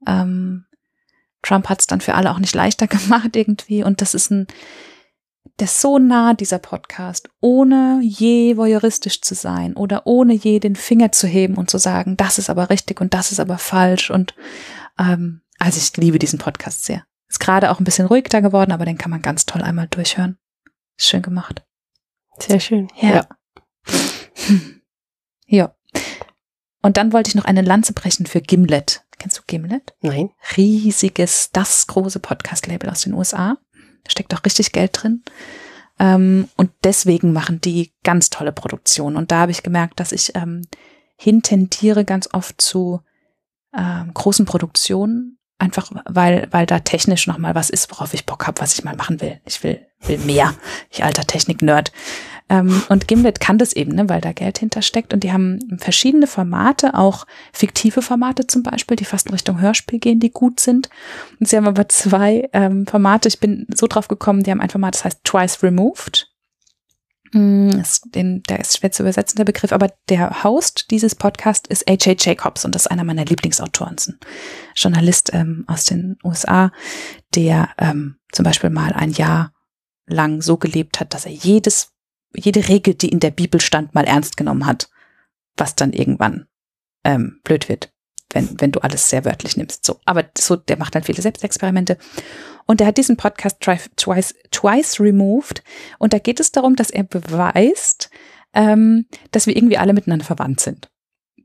Ähm, 0.07 0.67
Trump 1.41 1.67
hat 1.67 1.81
es 1.81 1.87
dann 1.87 1.99
für 1.99 2.15
alle 2.15 2.31
auch 2.31 2.39
nicht 2.39 2.55
leichter 2.55 2.87
gemacht 2.87 3.35
irgendwie. 3.35 3.83
Und 3.83 3.99
das 3.99 4.13
ist 4.13 4.31
ein, 4.31 4.47
der 5.59 5.65
ist 5.65 5.81
so 5.81 5.99
nah, 5.99 6.33
dieser 6.33 6.59
Podcast, 6.59 7.29
ohne 7.41 7.99
je 8.01 8.55
voyeuristisch 8.55 9.19
zu 9.19 9.35
sein 9.35 9.75
oder 9.75 10.07
ohne 10.07 10.33
je 10.33 10.61
den 10.61 10.77
Finger 10.77 11.11
zu 11.11 11.27
heben 11.27 11.55
und 11.55 11.69
zu 11.69 11.77
sagen, 11.77 12.15
das 12.15 12.37
ist 12.37 12.49
aber 12.49 12.69
richtig 12.69 13.01
und 13.01 13.13
das 13.13 13.33
ist 13.33 13.41
aber 13.41 13.57
falsch. 13.57 14.11
Und 14.11 14.33
ähm, 14.97 15.41
also 15.59 15.77
ich 15.77 15.97
liebe 15.97 16.19
diesen 16.19 16.39
Podcast 16.39 16.85
sehr. 16.85 17.03
Ist 17.27 17.41
gerade 17.41 17.69
auch 17.69 17.81
ein 17.81 17.83
bisschen 17.83 18.07
ruhiger 18.07 18.41
geworden, 18.41 18.71
aber 18.71 18.85
den 18.85 18.97
kann 18.97 19.11
man 19.11 19.21
ganz 19.21 19.45
toll 19.45 19.61
einmal 19.61 19.89
durchhören. 19.89 20.37
Ist 20.97 21.09
schön 21.09 21.21
gemacht. 21.21 21.65
Sehr 22.39 22.61
schön. 22.61 22.87
Ja. 22.95 23.09
ja. 23.09 23.27
Ja. 25.47 25.75
Und 26.81 26.95
dann 26.95 27.11
wollte 27.11 27.27
ich 27.27 27.35
noch 27.35 27.43
eine 27.43 27.61
Lanze 27.61 27.91
brechen 27.91 28.25
für 28.25 28.39
Gimlet. 28.39 29.03
Kennst 29.19 29.37
du 29.37 29.41
Gimlet? 29.45 29.93
Nein. 29.99 30.29
Riesiges, 30.55 31.49
das 31.51 31.87
große 31.87 32.19
Podcast-Label 32.21 32.89
aus 32.89 33.01
den 33.01 33.13
USA. 33.13 33.57
Da 34.03 34.09
steckt 34.09 34.33
auch 34.33 34.45
richtig 34.45 34.71
Geld 34.71 34.91
drin. 34.93 35.23
Ähm, 35.99 36.47
und 36.55 36.71
deswegen 36.83 37.33
machen 37.33 37.61
die 37.61 37.93
ganz 38.03 38.29
tolle 38.29 38.51
Produktionen. 38.53 39.17
Und 39.17 39.31
da 39.31 39.41
habe 39.41 39.51
ich 39.51 39.61
gemerkt, 39.61 39.99
dass 39.99 40.13
ich 40.13 40.35
ähm, 40.35 40.63
hintendiere 41.17 42.05
ganz 42.05 42.29
oft 42.31 42.59
zu 42.59 43.01
ähm, 43.77 44.11
großen 44.13 44.45
Produktionen, 44.45 45.37
einfach 45.59 45.91
weil, 46.05 46.47
weil 46.51 46.65
da 46.65 46.79
technisch 46.79 47.27
nochmal 47.27 47.53
was 47.53 47.69
ist, 47.69 47.91
worauf 47.91 48.13
ich 48.13 48.25
Bock 48.25 48.47
habe, 48.47 48.59
was 48.61 48.73
ich 48.73 48.83
mal 48.83 48.95
machen 48.95 49.21
will. 49.21 49.39
Ich 49.45 49.63
will, 49.63 49.85
will 49.99 50.17
mehr. 50.19 50.55
Ich 50.89 51.03
alter 51.03 51.27
Technik-Nerd. 51.27 51.91
Ähm, 52.51 52.83
und 52.89 53.07
Gimlet 53.07 53.39
kann 53.39 53.57
das 53.57 53.71
eben, 53.71 53.95
ne, 53.95 54.09
weil 54.09 54.19
da 54.19 54.33
Geld 54.33 54.59
hintersteckt. 54.59 55.13
Und 55.13 55.23
die 55.23 55.31
haben 55.31 55.77
verschiedene 55.79 56.27
Formate, 56.27 56.95
auch 56.95 57.25
fiktive 57.53 58.01
Formate 58.01 58.45
zum 58.45 58.61
Beispiel, 58.61 58.97
die 58.97 59.05
fast 59.05 59.27
in 59.27 59.31
Richtung 59.31 59.61
Hörspiel 59.61 59.99
gehen, 59.99 60.19
die 60.19 60.31
gut 60.31 60.59
sind. 60.59 60.89
Und 61.39 61.47
sie 61.47 61.55
haben 61.55 61.67
aber 61.67 61.87
zwei 61.87 62.49
ähm, 62.51 62.85
Formate. 62.85 63.29
Ich 63.29 63.39
bin 63.39 63.65
so 63.73 63.87
drauf 63.87 64.09
gekommen, 64.09 64.43
die 64.43 64.51
haben 64.51 64.59
ein 64.59 64.69
Format, 64.69 64.95
das 64.95 65.05
heißt 65.05 65.23
Twice 65.23 65.63
Removed. 65.63 66.27
Ist 67.33 68.13
den, 68.13 68.43
der 68.43 68.59
ist 68.59 68.77
schwer 68.77 68.91
zu 68.91 69.03
übersetzen, 69.03 69.37
der 69.37 69.45
Begriff, 69.45 69.71
aber 69.71 69.93
der 70.09 70.43
Host 70.43 70.91
dieses 70.91 71.15
Podcasts 71.15 71.69
ist 71.69 71.89
H.J. 71.89 72.21
Jacobs 72.21 72.65
und 72.65 72.75
das 72.75 72.81
ist 72.81 72.91
einer 72.91 73.05
meiner 73.05 73.23
Lieblingsautoren. 73.23 73.95
Ein 74.05 74.19
Journalist 74.75 75.33
ähm, 75.33 75.63
aus 75.67 75.85
den 75.85 76.17
USA, 76.25 76.73
der 77.33 77.69
ähm, 77.77 78.17
zum 78.33 78.43
Beispiel 78.43 78.69
mal 78.69 78.91
ein 78.91 79.11
Jahr 79.11 79.53
lang 80.07 80.41
so 80.41 80.57
gelebt 80.57 80.99
hat, 80.99 81.13
dass 81.13 81.25
er 81.25 81.31
jedes 81.31 81.90
jede 82.35 82.67
Regel, 82.67 82.93
die 82.93 83.09
in 83.09 83.19
der 83.19 83.31
Bibel 83.31 83.61
stand, 83.61 83.93
mal 83.93 84.05
ernst 84.05 84.37
genommen 84.37 84.65
hat, 84.65 84.89
was 85.57 85.75
dann 85.75 85.93
irgendwann 85.93 86.47
ähm, 87.03 87.39
blöd 87.43 87.69
wird, 87.69 87.91
wenn, 88.31 88.59
wenn 88.59 88.71
du 88.71 88.79
alles 88.79 89.09
sehr 89.09 89.25
wörtlich 89.25 89.57
nimmst. 89.57 89.85
So, 89.85 89.99
aber 90.05 90.25
so, 90.37 90.55
der 90.55 90.77
macht 90.77 90.95
dann 90.95 91.03
viele 91.03 91.21
Selbstexperimente. 91.21 91.97
Und 92.65 92.79
der 92.79 92.87
hat 92.87 92.97
diesen 92.97 93.17
Podcast 93.17 93.59
twice, 93.59 94.35
twice 94.51 94.99
removed. 94.99 95.63
Und 95.97 96.13
da 96.13 96.19
geht 96.19 96.39
es 96.39 96.51
darum, 96.51 96.75
dass 96.75 96.89
er 96.89 97.03
beweist, 97.03 98.09
ähm, 98.53 99.05
dass 99.31 99.47
wir 99.47 99.55
irgendwie 99.55 99.77
alle 99.77 99.93
miteinander 99.93 100.25
verwandt 100.25 100.59
sind. 100.59 100.89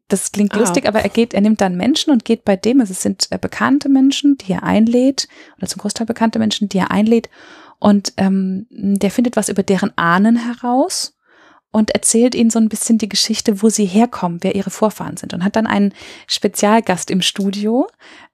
Das 0.08 0.30
klingt 0.30 0.54
ah. 0.54 0.58
lustig, 0.58 0.86
aber 0.86 1.00
er 1.00 1.08
geht, 1.08 1.34
er 1.34 1.40
nimmt 1.40 1.60
dann 1.60 1.76
Menschen 1.76 2.12
und 2.12 2.24
geht 2.24 2.44
bei 2.44 2.56
dem, 2.56 2.80
also 2.80 2.92
es 2.92 3.02
sind 3.02 3.26
äh, 3.30 3.38
bekannte 3.38 3.88
Menschen, 3.88 4.38
die 4.38 4.52
er 4.52 4.62
einlädt, 4.62 5.26
oder 5.58 5.66
zum 5.66 5.80
Großteil 5.80 6.06
bekannte 6.06 6.38
Menschen, 6.38 6.68
die 6.68 6.78
er 6.78 6.90
einlädt 6.90 7.28
und 7.78 8.12
ähm, 8.16 8.66
der 8.70 9.10
findet 9.10 9.36
was 9.36 9.48
über 9.48 9.62
deren 9.62 9.96
Ahnen 9.96 10.36
heraus 10.36 11.16
und 11.70 11.90
erzählt 11.90 12.34
ihnen 12.34 12.50
so 12.50 12.58
ein 12.58 12.68
bisschen 12.68 12.98
die 12.98 13.08
Geschichte, 13.08 13.62
wo 13.62 13.68
sie 13.68 13.84
herkommen, 13.84 14.38
wer 14.42 14.54
ihre 14.54 14.70
Vorfahren 14.70 15.16
sind. 15.16 15.34
Und 15.34 15.44
hat 15.44 15.56
dann 15.56 15.66
einen 15.66 15.92
Spezialgast 16.26 17.10
im 17.10 17.20
Studio, 17.20 17.86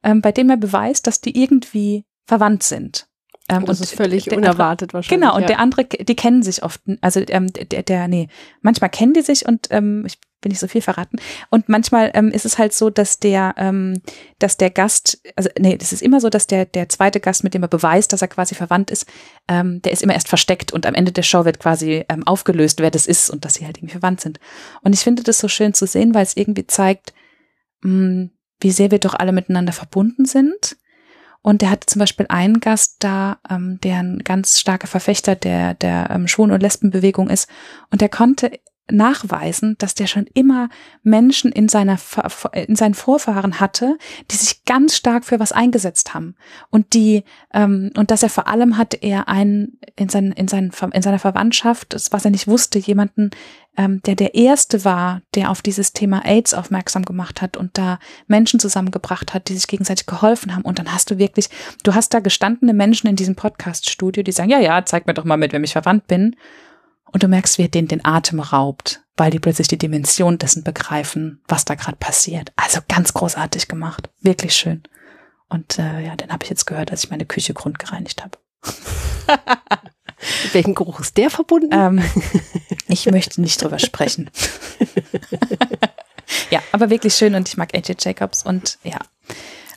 ähm, 0.02 0.20
bei 0.20 0.30
dem 0.30 0.48
er 0.50 0.56
beweist, 0.56 1.06
dass 1.06 1.20
die 1.20 1.42
irgendwie 1.42 2.04
verwandt 2.24 2.62
sind. 2.62 3.08
Ähm, 3.48 3.64
das 3.64 3.80
ist 3.80 3.94
völlig 3.94 4.30
unerwartet 4.30 4.90
andere, 4.90 4.98
wahrscheinlich. 4.98 5.20
Genau, 5.20 5.34
und 5.34 5.42
ja. 5.42 5.48
der 5.48 5.58
andere, 5.58 5.84
die 5.84 6.16
kennen 6.16 6.42
sich 6.42 6.62
oft, 6.62 6.80
also 7.00 7.20
ähm, 7.28 7.52
der, 7.52 7.82
der, 7.82 8.06
nee, 8.06 8.28
manchmal 8.60 8.90
kennen 8.90 9.14
die 9.14 9.22
sich 9.22 9.46
und 9.46 9.66
ähm, 9.70 10.04
ich 10.06 10.18
will 10.42 10.50
nicht 10.50 10.58
so 10.58 10.68
viel 10.68 10.82
verraten. 10.82 11.18
Und 11.50 11.68
manchmal 11.68 12.10
ähm, 12.14 12.30
ist 12.30 12.44
es 12.44 12.58
halt 12.58 12.72
so, 12.72 12.90
dass 12.90 13.18
der, 13.18 13.54
ähm, 13.56 14.02
dass 14.38 14.56
der 14.56 14.70
Gast, 14.70 15.20
also 15.36 15.48
nee, 15.58 15.76
das 15.76 15.92
ist 15.92 16.02
immer 16.02 16.20
so, 16.20 16.28
dass 16.28 16.46
der, 16.46 16.66
der 16.66 16.88
zweite 16.88 17.20
Gast, 17.20 17.44
mit 17.44 17.54
dem 17.54 17.62
er 17.62 17.68
beweist, 17.68 18.12
dass 18.12 18.22
er 18.22 18.28
quasi 18.28 18.54
verwandt 18.54 18.90
ist, 18.90 19.06
ähm, 19.48 19.80
der 19.82 19.92
ist 19.92 20.02
immer 20.02 20.14
erst 20.14 20.28
versteckt 20.28 20.72
und 20.72 20.86
am 20.86 20.94
Ende 20.94 21.12
der 21.12 21.22
Show 21.22 21.44
wird 21.44 21.60
quasi 21.60 22.04
ähm, 22.08 22.26
aufgelöst, 22.26 22.80
wer 22.80 22.90
das 22.90 23.06
ist 23.06 23.30
und 23.30 23.44
dass 23.44 23.54
sie 23.54 23.64
halt 23.64 23.78
irgendwie 23.78 23.92
verwandt 23.92 24.20
sind. 24.20 24.40
Und 24.82 24.94
ich 24.94 25.00
finde 25.00 25.22
das 25.22 25.38
so 25.38 25.48
schön 25.48 25.74
zu 25.74 25.86
sehen, 25.86 26.14
weil 26.14 26.24
es 26.24 26.36
irgendwie 26.36 26.66
zeigt, 26.66 27.12
mh, 27.82 27.90
hm, 27.90 28.30
wie 28.60 28.70
sehr 28.70 28.90
wir 28.90 29.00
doch 29.00 29.14
alle 29.14 29.32
miteinander 29.32 29.72
verbunden 29.72 30.24
sind. 30.24 30.76
Und 31.42 31.60
der 31.60 31.70
hatte 31.70 31.86
zum 31.86 31.98
Beispiel 31.98 32.26
einen 32.28 32.60
Gast 32.60 32.96
da, 33.00 33.38
ähm, 33.50 33.80
der 33.82 33.98
ein 33.98 34.20
ganz 34.20 34.60
starker 34.60 34.86
Verfechter 34.86 35.34
der, 35.34 35.74
der 35.74 36.08
ähm, 36.10 36.28
Schwulen- 36.28 36.52
und 36.52 36.62
Lesbenbewegung 36.62 37.28
ist. 37.28 37.48
Und 37.90 38.00
der 38.00 38.08
konnte 38.08 38.52
nachweisen, 38.92 39.76
dass 39.78 39.94
der 39.94 40.06
schon 40.06 40.26
immer 40.34 40.68
Menschen 41.02 41.50
in 41.50 41.68
seiner 41.68 41.98
in 42.52 42.76
seinen 42.76 42.94
Vorfahren 42.94 43.60
hatte, 43.60 43.96
die 44.30 44.36
sich 44.36 44.64
ganz 44.64 44.96
stark 44.96 45.24
für 45.24 45.40
was 45.40 45.52
eingesetzt 45.52 46.14
haben. 46.14 46.36
Und 46.70 46.94
die 46.94 47.24
ähm, 47.52 47.90
und 47.96 48.10
dass 48.10 48.22
er 48.22 48.28
vor 48.28 48.46
allem 48.46 48.78
hatte 48.78 48.98
er 48.98 49.28
einen 49.28 49.78
in 49.96 50.08
seinen 50.08 50.32
in 50.32 50.48
seinen 50.48 50.72
in 50.92 51.02
seiner 51.02 51.18
Verwandtschaft, 51.18 51.94
das 51.94 52.12
was 52.12 52.24
er 52.24 52.30
nicht 52.30 52.46
wusste, 52.46 52.78
jemanden, 52.78 53.30
ähm, 53.76 54.02
der 54.02 54.14
der 54.14 54.34
erste 54.34 54.84
war, 54.84 55.22
der 55.34 55.50
auf 55.50 55.62
dieses 55.62 55.92
Thema 55.92 56.24
AIDS 56.24 56.54
aufmerksam 56.54 57.04
gemacht 57.04 57.40
hat 57.40 57.56
und 57.56 57.78
da 57.78 57.98
Menschen 58.26 58.60
zusammengebracht 58.60 59.32
hat, 59.34 59.48
die 59.48 59.54
sich 59.54 59.66
gegenseitig 59.66 60.06
geholfen 60.06 60.54
haben. 60.54 60.62
Und 60.62 60.78
dann 60.78 60.92
hast 60.92 61.10
du 61.10 61.18
wirklich, 61.18 61.48
du 61.82 61.94
hast 61.94 62.12
da 62.12 62.20
gestandene 62.20 62.74
Menschen 62.74 63.08
in 63.08 63.16
diesem 63.16 63.34
Podcast 63.34 63.88
Studio, 63.88 64.22
die 64.22 64.32
sagen, 64.32 64.50
ja 64.50 64.60
ja, 64.60 64.84
zeig 64.84 65.06
mir 65.06 65.14
doch 65.14 65.24
mal 65.24 65.38
mit, 65.38 65.52
wem 65.52 65.64
ich 65.64 65.72
verwandt 65.72 66.06
bin 66.06 66.36
und 67.12 67.22
du 67.22 67.28
merkst, 67.28 67.58
wie 67.58 67.62
er 67.62 67.68
denen 67.68 67.88
den 67.88 68.04
Atem 68.04 68.40
raubt, 68.40 69.02
weil 69.16 69.30
die 69.30 69.38
plötzlich 69.38 69.68
die 69.68 69.78
Dimension 69.78 70.38
dessen 70.38 70.64
begreifen, 70.64 71.40
was 71.46 71.64
da 71.64 71.74
gerade 71.74 71.96
passiert. 71.96 72.52
Also 72.56 72.80
ganz 72.88 73.12
großartig 73.12 73.68
gemacht. 73.68 74.10
Wirklich 74.20 74.54
schön. 74.54 74.82
Und 75.48 75.78
äh, 75.78 76.00
ja, 76.00 76.16
den 76.16 76.32
habe 76.32 76.44
ich 76.44 76.50
jetzt 76.50 76.66
gehört, 76.66 76.90
als 76.90 77.04
ich 77.04 77.10
meine 77.10 77.26
Küche 77.26 77.52
grundgereinigt 77.52 78.22
habe. 78.22 78.38
Mit 80.44 80.54
welchem 80.54 80.74
Geruch 80.74 81.00
ist 81.00 81.16
der 81.18 81.28
verbunden? 81.28 81.70
Ähm, 81.72 82.02
ich 82.88 83.04
möchte 83.06 83.40
nicht 83.40 83.62
drüber 83.62 83.78
sprechen. 83.78 84.30
ja, 86.50 86.62
aber 86.72 86.90
wirklich 86.90 87.14
schön 87.14 87.34
und 87.34 87.48
ich 87.48 87.56
mag 87.56 87.74
AJ 87.74 87.96
Jacobs 88.00 88.44
und 88.44 88.78
ja, 88.82 88.98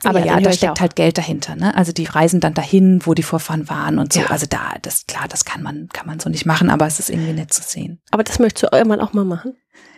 aber 0.06 0.20
ja, 0.20 0.34
ja 0.34 0.40
da 0.40 0.52
steckt 0.52 0.80
halt 0.80 0.96
Geld 0.96 1.18
dahinter. 1.18 1.56
Ne? 1.56 1.74
Also 1.74 1.92
die 1.92 2.04
reisen 2.04 2.40
dann 2.40 2.54
dahin, 2.54 3.00
wo 3.04 3.14
die 3.14 3.22
Vorfahren 3.22 3.68
waren 3.68 3.98
und 3.98 4.12
so. 4.12 4.20
Ja. 4.20 4.26
Also 4.26 4.46
da, 4.48 4.74
das 4.82 5.06
klar, 5.06 5.26
das 5.28 5.44
kann 5.44 5.62
man, 5.62 5.88
kann 5.92 6.06
man 6.06 6.20
so 6.20 6.30
nicht 6.30 6.46
machen, 6.46 6.70
aber 6.70 6.86
es 6.86 6.98
ist 6.98 7.10
irgendwie 7.10 7.32
nett 7.32 7.52
zu 7.52 7.62
sehen. 7.62 8.00
Aber 8.10 8.24
das 8.24 8.38
möchtest 8.38 8.64
du 8.64 8.76
irgendwann 8.76 9.00
auch 9.00 9.12
mal 9.12 9.24
machen? 9.24 9.54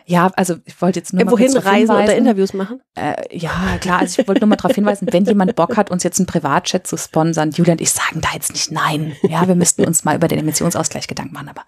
Ja, 0.08 0.30
also 0.36 0.56
ich 0.64 0.80
wollte 0.80 1.00
jetzt 1.00 1.12
nur 1.12 1.22
mal 1.22 1.30
Wohin 1.30 1.54
reisen 1.54 1.94
oder 1.94 2.16
Interviews 2.16 2.54
machen? 2.54 2.80
Äh, 2.94 3.14
ja, 3.30 3.76
klar, 3.78 3.98
also 3.98 4.22
ich 4.22 4.26
wollte 4.26 4.40
nur 4.40 4.48
mal 4.48 4.56
darauf 4.56 4.74
hinweisen, 4.74 5.06
wenn 5.12 5.26
jemand 5.26 5.54
Bock 5.54 5.76
hat, 5.76 5.90
uns 5.90 6.02
jetzt 6.02 6.18
einen 6.18 6.26
Privatchat 6.26 6.86
zu 6.86 6.96
sponsern, 6.96 7.50
Julia 7.50 7.72
und 7.72 7.82
ich 7.82 7.90
sagen 7.90 8.22
da 8.22 8.30
jetzt 8.32 8.52
nicht 8.52 8.72
nein. 8.72 9.14
Ja, 9.22 9.46
wir 9.46 9.54
müssten 9.54 9.84
uns 9.84 10.04
mal 10.04 10.16
über 10.16 10.26
den 10.26 10.38
Emissionsausgleich 10.38 11.08
Gedanken 11.08 11.34
machen, 11.34 11.50
aber 11.50 11.64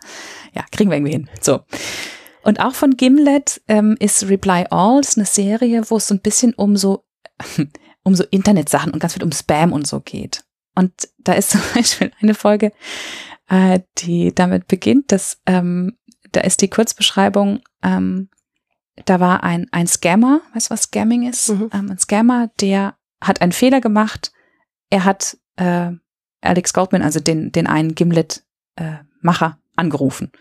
ja, 0.55 0.64
kriegen 0.72 0.88
wir 0.88 0.96
irgendwie 0.96 1.12
hin. 1.12 1.29
So. 1.42 1.61
Und 2.42 2.61
auch 2.61 2.72
von 2.72 2.96
Gimlet 2.96 3.61
ähm, 3.68 3.96
ist 4.00 4.26
Reply 4.26 4.64
All, 4.70 5.00
ist 5.00 5.18
eine 5.18 5.26
Serie, 5.26 5.83
wo 5.90 5.98
es 5.98 6.07
so 6.07 6.14
ein 6.14 6.20
bisschen 6.20 6.55
um 6.55 6.79
so 6.79 7.05
um 8.03 8.15
so 8.15 8.25
Internetsachen 8.31 8.93
und 8.93 9.01
ganz 9.01 9.15
viel 9.15 9.23
um 9.23 9.33
Spam 9.33 9.73
und 9.73 9.87
so 9.87 10.01
geht. 10.01 10.45
Und 10.75 10.93
da 11.19 11.33
ist 11.33 11.51
zum 11.51 11.61
Beispiel 11.75 12.13
eine 12.21 12.35
Folge, 12.35 12.73
äh, 13.49 13.81
die 13.99 14.35
damit 14.35 14.69
beginnt, 14.69 15.13
dass 15.13 15.41
ähm, 15.47 15.97
da 16.33 16.41
ist 16.41 16.63
die 16.63 16.71
Kurzbeschreibung, 16.71 17.61
ähm, 17.83 18.29
da 19.05 19.21
war 19.21 19.43
ein, 19.43 19.67
ein 19.73 19.87
Scammer, 19.87 20.41
weißt 20.55 20.69
du, 20.71 20.73
was 20.73 20.83
Scamming 20.83 21.29
ist? 21.29 21.51
Mhm. 21.51 21.71
Ähm, 21.73 21.91
ein 21.91 21.99
Scammer, 21.99 22.51
der 22.61 22.97
hat 23.21 23.41
einen 23.41 23.53
Fehler 23.53 23.81
gemacht. 23.81 24.33
Er 24.91 25.05
hat 25.05 25.39
äh, 25.57 25.93
Alex 26.41 26.73
Goldman, 26.73 27.03
also 27.03 27.21
den, 27.21 27.53
den 27.53 27.67
einen 27.67 27.95
Gimlet-Macher, 27.95 29.47
äh, 29.47 29.61
angerufen. 29.77 30.33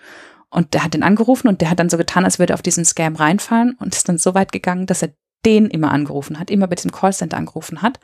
Und 0.50 0.74
der 0.74 0.84
hat 0.84 0.94
den 0.94 1.04
angerufen 1.04 1.48
und 1.48 1.62
der 1.62 1.70
hat 1.70 1.80
dann 1.80 1.90
so 1.90 1.98
getan, 1.98 2.26
als 2.26 2.40
würde 2.40 2.54
er 2.54 2.56
auf 2.56 2.62
diesen 2.62 2.84
Scam 2.84 3.16
reinfallen 3.16 3.76
und 3.80 3.96
ist 3.96 4.10
dann 4.10 4.18
so 4.18 4.34
weit 4.34 4.52
gegangen, 4.52 4.88
dass 4.88 5.04
er 5.04 5.14
den 5.46 5.70
immer 5.70 5.92
angerufen 5.92 6.40
hat, 6.40 6.50
immer 6.50 6.68
bei 6.68 6.76
diesem 6.76 6.92
Callcenter 6.92 7.38
angerufen 7.38 7.82
hat 7.82 8.00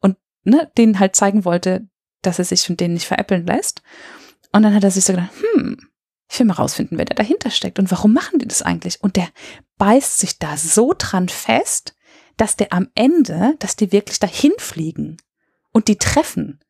und 0.00 0.16
ne, 0.44 0.70
denen 0.76 0.98
halt 0.98 1.16
zeigen 1.16 1.44
wollte, 1.44 1.88
dass 2.22 2.38
er 2.38 2.44
sich 2.44 2.66
von 2.66 2.76
denen 2.76 2.94
nicht 2.94 3.06
veräppeln 3.06 3.46
lässt. 3.46 3.82
Und 4.52 4.62
dann 4.62 4.74
hat 4.74 4.84
er 4.84 4.90
sich 4.90 5.04
so 5.04 5.12
gedacht, 5.12 5.30
hm, 5.40 5.78
ich 6.30 6.38
will 6.38 6.46
mal 6.46 6.54
rausfinden, 6.54 6.98
wer 6.98 7.04
da 7.04 7.14
dahinter 7.14 7.50
steckt 7.50 7.78
und 7.78 7.90
warum 7.90 8.12
machen 8.12 8.38
die 8.38 8.48
das 8.48 8.62
eigentlich? 8.62 9.02
Und 9.02 9.16
der 9.16 9.28
beißt 9.78 10.18
sich 10.18 10.38
da 10.38 10.56
so 10.56 10.94
dran 10.96 11.28
fest, 11.28 11.94
dass 12.36 12.56
der 12.56 12.72
am 12.72 12.88
Ende, 12.94 13.54
dass 13.58 13.76
die 13.76 13.92
wirklich 13.92 14.18
dahin 14.18 14.52
fliegen 14.58 15.16
und 15.72 15.88
die 15.88 15.96
treffen. 15.96 16.60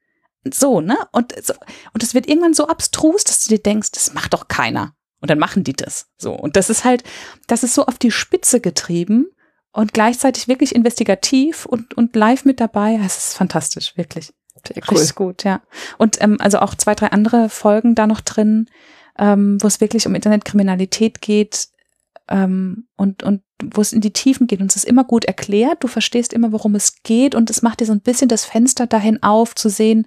So, 0.52 0.80
ne? 0.80 0.98
Und 1.12 1.32
so, 1.42 1.54
und 1.94 2.02
es 2.02 2.14
wird 2.14 2.28
irgendwann 2.28 2.54
so 2.54 2.66
abstrus, 2.66 3.24
dass 3.24 3.44
du 3.44 3.50
dir 3.50 3.62
denkst, 3.62 3.92
das 3.92 4.12
macht 4.12 4.34
doch 4.34 4.48
keiner. 4.48 4.94
Und 5.20 5.30
dann 5.30 5.38
machen 5.38 5.64
die 5.64 5.72
das. 5.72 6.08
So. 6.18 6.34
Und 6.34 6.56
das 6.56 6.68
ist 6.68 6.84
halt, 6.84 7.02
das 7.46 7.62
ist 7.62 7.74
so 7.74 7.86
auf 7.86 7.98
die 7.98 8.10
Spitze 8.10 8.60
getrieben 8.60 9.28
und 9.74 9.92
gleichzeitig 9.92 10.48
wirklich 10.48 10.74
investigativ 10.74 11.66
und, 11.66 11.94
und 11.94 12.14
live 12.14 12.44
mit 12.44 12.60
dabei. 12.60 12.98
Es 13.04 13.18
ist 13.18 13.34
fantastisch, 13.34 13.96
wirklich. 13.96 14.32
Cool. 14.66 14.82
Richtig 14.92 15.14
gut, 15.14 15.44
ja. 15.44 15.60
Und 15.98 16.22
ähm, 16.22 16.38
also 16.40 16.60
auch 16.60 16.74
zwei, 16.74 16.94
drei 16.94 17.08
andere 17.08 17.50
Folgen 17.50 17.94
da 17.94 18.06
noch 18.06 18.22
drin, 18.22 18.70
ähm, 19.18 19.58
wo 19.60 19.66
es 19.66 19.80
wirklich 19.80 20.06
um 20.06 20.14
Internetkriminalität 20.14 21.20
geht 21.20 21.68
ähm, 22.28 22.86
und, 22.96 23.24
und 23.24 23.42
wo 23.62 23.80
es 23.80 23.92
in 23.92 24.00
die 24.00 24.12
Tiefen 24.12 24.46
geht. 24.46 24.60
Und 24.60 24.70
es 24.70 24.76
ist 24.76 24.86
immer 24.86 25.04
gut 25.04 25.26
erklärt. 25.26 25.82
Du 25.82 25.88
verstehst 25.88 26.32
immer, 26.32 26.52
worum 26.52 26.76
es 26.76 27.02
geht. 27.02 27.34
Und 27.34 27.50
es 27.50 27.60
macht 27.60 27.80
dir 27.80 27.86
so 27.86 27.92
ein 27.92 28.00
bisschen 28.00 28.28
das 28.28 28.44
Fenster 28.44 28.86
dahin 28.86 29.22
auf, 29.22 29.54
zu 29.54 29.68
sehen, 29.68 30.06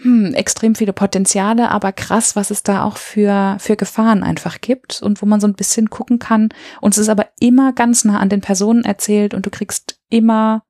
hm, 0.00 0.34
extrem 0.34 0.74
viele 0.74 0.92
Potenziale, 0.92 1.70
aber 1.70 1.92
krass, 1.92 2.36
was 2.36 2.50
es 2.50 2.62
da 2.62 2.84
auch 2.84 2.96
für, 2.96 3.56
für 3.58 3.76
Gefahren 3.76 4.22
einfach 4.22 4.60
gibt 4.60 5.02
und 5.02 5.20
wo 5.22 5.26
man 5.26 5.40
so 5.40 5.46
ein 5.46 5.54
bisschen 5.54 5.90
gucken 5.90 6.18
kann. 6.18 6.50
Und 6.80 6.94
es 6.94 6.98
ist 6.98 7.08
aber 7.08 7.26
immer 7.40 7.72
ganz 7.72 8.04
nah 8.04 8.18
an 8.18 8.28
den 8.28 8.40
Personen 8.40 8.84
erzählt 8.84 9.34
und 9.34 9.44
du 9.44 9.50
kriegst 9.50 9.98
immer 10.08 10.62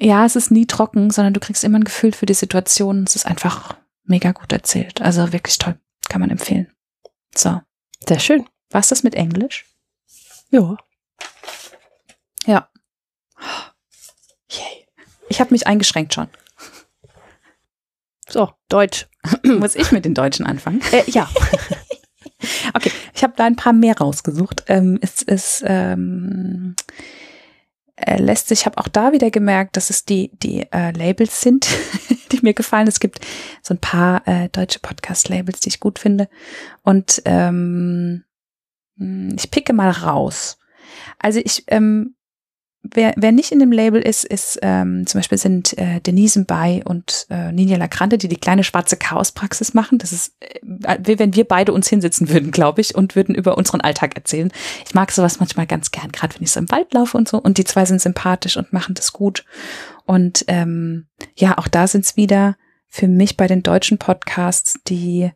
ja, 0.00 0.24
es 0.24 0.36
ist 0.36 0.50
nie 0.50 0.66
trocken, 0.66 1.10
sondern 1.10 1.34
du 1.34 1.40
kriegst 1.40 1.62
immer 1.62 1.78
ein 1.78 1.84
Gefühl 1.84 2.12
für 2.12 2.26
die 2.26 2.34
Situation. 2.34 3.04
Es 3.06 3.14
ist 3.14 3.26
einfach 3.26 3.76
mega 4.04 4.32
gut 4.32 4.52
erzählt. 4.52 5.00
Also 5.00 5.32
wirklich 5.32 5.58
toll. 5.58 5.78
Kann 6.08 6.20
man 6.20 6.30
empfehlen. 6.30 6.72
So. 7.34 7.60
Sehr 8.08 8.18
schön. 8.18 8.48
Was 8.70 8.88
das 8.88 9.04
mit 9.04 9.14
Englisch? 9.14 9.66
Ja. 10.50 10.76
Ja. 12.46 12.68
Yay. 14.50 14.88
Ich 15.28 15.40
habe 15.40 15.52
mich 15.52 15.66
eingeschränkt 15.66 16.14
schon. 16.14 16.28
So, 18.32 18.50
Deutsch. 18.70 19.08
Muss 19.44 19.76
ich 19.76 19.92
mit 19.92 20.06
den 20.06 20.14
Deutschen 20.14 20.46
anfangen? 20.46 20.80
Äh, 20.90 21.02
ja. 21.10 21.28
okay, 22.74 22.90
ich 23.14 23.22
habe 23.22 23.34
da 23.36 23.44
ein 23.44 23.56
paar 23.56 23.74
mehr 23.74 23.98
rausgesucht. 23.98 24.64
Ähm, 24.68 24.98
es 25.02 25.20
ist 25.20 25.62
ähm, 25.66 26.74
äh, 27.96 28.16
lässt 28.16 28.48
sich, 28.48 28.60
ich 28.60 28.66
habe 28.66 28.78
auch 28.78 28.88
da 28.88 29.12
wieder 29.12 29.30
gemerkt, 29.30 29.76
dass 29.76 29.90
es 29.90 30.06
die, 30.06 30.30
die 30.38 30.66
äh, 30.72 30.92
Labels 30.92 31.42
sind, 31.42 31.68
die 32.32 32.40
mir 32.40 32.54
gefallen. 32.54 32.88
Es 32.88 33.00
gibt 33.00 33.20
so 33.62 33.74
ein 33.74 33.80
paar 33.80 34.26
äh, 34.26 34.48
deutsche 34.48 34.78
Podcast-Labels, 34.78 35.60
die 35.60 35.68
ich 35.68 35.80
gut 35.80 35.98
finde. 35.98 36.28
Und 36.82 37.20
ähm, 37.26 38.24
hm, 38.96 39.36
ich 39.36 39.50
picke 39.50 39.74
mal 39.74 39.90
raus. 39.90 40.58
Also 41.18 41.38
ich 41.44 41.64
ähm, 41.66 42.16
wer, 42.82 43.14
wer 43.16 43.32
nicht 43.32 43.52
in 43.52 43.58
dem 43.58 43.72
Label 43.72 44.00
ist, 44.00 44.24
ist 44.24 44.58
ähm, 44.62 45.06
zum 45.06 45.18
Beispiel 45.18 45.38
sind 45.38 45.76
äh, 45.78 46.00
Denise 46.00 46.40
Mbay 46.40 46.82
und 46.84 47.26
äh, 47.30 47.52
Ninja 47.52 47.76
Lagrande, 47.76 48.18
die 48.18 48.28
die 48.28 48.36
kleine 48.36 48.64
schwarze 48.64 48.96
Chaospraxis 48.96 49.74
machen. 49.74 49.98
Das 49.98 50.12
ist, 50.12 50.34
äh, 50.40 50.98
wie 51.04 51.18
wenn 51.18 51.34
wir 51.34 51.44
beide 51.44 51.72
uns 51.72 51.88
hinsetzen 51.88 52.28
würden, 52.28 52.50
glaube 52.50 52.80
ich, 52.80 52.94
und 52.94 53.16
würden 53.16 53.34
über 53.34 53.56
unseren 53.56 53.80
Alltag 53.80 54.16
erzählen. 54.16 54.52
Ich 54.86 54.94
mag 54.94 55.12
sowas 55.12 55.40
manchmal 55.40 55.66
ganz 55.66 55.90
gern, 55.90 56.12
gerade 56.12 56.34
wenn 56.34 56.42
ich 56.42 56.50
so 56.50 56.60
im 56.60 56.70
Wald 56.70 56.92
laufe 56.92 57.16
und 57.16 57.28
so. 57.28 57.38
Und 57.38 57.58
die 57.58 57.64
zwei 57.64 57.84
sind 57.84 58.00
sympathisch 58.00 58.56
und 58.56 58.72
machen 58.72 58.94
das 58.94 59.12
gut. 59.12 59.44
Und 60.04 60.44
ähm, 60.48 61.06
ja, 61.36 61.58
auch 61.58 61.68
da 61.68 61.86
sind 61.86 62.04
es 62.04 62.16
wieder 62.16 62.56
für 62.88 63.08
mich 63.08 63.36
bei 63.36 63.46
den 63.46 63.62
deutschen 63.62 63.98
Podcasts 63.98 64.78
die 64.86 65.30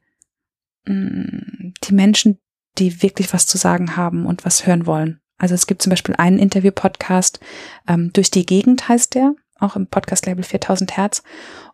mh, 0.84 0.94
mm, 0.94 1.74
die 1.84 1.94
Menschen, 1.94 2.38
die 2.78 3.02
wirklich 3.02 3.32
was 3.32 3.46
zu 3.46 3.56
sagen 3.56 3.96
haben 3.96 4.26
und 4.26 4.44
was 4.44 4.66
hören 4.66 4.86
wollen. 4.86 5.20
Also 5.38 5.54
es 5.54 5.66
gibt 5.66 5.82
zum 5.82 5.90
Beispiel 5.90 6.14
einen 6.16 6.38
Interview-Podcast, 6.38 7.40
ähm, 7.88 8.12
Durch 8.12 8.30
die 8.30 8.46
Gegend 8.46 8.88
heißt 8.88 9.14
der, 9.14 9.34
auch 9.58 9.76
im 9.76 9.86
Podcast-Label 9.86 10.44
4000 10.44 10.96
Hertz. 10.96 11.22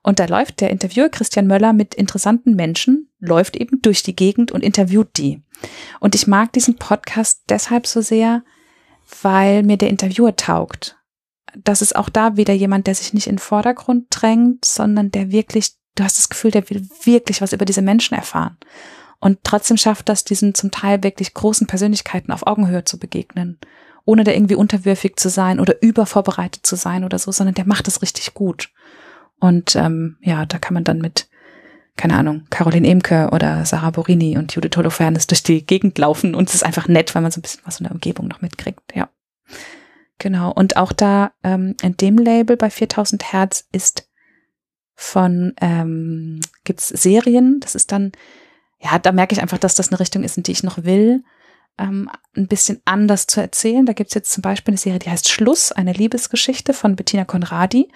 Und 0.03 0.19
da 0.19 0.27
läuft 0.27 0.61
der 0.61 0.71
Interviewer 0.71 1.09
Christian 1.09 1.47
Möller 1.47 1.73
mit 1.73 1.95
interessanten 1.95 2.55
Menschen, 2.55 3.11
läuft 3.19 3.57
eben 3.57 3.81
durch 3.83 4.03
die 4.03 4.17
Gegend 4.17 4.53
und 4.53 4.63
interviewt 4.63 5.17
die. 5.17 5.43
Und 6.01 6.15
ich 6.15 6.27
mag 6.27 6.53
diesen 6.53 6.77
Podcast 6.77 7.43
deshalb 7.49 7.87
so 7.87 8.01
sehr, 8.01 8.43
weil 9.23 9.63
mir 9.63 9.77
der 9.77 9.91
Interviewer 9.91 10.37
taugt. 10.37 10.99
Das 11.57 11.83
ist 11.83 11.97
auch 11.97 12.09
da 12.09 12.37
wieder 12.37 12.55
jemand, 12.55 12.87
der 12.87 12.95
sich 12.95 13.13
nicht 13.13 13.27
in 13.27 13.35
den 13.35 13.41
Vordergrund 13.41 14.07
drängt, 14.11 14.65
sondern 14.65 15.11
der 15.11 15.31
wirklich, 15.31 15.73
du 15.97 16.05
hast 16.05 16.19
das 16.19 16.29
Gefühl, 16.31 16.51
der 16.51 16.69
will 16.71 16.89
wirklich 17.05 17.43
was 17.43 17.53
über 17.53 17.65
diese 17.65 17.83
Menschen 17.83 18.15
erfahren. 18.15 18.57
Und 19.23 19.39
trotzdem 19.45 19.77
schafft 19.77 20.09
das, 20.09 20.25
diesen 20.25 20.53
zum 20.53 20.73
Teil 20.73 21.05
wirklich 21.05 21.33
großen 21.33 21.69
Persönlichkeiten 21.69 22.33
auf 22.33 22.45
Augenhöhe 22.45 22.85
zu 22.85 22.99
begegnen, 22.99 23.57
ohne 24.05 24.25
da 24.25 24.33
irgendwie 24.33 24.57
unterwürfig 24.57 25.15
zu 25.15 25.29
sein 25.29 25.61
oder 25.61 25.81
übervorbereitet 25.81 26.67
zu 26.67 26.75
sein 26.75 27.05
oder 27.05 27.21
so, 27.21 27.31
sondern 27.31 27.55
der 27.55 27.65
macht 27.65 27.87
das 27.87 28.03
richtig 28.03 28.35
gut. 28.35 28.71
Und 29.39 29.77
ähm, 29.77 30.17
ja, 30.23 30.45
da 30.45 30.59
kann 30.59 30.75
man 30.75 30.83
dann 30.83 30.99
mit, 30.99 31.29
keine 31.97 32.17
Ahnung, 32.17 32.47
Caroline 32.51 32.89
Emke 32.89 33.29
oder 33.31 33.65
Sarah 33.65 33.93
Borini 33.93 34.37
und 34.37 34.57
Judith 34.57 34.77
Holofernes 34.77 35.29
durch 35.29 35.45
die 35.45 35.65
Gegend 35.65 35.97
laufen 35.99 36.35
und 36.35 36.49
es 36.49 36.57
ist 36.57 36.65
einfach 36.65 36.89
nett, 36.89 37.15
weil 37.15 37.23
man 37.23 37.31
so 37.31 37.39
ein 37.39 37.43
bisschen 37.43 37.63
was 37.65 37.79
in 37.79 37.85
der 37.85 37.93
Umgebung 37.93 38.27
noch 38.27 38.43
mitkriegt, 38.43 38.83
ja. 38.93 39.09
Genau. 40.19 40.51
Und 40.51 40.77
auch 40.77 40.93
da 40.93 41.31
ähm, 41.45 41.77
in 41.81 41.97
dem 41.97 42.19
Label 42.19 42.57
bei 42.57 42.71
4000 42.71 43.33
Hertz 43.33 43.69
ist 43.71 44.09
von, 44.97 45.55
ähm, 45.61 46.41
gibt's 46.65 46.89
Serien, 46.89 47.61
das 47.61 47.77
ist 47.77 47.93
dann 47.93 48.11
ja, 48.83 48.99
da 48.99 49.13
merke 49.13 49.35
ich 49.35 49.41
einfach, 49.41 49.59
dass 49.59 49.75
das 49.75 49.89
eine 49.89 50.01
Richtung 50.01 50.25
ist, 50.25 50.37
in 50.37 50.43
die 50.43 50.53
ich 50.53 50.63
noch 50.63 50.85
will, 50.85 51.23
ähm, 51.79 52.11
ein 52.37 52.49
bisschen 52.49 52.81
anders 52.85 53.27
zu 53.27 53.41
erzählen. 53.41 53.87
Da 53.87 53.93
gibt's 53.93 54.15
jetzt 54.15 54.33
zum 54.33 54.43
Beispiel 54.43 54.73
eine 54.73 54.79
Serie, 54.79 54.99
die 54.99 55.11
heißt 55.11 55.29
Schluss, 55.29 55.73
eine 55.73 55.93
Liebesgeschichte 55.93 56.75
von 56.75 56.97
Bettina 56.97 57.25
Conradi. 57.25 57.91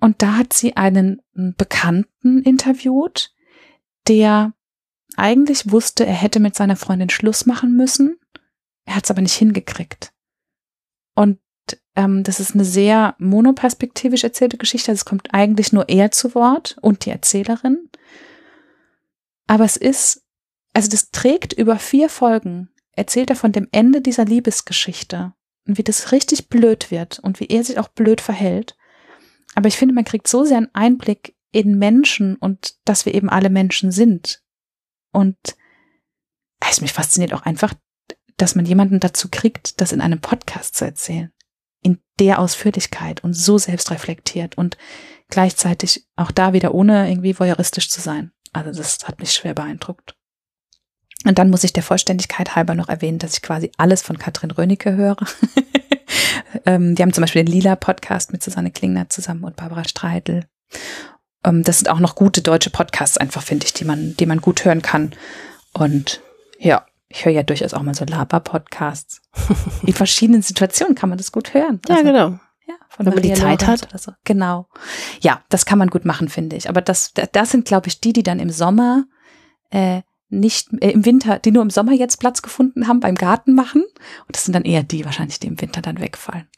Und 0.00 0.20
da 0.20 0.36
hat 0.36 0.52
sie 0.52 0.76
einen 0.76 1.22
Bekannten 1.32 2.42
interviewt, 2.42 3.32
der 4.08 4.52
eigentlich 5.16 5.70
wusste, 5.70 6.04
er 6.06 6.14
hätte 6.14 6.40
mit 6.40 6.56
seiner 6.56 6.76
Freundin 6.76 7.10
Schluss 7.10 7.46
machen 7.46 7.76
müssen. 7.76 8.18
Er 8.84 8.96
hat 8.96 9.04
es 9.04 9.10
aber 9.10 9.22
nicht 9.22 9.34
hingekriegt. 9.34 10.12
Und 11.14 11.38
ähm, 11.94 12.24
das 12.24 12.40
ist 12.40 12.54
eine 12.54 12.64
sehr 12.64 13.14
monoperspektivisch 13.18 14.24
erzählte 14.24 14.56
Geschichte. 14.56 14.90
Also 14.90 15.00
es 15.00 15.04
kommt 15.04 15.32
eigentlich 15.32 15.72
nur 15.72 15.88
er 15.88 16.10
zu 16.10 16.34
Wort 16.34 16.76
und 16.80 17.04
die 17.04 17.10
Erzählerin. 17.10 17.88
Aber 19.46 19.64
es 19.64 19.76
ist, 19.76 20.24
also 20.72 20.88
das 20.88 21.10
trägt 21.10 21.52
über 21.52 21.78
vier 21.78 22.08
Folgen, 22.08 22.70
erzählt 22.92 23.30
er 23.30 23.36
von 23.36 23.52
dem 23.52 23.68
Ende 23.72 24.00
dieser 24.00 24.24
Liebesgeschichte 24.24 25.34
und 25.66 25.78
wie 25.78 25.82
das 25.82 26.12
richtig 26.12 26.48
blöd 26.48 26.90
wird 26.90 27.18
und 27.18 27.40
wie 27.40 27.46
er 27.46 27.64
sich 27.64 27.78
auch 27.78 27.88
blöd 27.88 28.20
verhält. 28.20 28.76
Aber 29.54 29.68
ich 29.68 29.76
finde, 29.76 29.94
man 29.94 30.04
kriegt 30.04 30.28
so 30.28 30.44
sehr 30.44 30.58
einen 30.58 30.74
Einblick 30.74 31.36
in 31.50 31.78
Menschen 31.78 32.36
und 32.36 32.76
dass 32.84 33.06
wir 33.06 33.14
eben 33.14 33.28
alle 33.28 33.50
Menschen 33.50 33.92
sind. 33.92 34.42
Und 35.12 35.36
es 36.70 36.80
mich 36.80 36.92
fasziniert 36.92 37.34
auch 37.34 37.42
einfach, 37.42 37.74
dass 38.38 38.54
man 38.54 38.64
jemanden 38.64 38.98
dazu 38.98 39.28
kriegt, 39.30 39.80
das 39.80 39.92
in 39.92 40.00
einem 40.00 40.20
Podcast 40.20 40.74
zu 40.76 40.84
erzählen. 40.84 41.32
In 41.82 41.98
der 42.18 42.38
Ausführlichkeit 42.38 43.22
und 43.22 43.34
so 43.34 43.58
selbstreflektiert 43.58 44.56
und 44.56 44.78
gleichzeitig 45.28 46.06
auch 46.16 46.30
da 46.30 46.52
wieder 46.52 46.74
ohne 46.74 47.10
irgendwie 47.10 47.38
voyeuristisch 47.38 47.90
zu 47.90 48.00
sein. 48.00 48.32
Also 48.52 48.72
das 48.72 48.98
hat 49.04 49.18
mich 49.18 49.32
schwer 49.32 49.54
beeindruckt. 49.54 50.14
Und 51.24 51.38
dann 51.38 51.50
muss 51.50 51.64
ich 51.64 51.72
der 51.72 51.82
Vollständigkeit 51.82 52.56
halber 52.56 52.74
noch 52.74 52.88
erwähnen, 52.88 53.18
dass 53.18 53.34
ich 53.34 53.42
quasi 53.42 53.70
alles 53.76 54.02
von 54.02 54.18
Katrin 54.18 54.50
Rönecke 54.50 54.96
höre. 54.96 55.16
ähm, 56.66 56.94
die 56.94 57.02
haben 57.02 57.12
zum 57.12 57.22
Beispiel 57.22 57.44
den 57.44 57.52
Lila-Podcast 57.52 58.32
mit 58.32 58.42
Susanne 58.42 58.72
Klingner 58.72 59.08
zusammen 59.08 59.44
und 59.44 59.56
Barbara 59.56 59.84
Streidel. 59.84 60.46
Ähm, 61.44 61.62
das 61.62 61.78
sind 61.78 61.88
auch 61.88 62.00
noch 62.00 62.16
gute 62.16 62.42
deutsche 62.42 62.70
Podcasts 62.70 63.18
einfach, 63.18 63.42
finde 63.42 63.66
ich, 63.66 63.72
die 63.72 63.84
man, 63.84 64.16
die 64.16 64.26
man 64.26 64.40
gut 64.40 64.64
hören 64.64 64.82
kann. 64.82 65.12
Und 65.72 66.20
ja, 66.58 66.86
ich 67.08 67.24
höre 67.24 67.32
ja 67.32 67.42
durchaus 67.42 67.74
auch 67.74 67.82
mal 67.82 67.94
so 67.94 68.04
Laber-Podcasts. 68.04 69.22
In 69.82 69.92
verschiedenen 69.94 70.42
Situationen 70.42 70.94
kann 70.94 71.08
man 71.08 71.18
das 71.18 71.30
gut 71.30 71.54
hören. 71.54 71.80
Ja, 71.88 71.96
also, 71.96 72.06
genau. 72.06 72.40
Von 72.96 73.06
Wenn 73.06 73.14
man 73.14 73.22
die 73.22 73.32
Zeit 73.32 73.66
hat. 73.66 73.88
Oder 73.88 73.98
so. 73.98 74.12
Genau. 74.24 74.68
Ja, 75.20 75.42
das 75.48 75.64
kann 75.64 75.78
man 75.78 75.88
gut 75.88 76.04
machen, 76.04 76.28
finde 76.28 76.56
ich. 76.56 76.68
Aber 76.68 76.82
das, 76.82 77.12
das 77.32 77.50
sind, 77.50 77.64
glaube 77.64 77.88
ich, 77.88 78.00
die, 78.00 78.12
die 78.12 78.22
dann 78.22 78.38
im 78.38 78.50
Sommer 78.50 79.04
äh, 79.70 80.02
nicht 80.28 80.68
äh, 80.80 80.90
im 80.90 81.04
Winter, 81.04 81.38
die 81.38 81.52
nur 81.52 81.62
im 81.62 81.70
Sommer 81.70 81.92
jetzt 81.92 82.18
Platz 82.20 82.42
gefunden 82.42 82.88
haben 82.88 83.00
beim 83.00 83.14
Garten 83.14 83.54
machen. 83.54 83.82
Und 84.26 84.36
das 84.36 84.44
sind 84.44 84.54
dann 84.54 84.64
eher 84.64 84.82
die 84.82 85.04
wahrscheinlich, 85.04 85.40
die 85.40 85.46
im 85.46 85.60
Winter 85.60 85.80
dann 85.80 86.00
wegfallen. 86.00 86.48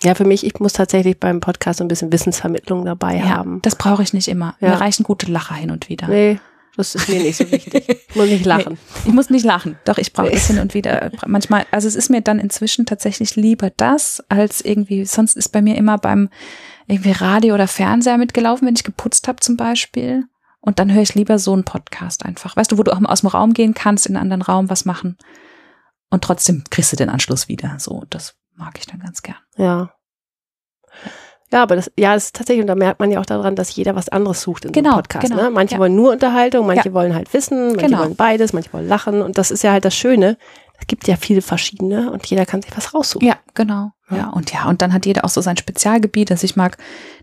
Ja, 0.00 0.14
für 0.14 0.24
mich, 0.24 0.44
ich 0.44 0.58
muss 0.58 0.72
tatsächlich 0.72 1.20
beim 1.20 1.40
Podcast 1.40 1.78
so 1.78 1.84
ein 1.84 1.88
bisschen 1.88 2.12
Wissensvermittlung 2.12 2.84
dabei 2.84 3.16
ja, 3.16 3.28
haben. 3.28 3.60
Das 3.62 3.76
brauche 3.76 4.02
ich 4.02 4.12
nicht 4.12 4.28
immer. 4.28 4.56
Ja. 4.60 4.70
Mir 4.70 4.80
reichen 4.80 5.04
gute 5.04 5.30
Lacher 5.30 5.54
hin 5.54 5.70
und 5.70 5.88
wieder. 5.88 6.08
Nee, 6.08 6.40
das 6.76 6.94
ist 6.94 7.08
mir 7.08 7.20
nicht 7.20 7.36
so 7.36 7.50
wichtig. 7.50 7.88
Ich 7.88 8.14
muss 8.16 8.28
nicht 8.28 8.46
lachen. 8.46 8.74
Nee, 8.74 9.08
ich 9.08 9.12
muss 9.12 9.30
nicht 9.30 9.44
lachen. 9.44 9.78
Doch, 9.84 9.98
ich 9.98 10.12
brauche 10.12 10.32
es 10.32 10.46
hin 10.46 10.58
und 10.58 10.74
wieder. 10.74 11.10
Manchmal, 11.26 11.66
also 11.70 11.86
es 11.86 11.94
ist 11.94 12.08
mir 12.08 12.22
dann 12.22 12.38
inzwischen 12.38 12.86
tatsächlich 12.86 13.36
lieber 13.36 13.70
das, 13.70 14.22
als 14.28 14.62
irgendwie, 14.62 15.04
sonst 15.04 15.36
ist 15.36 15.50
bei 15.50 15.60
mir 15.60 15.76
immer 15.76 15.98
beim 15.98 16.30
irgendwie 16.86 17.12
Radio 17.12 17.54
oder 17.54 17.68
Fernseher 17.68 18.18
mitgelaufen, 18.18 18.66
wenn 18.66 18.74
ich 18.74 18.84
geputzt 18.84 19.28
habe 19.28 19.40
zum 19.40 19.56
Beispiel. 19.56 20.24
Und 20.60 20.78
dann 20.78 20.92
höre 20.92 21.02
ich 21.02 21.14
lieber 21.14 21.38
so 21.38 21.52
einen 21.52 21.64
Podcast 21.64 22.24
einfach. 22.24 22.56
Weißt 22.56 22.72
du, 22.72 22.78
wo 22.78 22.82
du 22.82 22.92
auch 22.92 23.00
mal 23.00 23.10
aus 23.10 23.20
dem 23.20 23.28
Raum 23.28 23.52
gehen 23.52 23.74
kannst, 23.74 24.06
in 24.06 24.16
einen 24.16 24.22
anderen 24.22 24.42
Raum 24.42 24.70
was 24.70 24.84
machen. 24.84 25.18
Und 26.08 26.24
trotzdem 26.24 26.64
kriegst 26.70 26.92
du 26.92 26.96
den 26.96 27.08
Anschluss 27.08 27.48
wieder. 27.48 27.76
So, 27.78 28.04
das 28.08 28.36
mag 28.54 28.78
ich 28.78 28.86
dann 28.86 29.00
ganz 29.00 29.22
gern. 29.22 29.38
Ja. 29.56 29.94
Ja, 31.52 31.62
aber 31.62 31.76
das, 31.76 31.90
ja, 31.98 32.14
das 32.14 32.26
ist 32.26 32.36
tatsächlich, 32.36 32.62
und 32.62 32.68
da 32.68 32.74
merkt 32.74 32.98
man 32.98 33.10
ja 33.10 33.20
auch 33.20 33.26
daran, 33.26 33.54
dass 33.54 33.76
jeder 33.76 33.94
was 33.94 34.08
anderes 34.08 34.40
sucht 34.40 34.64
in 34.64 34.72
genau, 34.72 34.90
so 34.90 34.94
einem 34.94 35.02
Podcast. 35.02 35.30
Genau, 35.30 35.42
ne? 35.42 35.50
Manche 35.50 35.74
ja. 35.74 35.80
wollen 35.80 35.94
nur 35.94 36.12
Unterhaltung, 36.12 36.66
manche 36.66 36.88
ja. 36.88 36.94
wollen 36.94 37.14
halt 37.14 37.32
Wissen, 37.34 37.68
manche 37.72 37.86
Genau. 37.86 37.98
wollen 37.98 38.16
beides, 38.16 38.52
manche 38.54 38.72
wollen 38.72 38.88
lachen. 38.88 39.20
Und 39.20 39.36
das 39.36 39.50
ist 39.50 39.62
ja 39.62 39.72
halt 39.72 39.84
das 39.84 39.94
Schöne. 39.94 40.38
Es 40.80 40.86
gibt 40.88 41.06
ja 41.06 41.14
viele 41.16 41.42
verschiedene 41.42 42.10
und 42.10 42.26
jeder 42.26 42.44
kann 42.44 42.62
sich 42.62 42.76
was 42.76 42.92
raussuchen. 42.92 43.28
Ja, 43.28 43.36
genau. 43.54 43.92
Ja. 44.10 44.16
Ja. 44.16 44.28
und 44.30 44.52
ja, 44.52 44.68
und 44.68 44.82
dann 44.82 44.92
hat 44.92 45.06
jeder 45.06 45.24
auch 45.24 45.28
so 45.28 45.40
sein 45.40 45.56
Spezialgebiet. 45.56 46.30
Also 46.30 46.44
ich 46.44 46.56
mag 46.56 46.76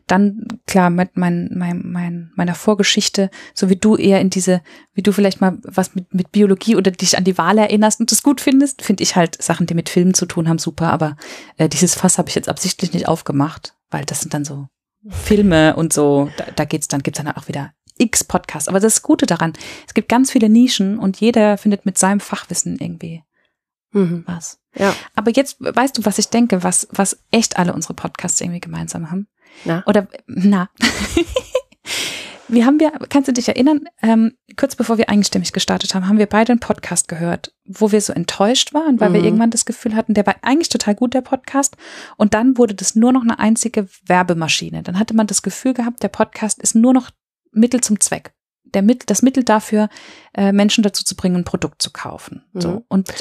dann, 0.08 0.48
klar, 0.66 0.90
mit 0.90 1.18
mein, 1.18 1.50
mein, 1.54 1.82
mein, 1.86 2.32
meiner 2.36 2.56
Vorgeschichte, 2.56 3.30
so 3.54 3.70
wie 3.70 3.76
du 3.76 3.96
eher 3.96 4.22
in 4.22 4.30
diese, 4.30 4.62
wie 4.94 5.02
du 5.02 5.12
vielleicht 5.12 5.42
mal 5.42 5.58
was 5.64 5.94
mit, 5.94 6.14
mit 6.14 6.32
Biologie 6.32 6.76
oder 6.76 6.92
dich 6.92 7.18
an 7.18 7.24
die 7.24 7.38
Wahl 7.38 7.58
erinnerst 7.58 8.00
und 8.00 8.12
das 8.12 8.24
gut 8.24 8.42
findest, 8.42 8.82
finde 8.82 9.04
ich 9.04 9.16
halt 9.16 9.42
Sachen, 9.42 9.68
die 9.68 9.76
mit 9.76 9.90
Filmen 9.90 10.14
zu 10.14 10.26
tun 10.26 10.48
haben, 10.48 10.58
super. 10.58 10.92
Aber 10.94 11.16
äh, 11.58 11.68
dieses 11.68 11.96
Fass 11.96 12.18
habe 12.18 12.30
ich 12.30 12.36
jetzt 12.36 12.50
absichtlich 12.50 12.94
nicht 12.94 13.08
aufgemacht, 13.08 13.76
weil 13.92 14.06
das 14.06 14.22
sind 14.22 14.34
dann 14.34 14.46
so 14.46 14.68
Filme 15.10 15.76
und 15.76 15.94
so, 15.94 16.30
da, 16.38 16.46
da 16.56 16.66
geht's 16.66 16.88
dann, 16.88 17.02
gibt's 17.04 17.22
dann 17.22 17.34
auch 17.36 17.48
wieder 17.48 17.74
x 17.98 18.24
Podcasts. 18.24 18.68
Aber 18.70 18.80
das 18.80 19.02
Gute 19.02 19.26
daran, 19.26 19.54
es 19.88 19.94
gibt 19.94 20.10
ganz 20.10 20.32
viele 20.32 20.50
Nischen 20.50 21.00
und 21.00 21.20
jeder 21.20 21.58
findet 21.58 21.86
mit 21.86 21.98
seinem 21.98 22.20
Fachwissen 22.20 22.78
irgendwie 22.80 23.24
Mhm. 23.92 24.24
was. 24.28 24.60
Ja. 24.76 24.96
Aber 25.16 25.32
jetzt 25.32 25.58
weißt 25.60 25.98
du, 25.98 26.06
was 26.06 26.20
ich 26.20 26.30
denke, 26.30 26.62
was, 26.64 26.88
was 26.92 27.24
echt 27.32 27.58
alle 27.58 27.74
unsere 27.74 27.96
Podcasts 27.96 28.40
irgendwie 28.40 28.60
gemeinsam 28.60 29.10
haben? 29.10 29.28
Na? 29.66 29.84
Oder, 29.88 30.08
na. 30.28 30.70
wir 32.50 32.66
haben 32.66 32.80
wir, 32.80 32.92
kannst 33.10 33.28
du 33.28 33.34
dich 33.34 33.48
erinnern, 33.48 33.86
ähm, 34.02 34.34
kurz 34.58 34.76
bevor 34.76 34.98
wir 34.98 35.10
eigenstimmig 35.10 35.54
gestartet 35.54 35.94
haben, 35.94 36.08
haben 36.08 36.18
wir 36.18 36.26
beide 36.26 36.52
einen 36.52 36.60
Podcast 36.60 37.08
gehört, 37.08 37.54
wo 37.66 37.92
wir 37.92 38.02
so 38.02 38.12
enttäuscht 38.12 38.74
waren, 38.74 39.00
weil 39.00 39.10
mhm. 39.10 39.14
wir 39.14 39.24
irgendwann 39.24 39.52
das 39.52 39.66
Gefühl 39.66 39.96
hatten, 39.96 40.14
der 40.14 40.26
war 40.26 40.36
eigentlich 40.42 40.70
total 40.70 40.96
gut, 40.96 41.14
der 41.14 41.22
Podcast. 41.22 41.78
Und 42.18 42.34
dann 42.34 42.58
wurde 42.58 42.74
das 42.74 42.96
nur 42.96 43.14
noch 43.14 43.22
eine 43.22 43.40
einzige 43.40 43.88
Werbemaschine. 44.06 44.84
Dann 44.84 45.00
hatte 45.00 45.16
man 45.16 45.28
das 45.28 45.42
Gefühl 45.42 45.74
gehabt, 45.74 46.04
der 46.04 46.10
Podcast 46.10 46.62
ist 46.62 46.76
nur 46.76 46.94
noch 46.94 47.12
Mittel 47.52 47.82
zum 47.82 48.00
Zweck. 48.00 48.34
Der 48.64 48.82
Mittel, 48.82 49.06
das 49.06 49.22
Mittel 49.22 49.44
dafür, 49.44 49.90
äh, 50.34 50.52
Menschen 50.52 50.84
dazu 50.84 51.04
zu 51.04 51.16
bringen, 51.16 51.38
ein 51.38 51.46
Produkt 51.46 51.82
zu 51.82 51.92
kaufen. 51.92 52.44
Mhm. 52.54 52.62
So. 52.62 52.86
Und, 52.90 53.12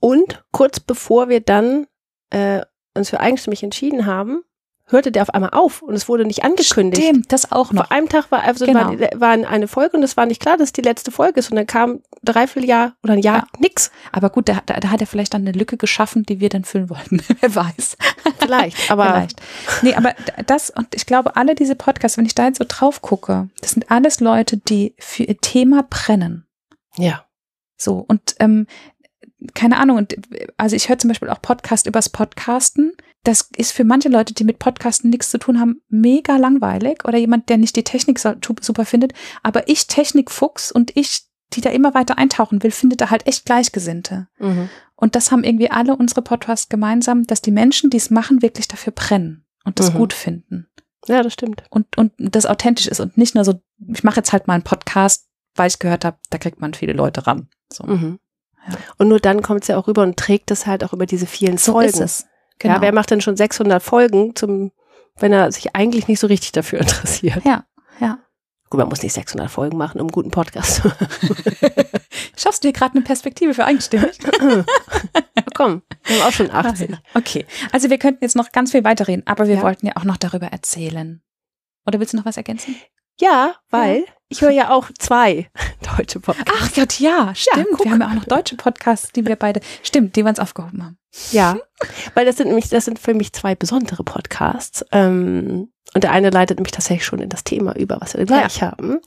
und 0.00 0.44
kurz 0.52 0.80
bevor 0.80 1.28
wir 1.28 1.40
dann 1.40 1.86
äh, 2.30 2.62
uns 2.94 3.10
für 3.10 3.20
eigenstimmig 3.20 3.62
entschieden 3.62 4.06
haben, 4.06 4.42
hörte 4.88 5.10
der 5.10 5.22
auf 5.22 5.30
einmal 5.30 5.50
auf 5.50 5.82
und 5.82 5.94
es 5.94 6.08
wurde 6.08 6.24
nicht 6.24 6.44
angekündigt. 6.44 7.02
Stimmt, 7.02 7.32
das 7.32 7.50
auch 7.50 7.72
noch. 7.72 7.86
Vor 7.86 7.92
einem 7.92 8.08
Tag 8.08 8.30
war, 8.30 8.42
also 8.44 8.66
genau. 8.66 8.98
war, 8.98 9.20
war 9.20 9.30
eine 9.30 9.68
Folge 9.68 9.96
und 9.96 10.02
es 10.02 10.16
war 10.16 10.26
nicht 10.26 10.40
klar, 10.40 10.56
dass 10.56 10.68
es 10.68 10.72
die 10.72 10.82
letzte 10.82 11.10
Folge 11.10 11.40
ist 11.40 11.50
und 11.50 11.56
dann 11.56 11.66
kam 11.66 12.00
dreiviertel 12.22 12.68
Jahr 12.68 12.94
oder 13.02 13.14
ein 13.14 13.20
Jahr 13.20 13.38
ja. 13.38 13.46
nix. 13.58 13.90
Aber 14.12 14.30
gut, 14.30 14.48
da, 14.48 14.62
da, 14.64 14.78
da, 14.78 14.90
hat 14.90 15.00
er 15.00 15.06
vielleicht 15.06 15.34
dann 15.34 15.42
eine 15.42 15.52
Lücke 15.52 15.76
geschaffen, 15.76 16.22
die 16.22 16.40
wir 16.40 16.48
dann 16.48 16.64
füllen 16.64 16.88
wollten. 16.88 17.20
Wer 17.40 17.54
weiß. 17.54 17.96
Vielleicht, 18.38 18.90
aber. 18.90 19.06
Vielleicht. 19.06 19.40
Nee, 19.82 19.94
aber 19.94 20.14
das 20.46 20.70
und 20.70 20.94
ich 20.94 21.06
glaube, 21.06 21.36
alle 21.36 21.54
diese 21.54 21.74
Podcasts, 21.74 22.16
wenn 22.16 22.26
ich 22.26 22.34
da 22.34 22.46
jetzt 22.46 22.58
so 22.58 22.64
drauf 22.66 23.02
gucke, 23.02 23.48
das 23.60 23.72
sind 23.72 23.90
alles 23.90 24.20
Leute, 24.20 24.56
die 24.56 24.94
für 24.98 25.24
ihr 25.24 25.38
Thema 25.38 25.84
brennen. 25.88 26.46
Ja. 26.96 27.24
So, 27.76 28.04
und 28.06 28.36
ähm, 28.38 28.66
keine 29.54 29.78
Ahnung, 29.78 29.98
und 29.98 30.16
also 30.56 30.76
ich 30.76 30.88
höre 30.88 30.98
zum 30.98 31.08
Beispiel 31.08 31.28
auch 31.28 31.42
Podcast 31.42 31.86
übers 31.86 32.08
Podcasten. 32.08 32.96
Das 33.26 33.50
ist 33.56 33.72
für 33.72 33.82
manche 33.82 34.08
Leute, 34.08 34.34
die 34.34 34.44
mit 34.44 34.60
Podcasten 34.60 35.10
nichts 35.10 35.30
zu 35.30 35.38
tun 35.38 35.58
haben, 35.58 35.82
mega 35.88 36.36
langweilig 36.36 37.04
oder 37.04 37.18
jemand, 37.18 37.48
der 37.48 37.56
nicht 37.56 37.74
die 37.74 37.82
Technik 37.82 38.20
super 38.20 38.84
findet. 38.84 39.14
Aber 39.42 39.68
ich 39.68 39.88
Technikfuchs 39.88 40.70
und 40.70 40.96
ich, 40.96 41.22
die 41.52 41.60
da 41.60 41.70
immer 41.70 41.92
weiter 41.92 42.18
eintauchen 42.18 42.62
will, 42.62 42.70
findet 42.70 43.00
da 43.00 43.10
halt 43.10 43.26
echt 43.26 43.44
Gleichgesinnte. 43.44 44.28
Mhm. 44.38 44.70
Und 44.94 45.16
das 45.16 45.32
haben 45.32 45.42
irgendwie 45.42 45.72
alle 45.72 45.96
unsere 45.96 46.22
Podcasts 46.22 46.68
gemeinsam, 46.68 47.26
dass 47.26 47.42
die 47.42 47.50
Menschen, 47.50 47.90
die 47.90 47.96
es 47.96 48.10
machen, 48.10 48.42
wirklich 48.42 48.68
dafür 48.68 48.92
brennen 48.92 49.44
und 49.64 49.80
das 49.80 49.92
mhm. 49.92 49.98
gut 49.98 50.12
finden. 50.12 50.68
Ja, 51.08 51.24
das 51.24 51.32
stimmt. 51.32 51.64
Und, 51.68 51.98
und 51.98 52.12
das 52.16 52.46
authentisch 52.46 52.86
ist 52.86 53.00
und 53.00 53.18
nicht 53.18 53.34
nur 53.34 53.44
so, 53.44 53.60
ich 53.92 54.04
mache 54.04 54.18
jetzt 54.18 54.32
halt 54.32 54.46
mal 54.46 54.54
einen 54.54 54.62
Podcast, 54.62 55.26
weil 55.56 55.66
ich 55.66 55.80
gehört 55.80 56.04
habe, 56.04 56.18
da 56.30 56.38
kriegt 56.38 56.60
man 56.60 56.74
viele 56.74 56.92
Leute 56.92 57.26
ran. 57.26 57.48
So. 57.72 57.82
Mhm. 57.82 58.20
Und 58.98 59.08
nur 59.08 59.18
dann 59.18 59.42
kommt 59.42 59.62
es 59.62 59.68
ja 59.68 59.78
auch 59.78 59.88
rüber 59.88 60.04
und 60.04 60.16
trägt 60.16 60.52
es 60.52 60.64
halt 60.64 60.84
auch 60.84 60.92
über 60.92 61.06
diese 61.06 61.26
vielen 61.26 61.58
so 61.58 61.72
Folgen. 61.72 61.88
Ist 61.88 62.00
es. 62.00 62.26
Genau. 62.58 62.74
Ja, 62.74 62.80
wer 62.80 62.92
macht 62.92 63.10
denn 63.10 63.20
schon 63.20 63.36
600 63.36 63.82
Folgen 63.82 64.34
zum, 64.34 64.72
wenn 65.16 65.32
er 65.32 65.52
sich 65.52 65.74
eigentlich 65.74 66.08
nicht 66.08 66.20
so 66.20 66.26
richtig 66.26 66.52
dafür 66.52 66.78
interessiert? 66.80 67.44
Ja, 67.44 67.64
ja. 68.00 68.18
Gut, 68.68 68.80
man 68.80 68.88
muss 68.88 69.02
nicht 69.02 69.12
600 69.12 69.48
Folgen 69.48 69.76
machen, 69.76 70.00
um 70.00 70.06
einen 70.06 70.12
guten 70.12 70.30
Podcast 70.32 70.76
zu 70.76 70.88
machen. 70.88 71.06
Schaffst 72.36 72.64
du 72.64 72.68
dir 72.68 72.72
gerade 72.72 72.94
eine 72.96 73.04
Perspektive 73.04 73.54
für 73.54 73.64
eigenstimmig? 73.64 74.18
Komm, 75.54 75.82
wir 76.04 76.16
haben 76.16 76.28
auch 76.28 76.32
schon 76.32 76.50
80. 76.50 76.90
Okay, 77.14 77.46
also 77.70 77.90
wir 77.90 77.98
könnten 77.98 78.24
jetzt 78.24 78.34
noch 78.34 78.50
ganz 78.50 78.72
viel 78.72 78.82
weiterreden, 78.82 79.22
aber 79.26 79.46
wir 79.46 79.56
ja. 79.56 79.62
wollten 79.62 79.86
ja 79.86 79.92
auch 79.96 80.04
noch 80.04 80.16
darüber 80.16 80.48
erzählen. 80.48 81.22
Oder 81.86 82.00
willst 82.00 82.12
du 82.12 82.16
noch 82.16 82.24
was 82.24 82.36
ergänzen? 82.36 82.74
Ja, 83.18 83.54
weil 83.70 84.00
ja. 84.00 84.04
ich 84.28 84.42
höre 84.42 84.50
ja 84.50 84.70
auch 84.70 84.90
zwei 84.98 85.48
deutsche 85.96 86.20
Podcasts. 86.20 86.52
Ach 86.54 86.74
Gott, 86.74 86.98
ja, 87.00 87.34
stimmt. 87.34 87.66
Ja, 87.78 87.84
wir 87.84 87.90
haben 87.92 88.00
ja 88.00 88.08
auch 88.08 88.14
noch 88.14 88.24
deutsche 88.24 88.56
Podcasts, 88.56 89.12
die 89.12 89.26
wir 89.26 89.36
beide, 89.36 89.60
stimmt, 89.82 90.16
die 90.16 90.22
wir 90.22 90.28
uns 90.28 90.38
aufgehoben 90.38 90.84
haben. 90.84 90.98
Ja, 91.32 91.56
weil 92.14 92.26
das 92.26 92.36
sind 92.36 92.48
nämlich, 92.48 92.68
das 92.68 92.84
sind 92.84 92.98
für 92.98 93.14
mich 93.14 93.32
zwei 93.32 93.54
besondere 93.54 94.04
Podcasts. 94.04 94.84
Ähm, 94.92 95.70
und 95.94 96.04
der 96.04 96.10
eine 96.10 96.30
leitet 96.30 96.58
nämlich 96.58 96.72
tatsächlich 96.72 97.06
schon 97.06 97.20
in 97.20 97.30
das 97.30 97.44
Thema 97.44 97.74
über, 97.74 97.98
was 98.00 98.14
wir 98.14 98.26
gleich 98.26 98.58
ja. 98.58 98.72
haben. 98.72 99.00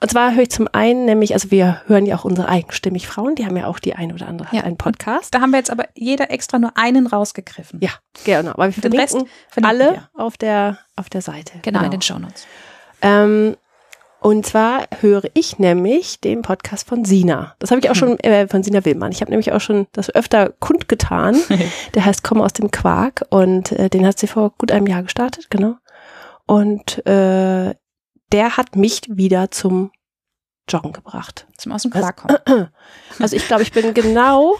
Und 0.00 0.10
zwar 0.10 0.34
höre 0.34 0.42
ich 0.42 0.50
zum 0.50 0.68
einen 0.70 1.06
nämlich, 1.06 1.32
also 1.32 1.50
wir 1.50 1.80
hören 1.86 2.04
ja 2.04 2.18
auch 2.18 2.24
unsere 2.24 2.48
eigenstimmig 2.48 3.06
Frauen, 3.06 3.34
die 3.34 3.46
haben 3.46 3.56
ja 3.56 3.66
auch 3.66 3.78
die 3.78 3.94
eine 3.94 4.12
oder 4.12 4.26
andere 4.26 4.54
ja. 4.54 4.62
einen 4.62 4.76
Podcast. 4.76 5.34
Da 5.34 5.40
haben 5.40 5.52
wir 5.52 5.58
jetzt 5.58 5.70
aber 5.70 5.86
jeder 5.94 6.30
extra 6.30 6.58
nur 6.58 6.76
einen 6.76 7.06
rausgegriffen. 7.06 7.80
Ja, 7.80 7.92
genau. 8.24 8.50
Aber 8.50 8.66
wir 8.66 8.72
verlinken 8.74 9.26
alle 9.62 9.92
wir. 9.92 10.10
auf 10.12 10.36
der, 10.36 10.78
auf 10.96 11.08
der 11.08 11.22
Seite. 11.22 11.60
Genau, 11.62 11.78
genau. 11.78 11.84
in 11.84 11.90
den 11.92 12.02
Shownotes. 12.02 12.46
Ähm, 13.02 13.56
und 14.20 14.44
zwar 14.44 14.88
höre 15.00 15.24
ich 15.34 15.58
nämlich 15.58 16.20
den 16.20 16.42
Podcast 16.42 16.88
von 16.88 17.04
Sina. 17.04 17.54
Das 17.60 17.70
habe 17.70 17.80
ich 17.80 17.88
auch 17.88 17.94
hm. 17.94 18.00
schon 18.00 18.20
äh, 18.20 18.48
von 18.48 18.62
Sina 18.62 18.84
Willmann. 18.84 19.12
Ich 19.12 19.20
habe 19.20 19.30
nämlich 19.30 19.52
auch 19.52 19.60
schon 19.60 19.86
das 19.92 20.12
öfter 20.12 20.50
kundgetan. 20.58 21.36
Der 21.94 22.04
heißt 22.04 22.24
Komm 22.24 22.40
aus 22.40 22.52
dem 22.52 22.70
Quark 22.70 23.24
und 23.30 23.72
äh, 23.72 23.88
den 23.88 24.06
hat 24.06 24.18
sie 24.18 24.26
vor 24.26 24.52
gut 24.58 24.72
einem 24.72 24.86
Jahr 24.86 25.02
gestartet, 25.02 25.50
genau. 25.50 25.76
Und 26.46 27.06
äh, 27.06 27.74
der 28.32 28.56
hat 28.56 28.74
mich 28.74 29.02
wieder 29.08 29.50
zum 29.50 29.92
Joggen 30.68 30.92
gebracht. 30.92 31.46
Zum 31.56 31.72
aus 31.72 31.82
dem 31.82 31.90
Quark 31.90 32.16
kommen. 32.16 32.68
Also 33.20 33.34
ich 33.34 33.46
glaube, 33.46 33.62
ich 33.62 33.72
bin 33.72 33.94
genau 33.94 34.56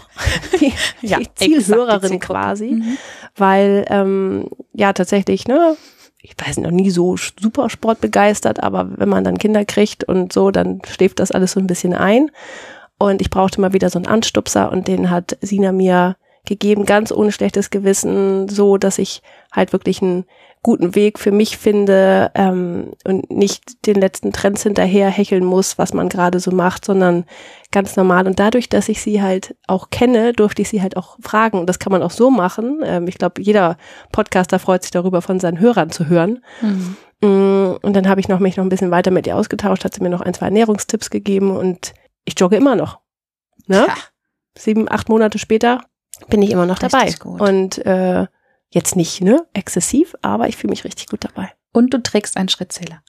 die, 0.59 0.73
ja, 1.01 1.19
die 1.19 1.33
Zielhörerin 1.35 2.13
die 2.13 2.19
quasi, 2.19 2.71
mhm. 2.71 2.97
weil 3.37 3.85
ähm, 3.87 4.49
ja 4.73 4.91
tatsächlich, 4.91 5.47
ne, 5.47 5.77
ich 6.21 6.35
weiß 6.37 6.57
noch 6.57 6.71
nie 6.71 6.89
so 6.89 7.15
super 7.17 7.69
sportbegeistert, 7.69 8.61
aber 8.61 8.89
wenn 8.97 9.09
man 9.09 9.23
dann 9.23 9.37
Kinder 9.37 9.65
kriegt 9.65 10.03
und 10.03 10.33
so, 10.33 10.51
dann 10.51 10.81
schläft 10.85 11.19
das 11.19 11.31
alles 11.31 11.53
so 11.53 11.59
ein 11.59 11.67
bisschen 11.67 11.93
ein. 11.93 12.29
Und 12.97 13.21
ich 13.21 13.29
brauchte 13.29 13.61
mal 13.61 13.71
wieder 13.73 13.89
so 13.89 13.97
einen 13.97 14.07
Anstupser 14.07 14.71
und 14.71 14.87
den 14.87 15.09
hat 15.09 15.37
Sina 15.41 15.71
mir 15.71 16.17
gegeben, 16.45 16.85
ganz 16.85 17.11
ohne 17.11 17.31
schlechtes 17.31 17.69
Gewissen, 17.69 18.49
so 18.49 18.77
dass 18.77 18.97
ich 18.97 19.21
halt 19.51 19.73
wirklich 19.73 20.01
einen 20.01 20.25
guten 20.61 20.93
Weg 20.93 21.19
für 21.19 21.31
mich 21.31 21.57
finde 21.57 22.31
ähm, 22.35 22.91
und 23.05 23.31
nicht 23.31 23.85
den 23.85 23.95
letzten 23.95 24.33
Trends 24.33 24.63
hinterher 24.63 25.09
hecheln 25.09 25.45
muss, 25.45 25.77
was 25.77 25.93
man 25.93 26.09
gerade 26.09 26.39
so 26.39 26.51
macht, 26.51 26.83
sondern 26.83 27.25
ganz 27.71 27.95
normal. 27.95 28.27
Und 28.27 28.39
dadurch, 28.39 28.67
dass 28.67 28.89
ich 28.89 29.01
sie 29.01 29.21
halt 29.21 29.55
auch 29.67 29.89
kenne, 29.89 30.33
durfte 30.33 30.61
ich 30.61 30.69
sie 30.69 30.81
halt 30.81 30.97
auch 30.97 31.17
fragen. 31.21 31.59
Und 31.59 31.67
das 31.67 31.79
kann 31.79 31.91
man 31.91 32.03
auch 32.03 32.11
so 32.11 32.29
machen. 32.29 32.81
Ähm, 32.83 33.07
ich 33.07 33.17
glaube, 33.17 33.41
jeder 33.41 33.77
Podcaster 34.11 34.59
freut 34.59 34.83
sich 34.83 34.91
darüber, 34.91 35.21
von 35.21 35.39
seinen 35.39 35.59
Hörern 35.59 35.91
zu 35.91 36.07
hören. 36.07 36.43
Mhm. 36.61 36.97
Mm, 37.21 37.77
und 37.81 37.93
dann 37.93 38.07
habe 38.09 38.19
ich 38.19 38.27
noch 38.27 38.39
mich 38.39 38.57
noch 38.57 38.65
ein 38.65 38.69
bisschen 38.69 38.91
weiter 38.91 39.11
mit 39.11 39.27
ihr 39.27 39.37
ausgetauscht, 39.37 39.85
hat 39.85 39.93
sie 39.93 40.01
mir 40.01 40.09
noch 40.09 40.21
ein, 40.21 40.33
zwei 40.33 40.47
Ernährungstipps 40.47 41.09
gegeben 41.09 41.55
und 41.55 41.93
ich 42.25 42.37
jogge 42.37 42.57
immer 42.57 42.75
noch. 42.75 42.99
Ne? 43.67 43.85
Ja. 43.87 43.95
Sieben, 44.57 44.91
acht 44.91 45.09
Monate 45.09 45.39
später 45.39 45.81
bin 46.27 46.41
ich 46.41 46.51
immer 46.51 46.65
noch 46.65 46.81
Richtig 46.81 47.19
dabei. 47.19 47.37
Gut. 47.37 47.41
Und 47.41 47.85
äh, 47.85 48.27
jetzt 48.69 48.95
nicht 48.95 49.21
ne 49.21 49.45
exzessiv, 49.53 50.15
aber 50.21 50.47
ich 50.47 50.57
fühle 50.57 50.71
mich 50.71 50.83
richtig 50.83 51.07
gut 51.07 51.23
dabei. 51.23 51.51
Und 51.71 51.93
du 51.93 52.01
trägst 52.01 52.37
einen 52.37 52.49
Schrittzähler. 52.49 53.01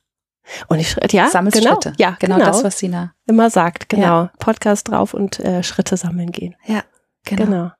Und 0.68 0.78
ich 0.78 0.96
ja, 1.12 1.28
Sammelst 1.28 1.58
genau, 1.58 1.74
Schritte. 1.74 1.92
Ja, 1.98 2.16
genau, 2.18 2.36
genau, 2.36 2.46
das, 2.46 2.64
was 2.64 2.78
Sina 2.78 3.14
immer 3.26 3.50
sagt. 3.50 3.88
Genau, 3.88 4.02
ja. 4.02 4.32
Podcast 4.38 4.88
drauf 4.88 5.14
und 5.14 5.38
äh, 5.40 5.62
Schritte 5.62 5.96
sammeln 5.96 6.32
gehen. 6.32 6.56
Ja, 6.66 6.82
genau. 7.24 7.44
genau. 7.44 7.72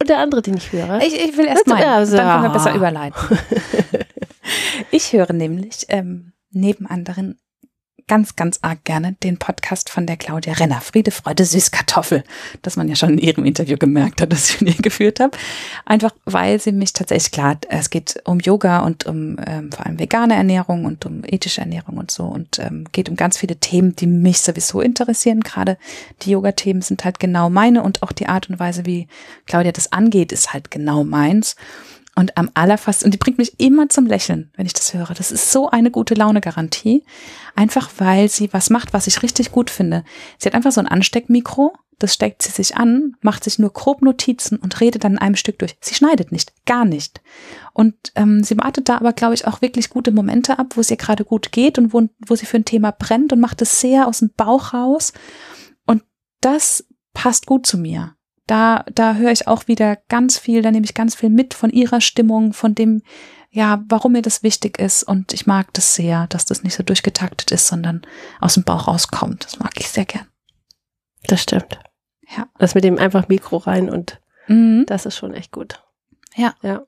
Und 0.00 0.08
der 0.08 0.18
andere, 0.18 0.42
den 0.42 0.56
ich 0.56 0.72
höre. 0.72 1.00
Ich, 1.00 1.14
ich 1.14 1.36
will 1.36 1.46
erst 1.46 1.66
mal, 1.66 1.82
also, 1.82 2.16
dann 2.16 2.28
können 2.28 2.42
wir 2.42 2.50
besser 2.50 2.74
überleiten. 2.74 3.38
ich 4.90 5.12
höre 5.12 5.32
nämlich 5.32 5.86
ähm, 5.88 6.32
neben 6.50 6.86
anderen 6.86 7.40
ganz, 8.08 8.36
ganz 8.36 8.58
arg 8.62 8.84
gerne 8.84 9.16
den 9.22 9.38
Podcast 9.38 9.90
von 9.90 10.06
der 10.06 10.16
Claudia 10.16 10.54
Renner, 10.54 10.80
Friede, 10.80 11.10
Freude, 11.10 11.44
Süßkartoffel, 11.44 12.24
das 12.62 12.76
man 12.76 12.88
ja 12.88 12.96
schon 12.96 13.10
in 13.10 13.18
ihrem 13.18 13.44
Interview 13.44 13.76
gemerkt 13.76 14.20
hat, 14.20 14.32
dass 14.32 14.50
ich 14.50 14.60
in 14.60 14.68
ihr 14.68 14.74
geführt 14.74 15.20
habe. 15.20 15.36
Einfach, 15.84 16.12
weil 16.24 16.60
sie 16.60 16.72
mich 16.72 16.92
tatsächlich, 16.92 17.32
klar, 17.32 17.58
es 17.68 17.90
geht 17.90 18.20
um 18.24 18.40
Yoga 18.40 18.80
und 18.80 19.06
um 19.06 19.38
ähm, 19.46 19.72
vor 19.72 19.86
allem 19.86 19.98
vegane 19.98 20.34
Ernährung 20.34 20.84
und 20.84 21.06
um 21.06 21.22
ethische 21.24 21.60
Ernährung 21.60 21.96
und 21.96 22.10
so 22.10 22.24
und 22.24 22.58
ähm, 22.58 22.86
geht 22.92 23.08
um 23.08 23.16
ganz 23.16 23.38
viele 23.38 23.56
Themen, 23.56 23.96
die 23.96 24.06
mich 24.06 24.40
sowieso 24.40 24.80
interessieren. 24.80 25.40
Gerade 25.40 25.78
die 26.22 26.30
Yoga-Themen 26.30 26.82
sind 26.82 27.04
halt 27.04 27.18
genau 27.18 27.50
meine 27.50 27.82
und 27.82 28.02
auch 28.02 28.12
die 28.12 28.26
Art 28.26 28.48
und 28.50 28.58
Weise, 28.58 28.86
wie 28.86 29.08
Claudia 29.46 29.72
das 29.72 29.92
angeht, 29.92 30.32
ist 30.32 30.52
halt 30.52 30.70
genau 30.70 31.04
meins. 31.04 31.56
Und 32.14 32.36
am 32.36 32.50
allerfast, 32.52 33.04
und 33.04 33.14
die 33.14 33.18
bringt 33.18 33.38
mich 33.38 33.58
immer 33.58 33.88
zum 33.88 34.06
Lächeln, 34.06 34.50
wenn 34.56 34.66
ich 34.66 34.74
das 34.74 34.92
höre. 34.92 35.14
Das 35.14 35.32
ist 35.32 35.50
so 35.50 35.70
eine 35.70 35.90
gute 35.90 36.14
Laune-Garantie. 36.14 37.04
Einfach 37.56 37.90
weil 37.98 38.28
sie 38.28 38.52
was 38.52 38.68
macht, 38.68 38.92
was 38.92 39.06
ich 39.06 39.22
richtig 39.22 39.50
gut 39.50 39.70
finde. 39.70 40.04
Sie 40.38 40.46
hat 40.46 40.54
einfach 40.54 40.72
so 40.72 40.80
ein 40.80 40.88
Ansteckmikro, 40.88 41.74
das 41.98 42.12
steckt 42.12 42.42
sie 42.42 42.50
sich 42.50 42.76
an, 42.76 43.16
macht 43.22 43.44
sich 43.44 43.58
nur 43.58 43.72
grob 43.72 44.02
Notizen 44.02 44.58
und 44.58 44.80
redet 44.80 45.04
dann 45.04 45.12
in 45.12 45.18
einem 45.18 45.36
Stück 45.36 45.58
durch. 45.58 45.76
Sie 45.80 45.94
schneidet 45.94 46.32
nicht, 46.32 46.52
gar 46.66 46.84
nicht. 46.84 47.22
Und 47.72 47.94
ähm, 48.14 48.42
sie 48.44 48.58
wartet 48.58 48.88
da 48.88 48.96
aber, 48.96 49.12
glaube 49.12 49.34
ich, 49.34 49.46
auch 49.46 49.62
wirklich 49.62 49.88
gute 49.88 50.12
Momente 50.12 50.58
ab, 50.58 50.72
wo 50.74 50.80
es 50.80 50.90
ihr 50.90 50.96
gerade 50.96 51.24
gut 51.24 51.52
geht 51.52 51.78
und 51.78 51.94
wo, 51.94 52.08
wo 52.26 52.34
sie 52.34 52.46
für 52.46 52.58
ein 52.58 52.64
Thema 52.64 52.90
brennt 52.90 53.32
und 53.32 53.40
macht 53.40 53.62
es 53.62 53.80
sehr 53.80 54.06
aus 54.06 54.18
dem 54.18 54.32
Bauch 54.36 54.74
raus. 54.74 55.12
Und 55.86 56.02
das 56.40 56.84
passt 57.14 57.46
gut 57.46 57.66
zu 57.66 57.78
mir 57.78 58.16
da, 58.46 58.84
da 58.92 59.14
höre 59.14 59.32
ich 59.32 59.46
auch 59.48 59.68
wieder 59.68 59.96
ganz 60.08 60.38
viel, 60.38 60.62
da 60.62 60.70
nehme 60.70 60.84
ich 60.84 60.94
ganz 60.94 61.14
viel 61.14 61.30
mit 61.30 61.54
von 61.54 61.70
ihrer 61.70 62.00
Stimmung, 62.00 62.52
von 62.52 62.74
dem, 62.74 63.02
ja, 63.50 63.84
warum 63.88 64.12
mir 64.12 64.22
das 64.22 64.42
wichtig 64.42 64.78
ist. 64.78 65.02
Und 65.02 65.32
ich 65.32 65.46
mag 65.46 65.72
das 65.74 65.94
sehr, 65.94 66.26
dass 66.28 66.44
das 66.44 66.62
nicht 66.62 66.74
so 66.74 66.82
durchgetaktet 66.82 67.50
ist, 67.50 67.66
sondern 67.66 68.02
aus 68.40 68.54
dem 68.54 68.64
Bauch 68.64 68.88
rauskommt. 68.88 69.44
Das 69.44 69.58
mag 69.58 69.72
ich 69.78 69.88
sehr 69.88 70.04
gern. 70.04 70.26
Das 71.24 71.42
stimmt. 71.42 71.78
Ja. 72.36 72.48
Das 72.58 72.74
mit 72.74 72.84
dem 72.84 72.98
einfach 72.98 73.28
Mikro 73.28 73.58
rein 73.58 73.90
und 73.90 74.20
mhm. 74.48 74.84
das 74.86 75.06
ist 75.06 75.16
schon 75.16 75.34
echt 75.34 75.52
gut. 75.52 75.82
Ja. 76.34 76.54
Ja. 76.62 76.82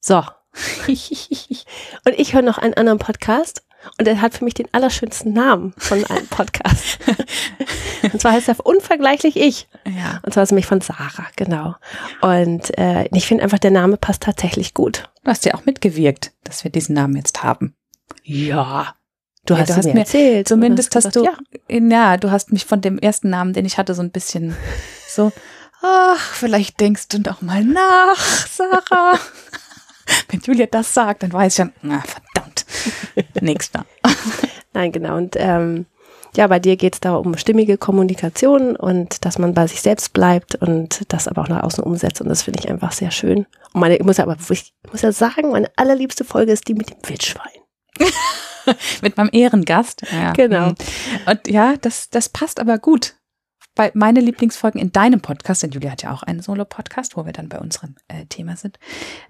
So, 0.00 0.24
und 0.86 2.14
ich 2.16 2.34
höre 2.34 2.42
noch 2.42 2.58
einen 2.58 2.74
anderen 2.74 2.98
Podcast 2.98 3.64
und 3.98 4.06
er 4.06 4.20
hat 4.20 4.34
für 4.34 4.44
mich 4.44 4.54
den 4.54 4.72
allerschönsten 4.72 5.32
Namen 5.32 5.74
von 5.76 6.04
einem 6.04 6.26
Podcast. 6.30 6.98
und 8.12 8.20
zwar 8.20 8.32
heißt 8.32 8.48
er 8.48 8.64
Unvergleichlich 8.64 9.36
Ich. 9.36 9.68
Ja. 9.84 10.20
Und 10.22 10.32
zwar 10.32 10.42
ist 10.42 10.50
nämlich 10.50 10.66
von 10.66 10.80
Sarah, 10.80 11.26
genau. 11.36 11.74
Und 12.20 12.76
äh, 12.78 13.08
ich 13.12 13.26
finde 13.26 13.44
einfach, 13.44 13.58
der 13.58 13.70
Name 13.70 13.96
passt 13.96 14.22
tatsächlich 14.22 14.74
gut. 14.74 15.10
Du 15.24 15.30
hast 15.30 15.44
ja 15.44 15.54
auch 15.54 15.64
mitgewirkt, 15.64 16.32
dass 16.44 16.64
wir 16.64 16.70
diesen 16.70 16.94
Namen 16.94 17.16
jetzt 17.16 17.42
haben. 17.42 17.74
Ja. 18.24 18.94
Du 19.44 19.54
Ja, 19.54 19.60
hast, 19.60 19.70
du 19.70 19.74
hast 19.74 19.86
mir 19.86 20.00
erzählt. 20.00 20.48
Zumindest 20.48 20.94
und 20.94 21.04
hast 21.04 21.16
du, 21.16 21.22
gesagt, 21.24 21.40
ja. 21.68 21.78
ja, 21.78 22.16
du 22.16 22.30
hast 22.30 22.52
mich 22.52 22.64
von 22.64 22.80
dem 22.80 22.98
ersten 22.98 23.30
Namen, 23.30 23.52
den 23.52 23.64
ich 23.64 23.78
hatte, 23.78 23.94
so 23.94 24.02
ein 24.02 24.10
bisschen 24.10 24.56
so, 25.08 25.32
ach, 25.82 26.32
vielleicht 26.34 26.78
denkst 26.80 27.08
du 27.08 27.18
doch 27.20 27.42
mal 27.42 27.64
nach, 27.64 28.16
Sarah. 28.16 29.18
Wenn 30.28 30.40
Julia 30.40 30.66
das 30.66 30.92
sagt, 30.94 31.22
dann 31.22 31.32
weiß 31.32 31.52
ich 31.52 31.56
schon, 31.56 31.72
na, 31.82 32.02
verdammt. 32.02 32.66
Nächster. 33.40 33.84
Nein, 34.74 34.92
genau. 34.92 35.16
Und 35.16 35.34
ähm, 35.38 35.86
ja, 36.34 36.46
bei 36.46 36.58
dir 36.58 36.76
geht 36.76 36.94
es 36.94 37.00
da 37.00 37.14
um 37.14 37.36
stimmige 37.36 37.76
Kommunikation 37.76 38.74
und 38.76 39.24
dass 39.24 39.38
man 39.38 39.52
bei 39.52 39.66
sich 39.66 39.82
selbst 39.82 40.12
bleibt 40.12 40.54
und 40.54 41.12
das 41.12 41.28
aber 41.28 41.42
auch 41.42 41.48
nach 41.48 41.62
außen 41.62 41.84
umsetzt. 41.84 42.20
Und 42.20 42.28
das 42.28 42.42
finde 42.42 42.60
ich 42.60 42.70
einfach 42.70 42.92
sehr 42.92 43.10
schön. 43.10 43.46
Und 43.72 43.80
meine, 43.80 43.96
ich 43.96 44.04
muss 44.04 44.16
ja 44.16 44.24
aber 44.24 44.36
ich 44.50 44.72
muss 44.90 45.02
ja 45.02 45.12
sagen, 45.12 45.50
meine 45.50 45.70
allerliebste 45.76 46.24
Folge 46.24 46.52
ist 46.52 46.68
die 46.68 46.74
mit 46.74 46.90
dem 46.90 46.96
Wildschwein. 47.06 47.52
Mit 49.02 49.16
meinem 49.16 49.30
Ehrengast. 49.32 50.02
Ja. 50.12 50.32
Genau. 50.32 50.68
Mhm. 50.68 50.74
Und 51.26 51.48
ja, 51.48 51.74
das, 51.80 52.10
das 52.10 52.28
passt 52.28 52.60
aber 52.60 52.78
gut. 52.78 53.16
Bei 53.74 53.90
meine 53.94 54.20
Lieblingsfolgen 54.20 54.80
in 54.80 54.92
deinem 54.92 55.20
Podcast, 55.20 55.62
denn 55.62 55.70
Julia 55.70 55.92
hat 55.92 56.02
ja 56.02 56.12
auch 56.12 56.22
einen 56.22 56.40
Solo-Podcast, 56.40 57.16
wo 57.16 57.24
wir 57.24 57.32
dann 57.32 57.48
bei 57.48 57.58
unserem 57.58 57.94
äh, 58.08 58.26
Thema 58.26 58.56
sind. 58.56 58.78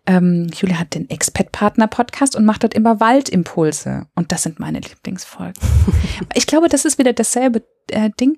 Ähm, 0.06 0.50
Julia 0.52 0.78
hat 0.78 0.94
den 0.94 1.08
Expat-Partner-Podcast 1.08 2.34
und 2.34 2.44
macht 2.44 2.64
dort 2.64 2.74
immer 2.74 2.98
Waldimpulse. 2.98 4.06
Und 4.14 4.32
das 4.32 4.42
sind 4.42 4.58
meine 4.58 4.80
Lieblingsfolgen. 4.80 5.62
ich 6.34 6.46
glaube, 6.46 6.68
das 6.68 6.84
ist 6.84 6.98
wieder 6.98 7.12
dasselbe 7.12 7.62
äh, 7.88 8.10
Ding. 8.18 8.36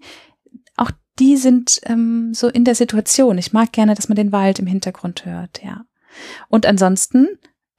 Auch 0.77 0.91
die 1.19 1.37
sind 1.37 1.81
ähm, 1.85 2.35
so 2.35 2.49
in 2.49 2.65
der 2.65 2.75
Situation. 2.75 3.39
Ich 3.39 3.53
mag 3.53 3.73
gerne, 3.73 3.95
dass 3.95 4.09
man 4.09 4.17
den 4.17 4.33
Wald 4.33 4.59
im 4.59 4.67
Hintergrund 4.67 5.25
hört, 5.25 5.63
ja. 5.63 5.87
Und 6.49 6.67
ansonsten 6.67 7.29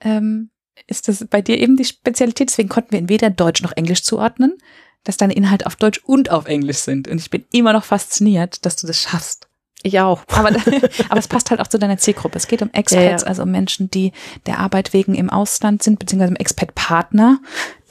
ähm, 0.02 0.50
ist 0.88 1.08
das 1.08 1.26
bei 1.28 1.42
dir 1.42 1.60
eben 1.60 1.78
die 1.78 1.86
Spezialität. 1.86 2.50
Deswegen 2.50 2.70
konnten 2.70 2.92
wir 2.92 3.00
ihn 3.00 3.10
weder 3.10 3.30
Deutsch 3.30 3.62
noch 3.62 3.72
Englisch 3.74 4.04
zuordnen, 4.04 4.58
dass 5.06 5.16
deine 5.18 5.34
Inhalte 5.34 5.66
auf 5.66 5.78
Deutsch 5.78 6.02
und 6.06 6.30
auf 6.32 6.46
Englisch 6.48 6.80
sind. 6.80 7.08
Und 7.08 7.20
ich 7.22 7.30
bin 7.30 7.46
immer 7.54 7.72
noch 7.72 7.86
fasziniert, 7.86 8.66
dass 8.66 8.76
du 8.76 8.86
das 8.88 9.00
schaffst. 9.02 9.48
Ich 9.84 10.00
auch. 10.02 10.24
Aber, 10.34 10.50
aber 11.10 11.20
es 11.20 11.28
passt 11.30 11.50
halt 11.52 11.62
auch 11.62 11.68
zu 11.68 11.80
deiner 11.80 11.98
Zielgruppe. 11.98 12.38
Es 12.38 12.48
geht 12.48 12.62
um 12.62 12.70
Expats, 12.74 12.94
Ja, 12.94 13.02
ja. 13.12 13.18
also 13.18 13.44
um 13.44 13.52
Menschen, 13.52 13.90
die 13.90 14.12
der 14.46 14.60
Arbeit 14.60 14.92
wegen 14.94 15.16
im 15.16 15.30
Ausland 15.30 15.82
sind, 15.84 16.00
beziehungsweise 16.00 16.32
um 16.32 16.36
Expat-Partner, 16.38 17.40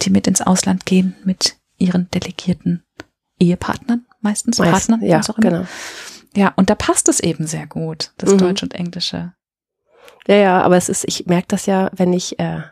die 0.02 0.10
mit 0.10 0.26
ins 0.26 0.42
Ausland 0.42 0.84
gehen 0.86 1.16
mit 1.24 1.56
ihren 1.78 2.10
delegierten 2.10 2.84
Ehepartnern, 3.38 4.04
meistens 4.20 4.58
Meist- 4.58 4.70
Partnern, 4.88 5.02
ja, 5.02 5.18
was 5.18 5.30
auch 5.30 5.38
immer. 5.38 5.50
genau. 5.50 5.66
Ja, 6.36 6.52
und 6.56 6.68
da 6.70 6.74
passt 6.74 7.08
es 7.08 7.20
eben 7.20 7.46
sehr 7.46 7.66
gut, 7.66 8.12
das 8.18 8.32
Mhm. 8.32 8.38
Deutsch 8.38 8.62
und 8.64 8.74
Englische. 8.74 9.34
Ja, 10.26 10.34
ja, 10.36 10.62
aber 10.62 10.76
es 10.76 10.88
ist, 10.88 11.04
ich 11.06 11.26
merke 11.26 11.46
das 11.48 11.66
ja, 11.66 11.90
wenn 11.94 12.12
ich, 12.12 12.38
äh, 12.40 12.62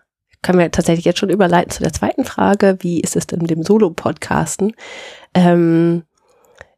können 0.43 0.59
wir 0.59 0.71
tatsächlich 0.71 1.05
jetzt 1.05 1.19
schon 1.19 1.31
überleiten 1.31 1.71
zu 1.71 1.83
der 1.83 1.93
zweiten 1.93 2.25
Frage, 2.25 2.77
wie 2.81 3.01
ist 3.01 3.17
es 3.17 3.27
denn 3.27 3.41
mit 3.41 3.51
dem 3.51 3.63
Solo-Podcasten? 3.63 4.75
Ähm, 5.35 6.03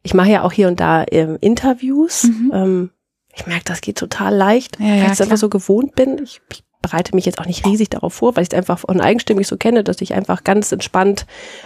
ich 0.03 0.13
mache 0.13 0.29
ja 0.29 0.43
auch 0.43 0.51
hier 0.51 0.67
und 0.67 0.79
da 0.79 1.03
ähm, 1.11 1.37
Interviews. 1.41 2.25
Mhm. 2.25 2.51
Ähm, 2.53 2.89
ich 3.33 3.47
merke, 3.47 3.65
das 3.65 3.81
geht 3.81 3.97
total 3.97 4.33
leicht, 4.33 4.79
Ja, 4.79 4.85
ja, 4.85 4.95
weil 4.97 5.05
ich 5.07 5.11
es 5.13 5.21
einfach 5.21 5.37
so 5.37 5.49
gewohnt 5.49 5.95
bin. 5.95 6.21
Ich, 6.23 6.41
ich 6.51 6.63
bereite 6.81 7.15
mich 7.15 7.25
jetzt 7.25 7.39
auch 7.39 7.47
nicht 7.47 7.65
riesig 7.65 7.89
darauf 7.89 8.13
vor, 8.13 8.35
weil 8.35 8.43
ich 8.43 8.49
es 8.51 8.57
einfach 8.57 8.77
von 8.79 9.01
eigenstimmig 9.01 9.47
so 9.47 9.57
kenne, 9.57 9.83
dass 9.83 10.01
ich 10.01 10.13
einfach 10.13 10.43
ganz 10.43 10.71
entspannt 10.71 11.25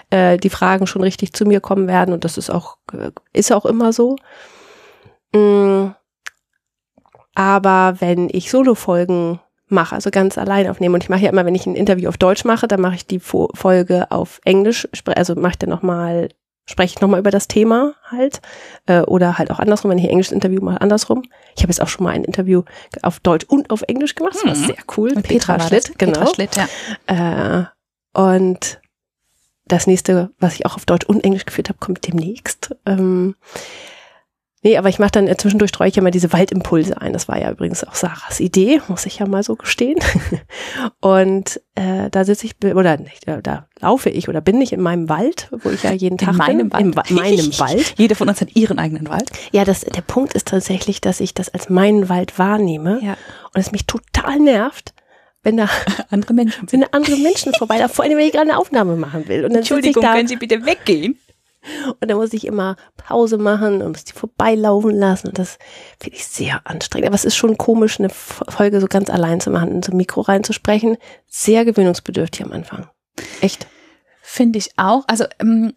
äh, 0.09 0.37
die 0.37 0.49
Fragen 0.49 0.87
schon 0.87 1.03
richtig 1.03 1.33
zu 1.33 1.45
mir 1.45 1.59
kommen 1.59 1.87
werden 1.87 2.13
und 2.13 2.23
das 2.23 2.37
ist 2.37 2.49
auch 2.49 2.77
äh, 2.93 3.11
ist 3.33 3.51
auch 3.51 3.65
immer 3.65 3.91
so. 3.91 4.15
Mm, 5.33 5.89
aber 7.35 7.95
wenn 7.99 8.29
ich 8.31 8.49
Solo-Folgen 8.49 9.41
mache, 9.69 9.95
also 9.95 10.09
ganz 10.11 10.37
allein 10.37 10.67
aufnehme 10.69 10.95
und 10.95 11.03
ich 11.03 11.09
mache 11.09 11.21
ja 11.21 11.29
immer, 11.29 11.45
wenn 11.45 11.55
ich 11.55 11.65
ein 11.65 11.75
Interview 11.75 12.09
auf 12.09 12.17
Deutsch 12.17 12.43
mache, 12.45 12.67
dann 12.67 12.81
mache 12.81 12.95
ich 12.95 13.05
die 13.05 13.19
Fo- 13.19 13.49
Folge 13.55 14.09
auf 14.11 14.39
Englisch, 14.45 14.87
also 15.05 15.35
mache 15.35 15.51
ich 15.51 15.57
dann 15.59 15.69
nochmal, 15.69 16.29
spreche 16.69 16.95
ich 16.95 17.01
nochmal 17.01 17.19
über 17.19 17.31
das 17.31 17.47
Thema 17.47 17.93
halt 18.05 18.41
äh, 18.87 19.01
oder 19.01 19.37
halt 19.37 19.51
auch 19.51 19.59
andersrum, 19.59 19.91
wenn 19.91 19.97
ich 19.97 20.05
ein 20.05 20.09
englisches 20.11 20.33
Interview 20.33 20.61
mache, 20.61 20.81
andersrum. 20.81 21.23
Ich 21.55 21.63
habe 21.63 21.71
jetzt 21.71 21.81
auch 21.81 21.87
schon 21.87 22.03
mal 22.03 22.11
ein 22.13 22.23
Interview 22.23 22.63
auf 23.01 23.19
Deutsch 23.19 23.45
und 23.47 23.69
auf 23.71 23.81
Englisch 23.87 24.15
gemacht, 24.15 24.35
das 24.35 24.45
war 24.45 24.55
Mhm. 24.55 24.65
sehr 24.67 24.77
cool. 24.97 25.13
Mit 25.15 25.27
Petra, 25.27 25.57
das. 25.57 25.67
Schlitt, 25.67 25.97
genau. 25.99 26.13
Petra 26.19 26.33
Schlitt, 26.33 26.51
ja. 27.07 27.61
Äh, 27.63 27.65
und 28.19 28.79
das 29.65 29.85
nächste, 29.85 30.31
was 30.39 30.55
ich 30.55 30.65
auch 30.65 30.75
auf 30.75 30.85
Deutsch 30.85 31.05
und 31.05 31.23
Englisch 31.23 31.45
geführt 31.45 31.69
habe, 31.69 31.77
kommt 31.79 32.07
demnächst. 32.07 32.75
Ähm, 32.87 33.35
nee, 34.61 34.77
aber 34.77 34.89
ich 34.89 34.99
mache 34.99 35.11
dann 35.11 35.27
äh, 35.27 35.37
zwischendurch 35.37 35.69
streue 35.69 35.89
ich 35.89 35.97
immer 35.97 36.11
diese 36.11 36.31
Waldimpulse 36.33 36.99
ein. 37.01 37.13
Das 37.13 37.27
war 37.27 37.39
ja 37.39 37.51
übrigens 37.51 37.83
auch 37.83 37.95
Sarahs 37.95 38.39
Idee, 38.39 38.81
muss 38.87 39.05
ich 39.05 39.19
ja 39.19 39.27
mal 39.27 39.43
so 39.43 39.55
gestehen. 39.55 39.99
und 41.01 41.61
äh, 41.75 42.09
da 42.09 42.25
sitze 42.25 42.45
ich, 42.47 42.55
oder 42.75 42.97
nicht, 42.97 43.27
da, 43.27 43.41
da 43.41 43.67
laufe 43.79 44.09
ich 44.09 44.27
oder 44.29 44.41
bin 44.41 44.59
ich 44.61 44.73
in 44.73 44.81
meinem 44.81 45.09
Wald, 45.09 45.49
wo 45.63 45.69
ich 45.69 45.83
ja 45.83 45.91
jeden 45.91 46.17
Tag 46.17 46.35
meinem 46.35 46.69
bin. 46.69 46.79
Im 46.79 46.95
Wa- 46.95 47.03
meinem 47.09 47.51
Wald. 47.59 47.93
Jede 47.97 48.15
von 48.15 48.27
uns 48.29 48.41
hat 48.41 48.55
ihren 48.55 48.79
eigenen 48.79 49.09
Wald. 49.09 49.29
Ja, 49.51 49.65
das, 49.65 49.81
der 49.81 50.01
Punkt 50.01 50.33
ist 50.33 50.47
tatsächlich, 50.47 51.01
dass 51.01 51.19
ich 51.19 51.33
das 51.33 51.49
als 51.53 51.69
meinen 51.69 52.09
Wald 52.09 52.37
wahrnehme 52.39 52.99
Ja. 53.01 53.13
und 53.53 53.59
es 53.61 53.71
mich 53.71 53.85
total 53.85 54.39
nervt, 54.39 54.93
wenn 55.43 55.57
da, 55.57 55.69
Andere 56.09 56.33
Menschen. 56.33 56.67
wenn 56.71 56.81
da 56.81 56.87
andere 56.91 57.15
Menschen 57.17 57.53
vorbeilaufen, 57.53 57.95
vor 57.95 58.05
allem 58.05 58.17
wenn 58.17 58.25
ich 58.25 58.33
gerade 58.33 58.49
eine 58.49 58.57
Aufnahme 58.57 58.95
machen 58.95 59.27
will. 59.27 59.45
Und 59.45 59.53
dann 59.53 59.61
ich 59.63 59.71
Entschuldigung, 59.71 60.03
da 60.03 60.13
können 60.13 60.27
Sie 60.27 60.35
bitte 60.35 60.65
weggehen? 60.65 61.17
Und 61.99 62.09
dann 62.09 62.17
muss 62.17 62.33
ich 62.33 62.45
immer 62.45 62.75
Pause 62.95 63.37
machen 63.37 63.81
und 63.81 63.91
muss 63.91 64.05
die 64.05 64.13
vorbeilaufen 64.13 64.91
lassen. 64.91 65.27
Und 65.27 65.39
das 65.39 65.57
finde 65.99 66.17
ich 66.17 66.25
sehr 66.25 66.61
anstrengend. 66.65 67.07
Aber 67.07 67.15
es 67.15 67.25
ist 67.25 67.35
schon 67.35 67.57
komisch, 67.57 67.99
eine 67.99 68.09
Folge 68.09 68.79
so 68.79 68.87
ganz 68.87 69.09
allein 69.09 69.41
zu 69.41 69.51
machen, 69.51 69.71
in 69.71 69.83
so 69.83 69.91
ein 69.91 69.97
Mikro 69.97 70.21
reinzusprechen. 70.21 70.97
Sehr 71.27 71.65
gewöhnungsbedürftig 71.65 72.45
am 72.45 72.51
Anfang. 72.51 72.89
Echt. 73.41 73.67
Finde 74.21 74.59
ich 74.59 74.77
auch. 74.77 75.03
Also, 75.07 75.25
ähm, 75.39 75.73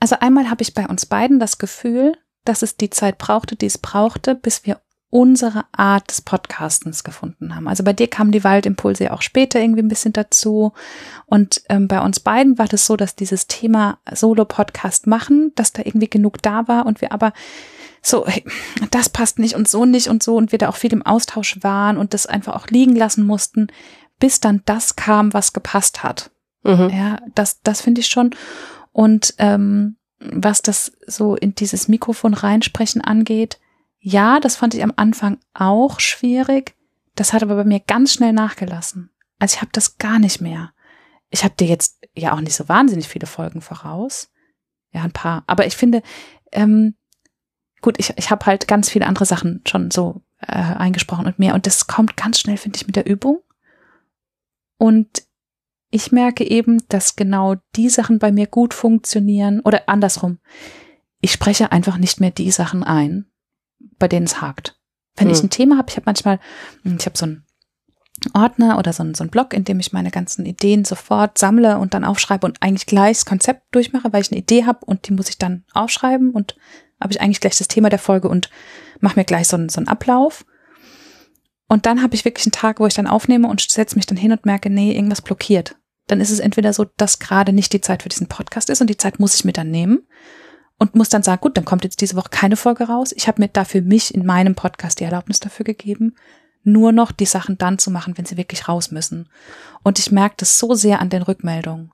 also 0.00 0.16
einmal 0.20 0.50
habe 0.50 0.62
ich 0.62 0.74
bei 0.74 0.86
uns 0.86 1.06
beiden 1.06 1.38
das 1.38 1.58
Gefühl, 1.58 2.16
dass 2.44 2.62
es 2.62 2.76
die 2.76 2.90
Zeit 2.90 3.18
brauchte, 3.18 3.56
die 3.56 3.66
es 3.66 3.78
brauchte, 3.78 4.34
bis 4.34 4.64
wir 4.64 4.80
unsere 5.14 5.64
Art 5.70 6.10
des 6.10 6.22
Podcastens 6.22 7.04
gefunden 7.04 7.54
haben. 7.54 7.68
Also 7.68 7.84
bei 7.84 7.92
dir 7.92 8.08
kamen 8.08 8.32
die 8.32 8.42
Waldimpulse 8.42 9.04
ja 9.04 9.12
auch 9.12 9.22
später 9.22 9.60
irgendwie 9.60 9.82
ein 9.82 9.88
bisschen 9.88 10.12
dazu. 10.12 10.72
Und 11.26 11.62
ähm, 11.68 11.86
bei 11.86 12.00
uns 12.00 12.18
beiden 12.18 12.58
war 12.58 12.66
das 12.66 12.84
so, 12.84 12.96
dass 12.96 13.14
dieses 13.14 13.46
Thema 13.46 13.98
Solo-Podcast 14.12 15.06
machen, 15.06 15.52
dass 15.54 15.72
da 15.72 15.82
irgendwie 15.84 16.10
genug 16.10 16.42
da 16.42 16.66
war 16.66 16.84
und 16.84 17.00
wir 17.00 17.12
aber 17.12 17.32
so, 18.02 18.26
hey, 18.26 18.44
das 18.90 19.08
passt 19.08 19.38
nicht 19.38 19.54
und 19.54 19.68
so 19.68 19.84
nicht 19.84 20.08
und 20.08 20.20
so 20.20 20.34
und 20.34 20.50
wir 20.50 20.58
da 20.58 20.68
auch 20.68 20.74
viel 20.74 20.92
im 20.92 21.06
Austausch 21.06 21.58
waren 21.62 21.96
und 21.96 22.12
das 22.12 22.26
einfach 22.26 22.56
auch 22.56 22.66
liegen 22.66 22.96
lassen 22.96 23.24
mussten, 23.24 23.68
bis 24.18 24.40
dann 24.40 24.62
das 24.64 24.96
kam, 24.96 25.32
was 25.32 25.52
gepasst 25.52 26.02
hat. 26.02 26.32
Mhm. 26.64 26.90
Ja, 26.92 27.20
das, 27.36 27.60
das 27.62 27.82
finde 27.82 28.00
ich 28.00 28.08
schon. 28.08 28.34
Und 28.90 29.34
ähm, 29.38 29.94
was 30.18 30.60
das 30.60 30.90
so 31.06 31.36
in 31.36 31.54
dieses 31.54 31.86
Mikrofon 31.86 32.34
reinsprechen 32.34 33.00
angeht, 33.00 33.60
ja, 34.06 34.38
das 34.38 34.56
fand 34.56 34.74
ich 34.74 34.82
am 34.82 34.92
Anfang 34.96 35.38
auch 35.54 35.98
schwierig. 35.98 36.76
Das 37.14 37.32
hat 37.32 37.42
aber 37.42 37.54
bei 37.56 37.64
mir 37.64 37.80
ganz 37.80 38.12
schnell 38.12 38.34
nachgelassen. 38.34 39.10
Also 39.38 39.54
ich 39.54 39.60
habe 39.62 39.70
das 39.72 39.96
gar 39.96 40.18
nicht 40.18 40.42
mehr. 40.42 40.74
Ich 41.30 41.42
habe 41.42 41.54
dir 41.54 41.66
jetzt 41.66 42.06
ja 42.14 42.34
auch 42.34 42.40
nicht 42.40 42.54
so 42.54 42.68
wahnsinnig 42.68 43.08
viele 43.08 43.26
Folgen 43.26 43.62
voraus. 43.62 44.30
Ja, 44.92 45.04
ein 45.04 45.12
paar. 45.12 45.42
Aber 45.46 45.66
ich 45.66 45.74
finde, 45.74 46.02
ähm, 46.52 46.96
gut, 47.80 47.98
ich, 47.98 48.12
ich 48.18 48.30
habe 48.30 48.44
halt 48.44 48.68
ganz 48.68 48.90
viele 48.90 49.06
andere 49.06 49.24
Sachen 49.24 49.62
schon 49.66 49.90
so 49.90 50.20
äh, 50.40 50.52
eingesprochen 50.52 51.24
und 51.24 51.38
mehr. 51.38 51.54
Und 51.54 51.66
das 51.66 51.86
kommt 51.86 52.14
ganz 52.14 52.38
schnell, 52.38 52.58
finde 52.58 52.76
ich, 52.76 52.86
mit 52.86 52.96
der 52.96 53.06
Übung. 53.06 53.40
Und 54.76 55.22
ich 55.88 56.12
merke 56.12 56.44
eben, 56.44 56.86
dass 56.88 57.16
genau 57.16 57.54
die 57.74 57.88
Sachen 57.88 58.18
bei 58.18 58.32
mir 58.32 58.48
gut 58.48 58.74
funktionieren 58.74 59.60
oder 59.60 59.88
andersrum. 59.88 60.40
Ich 61.22 61.32
spreche 61.32 61.72
einfach 61.72 61.96
nicht 61.96 62.20
mehr 62.20 62.32
die 62.32 62.50
Sachen 62.50 62.84
ein, 62.84 63.30
bei 63.98 64.08
denen 64.08 64.26
es 64.26 64.40
hakt. 64.40 64.78
Wenn 65.16 65.30
ich 65.30 65.38
Hm. 65.38 65.46
ein 65.46 65.50
Thema 65.50 65.78
habe, 65.78 65.90
ich 65.90 65.96
habe 65.96 66.06
manchmal, 66.06 66.40
hm, 66.82 66.96
ich 66.98 67.06
habe 67.06 67.16
so 67.16 67.24
einen 67.26 67.44
Ordner 68.32 68.78
oder 68.78 68.92
so 68.92 69.02
einen, 69.02 69.14
so 69.14 69.22
einen 69.22 69.30
Blog, 69.30 69.52
in 69.52 69.64
dem 69.64 69.80
ich 69.80 69.92
meine 69.92 70.10
ganzen 70.10 70.46
Ideen 70.46 70.84
sofort 70.84 71.38
sammle 71.38 71.78
und 71.78 71.94
dann 71.94 72.04
aufschreibe 72.04 72.46
und 72.46 72.62
eigentlich 72.62 72.86
gleich 72.86 73.18
das 73.18 73.26
Konzept 73.26 73.74
durchmache, 73.74 74.12
weil 74.12 74.22
ich 74.22 74.30
eine 74.30 74.40
Idee 74.40 74.66
habe 74.66 74.84
und 74.86 75.08
die 75.08 75.12
muss 75.12 75.28
ich 75.28 75.38
dann 75.38 75.64
aufschreiben 75.72 76.30
und 76.30 76.56
habe 77.00 77.12
ich 77.12 77.20
eigentlich 77.20 77.40
gleich 77.40 77.58
das 77.58 77.68
Thema 77.68 77.90
der 77.90 77.98
Folge 77.98 78.28
und 78.28 78.50
mache 79.00 79.18
mir 79.18 79.24
gleich 79.24 79.48
so 79.48 79.56
einen, 79.56 79.68
so 79.68 79.78
einen 79.78 79.88
Ablauf. 79.88 80.44
Und 81.68 81.86
dann 81.86 82.02
habe 82.02 82.14
ich 82.14 82.24
wirklich 82.24 82.46
einen 82.46 82.52
Tag, 82.52 82.78
wo 82.78 82.86
ich 82.86 82.94
dann 82.94 83.06
aufnehme 83.06 83.48
und 83.48 83.60
setze 83.60 83.96
mich 83.96 84.06
dann 84.06 84.18
hin 84.18 84.32
und 84.32 84.46
merke, 84.46 84.70
nee, 84.70 84.92
irgendwas 84.94 85.22
blockiert. 85.22 85.76
Dann 86.06 86.20
ist 86.20 86.30
es 86.30 86.38
entweder 86.38 86.72
so, 86.72 86.84
dass 86.84 87.18
gerade 87.18 87.52
nicht 87.52 87.72
die 87.72 87.80
Zeit 87.80 88.02
für 88.02 88.08
diesen 88.08 88.28
Podcast 88.28 88.70
ist 88.70 88.80
und 88.80 88.88
die 88.88 88.96
Zeit 88.96 89.18
muss 89.18 89.34
ich 89.34 89.44
mir 89.44 89.52
dann 89.52 89.70
nehmen 89.70 90.06
und 90.84 90.94
muss 90.94 91.08
dann 91.08 91.22
sagen, 91.22 91.40
gut, 91.40 91.56
dann 91.56 91.64
kommt 91.64 91.84
jetzt 91.84 92.02
diese 92.02 92.14
Woche 92.14 92.28
keine 92.30 92.56
Folge 92.56 92.84
raus. 92.84 93.12
Ich 93.16 93.26
habe 93.26 93.40
mir 93.40 93.48
dafür 93.48 93.80
mich 93.80 94.14
in 94.14 94.26
meinem 94.26 94.54
Podcast 94.54 95.00
die 95.00 95.04
Erlaubnis 95.04 95.40
dafür 95.40 95.64
gegeben. 95.64 96.14
nur 96.66 96.92
noch 96.92 97.12
die 97.12 97.26
Sachen 97.26 97.58
dann 97.58 97.78
zu 97.78 97.90
machen, 97.90 98.16
wenn 98.16 98.24
sie 98.24 98.38
wirklich 98.38 98.68
raus 98.68 98.90
müssen. 98.90 99.28
Und 99.82 99.98
ich 99.98 100.10
merke 100.10 100.36
das 100.38 100.58
so 100.58 100.72
sehr 100.72 101.00
an 101.00 101.10
den 101.10 101.20
Rückmeldungen. 101.20 101.92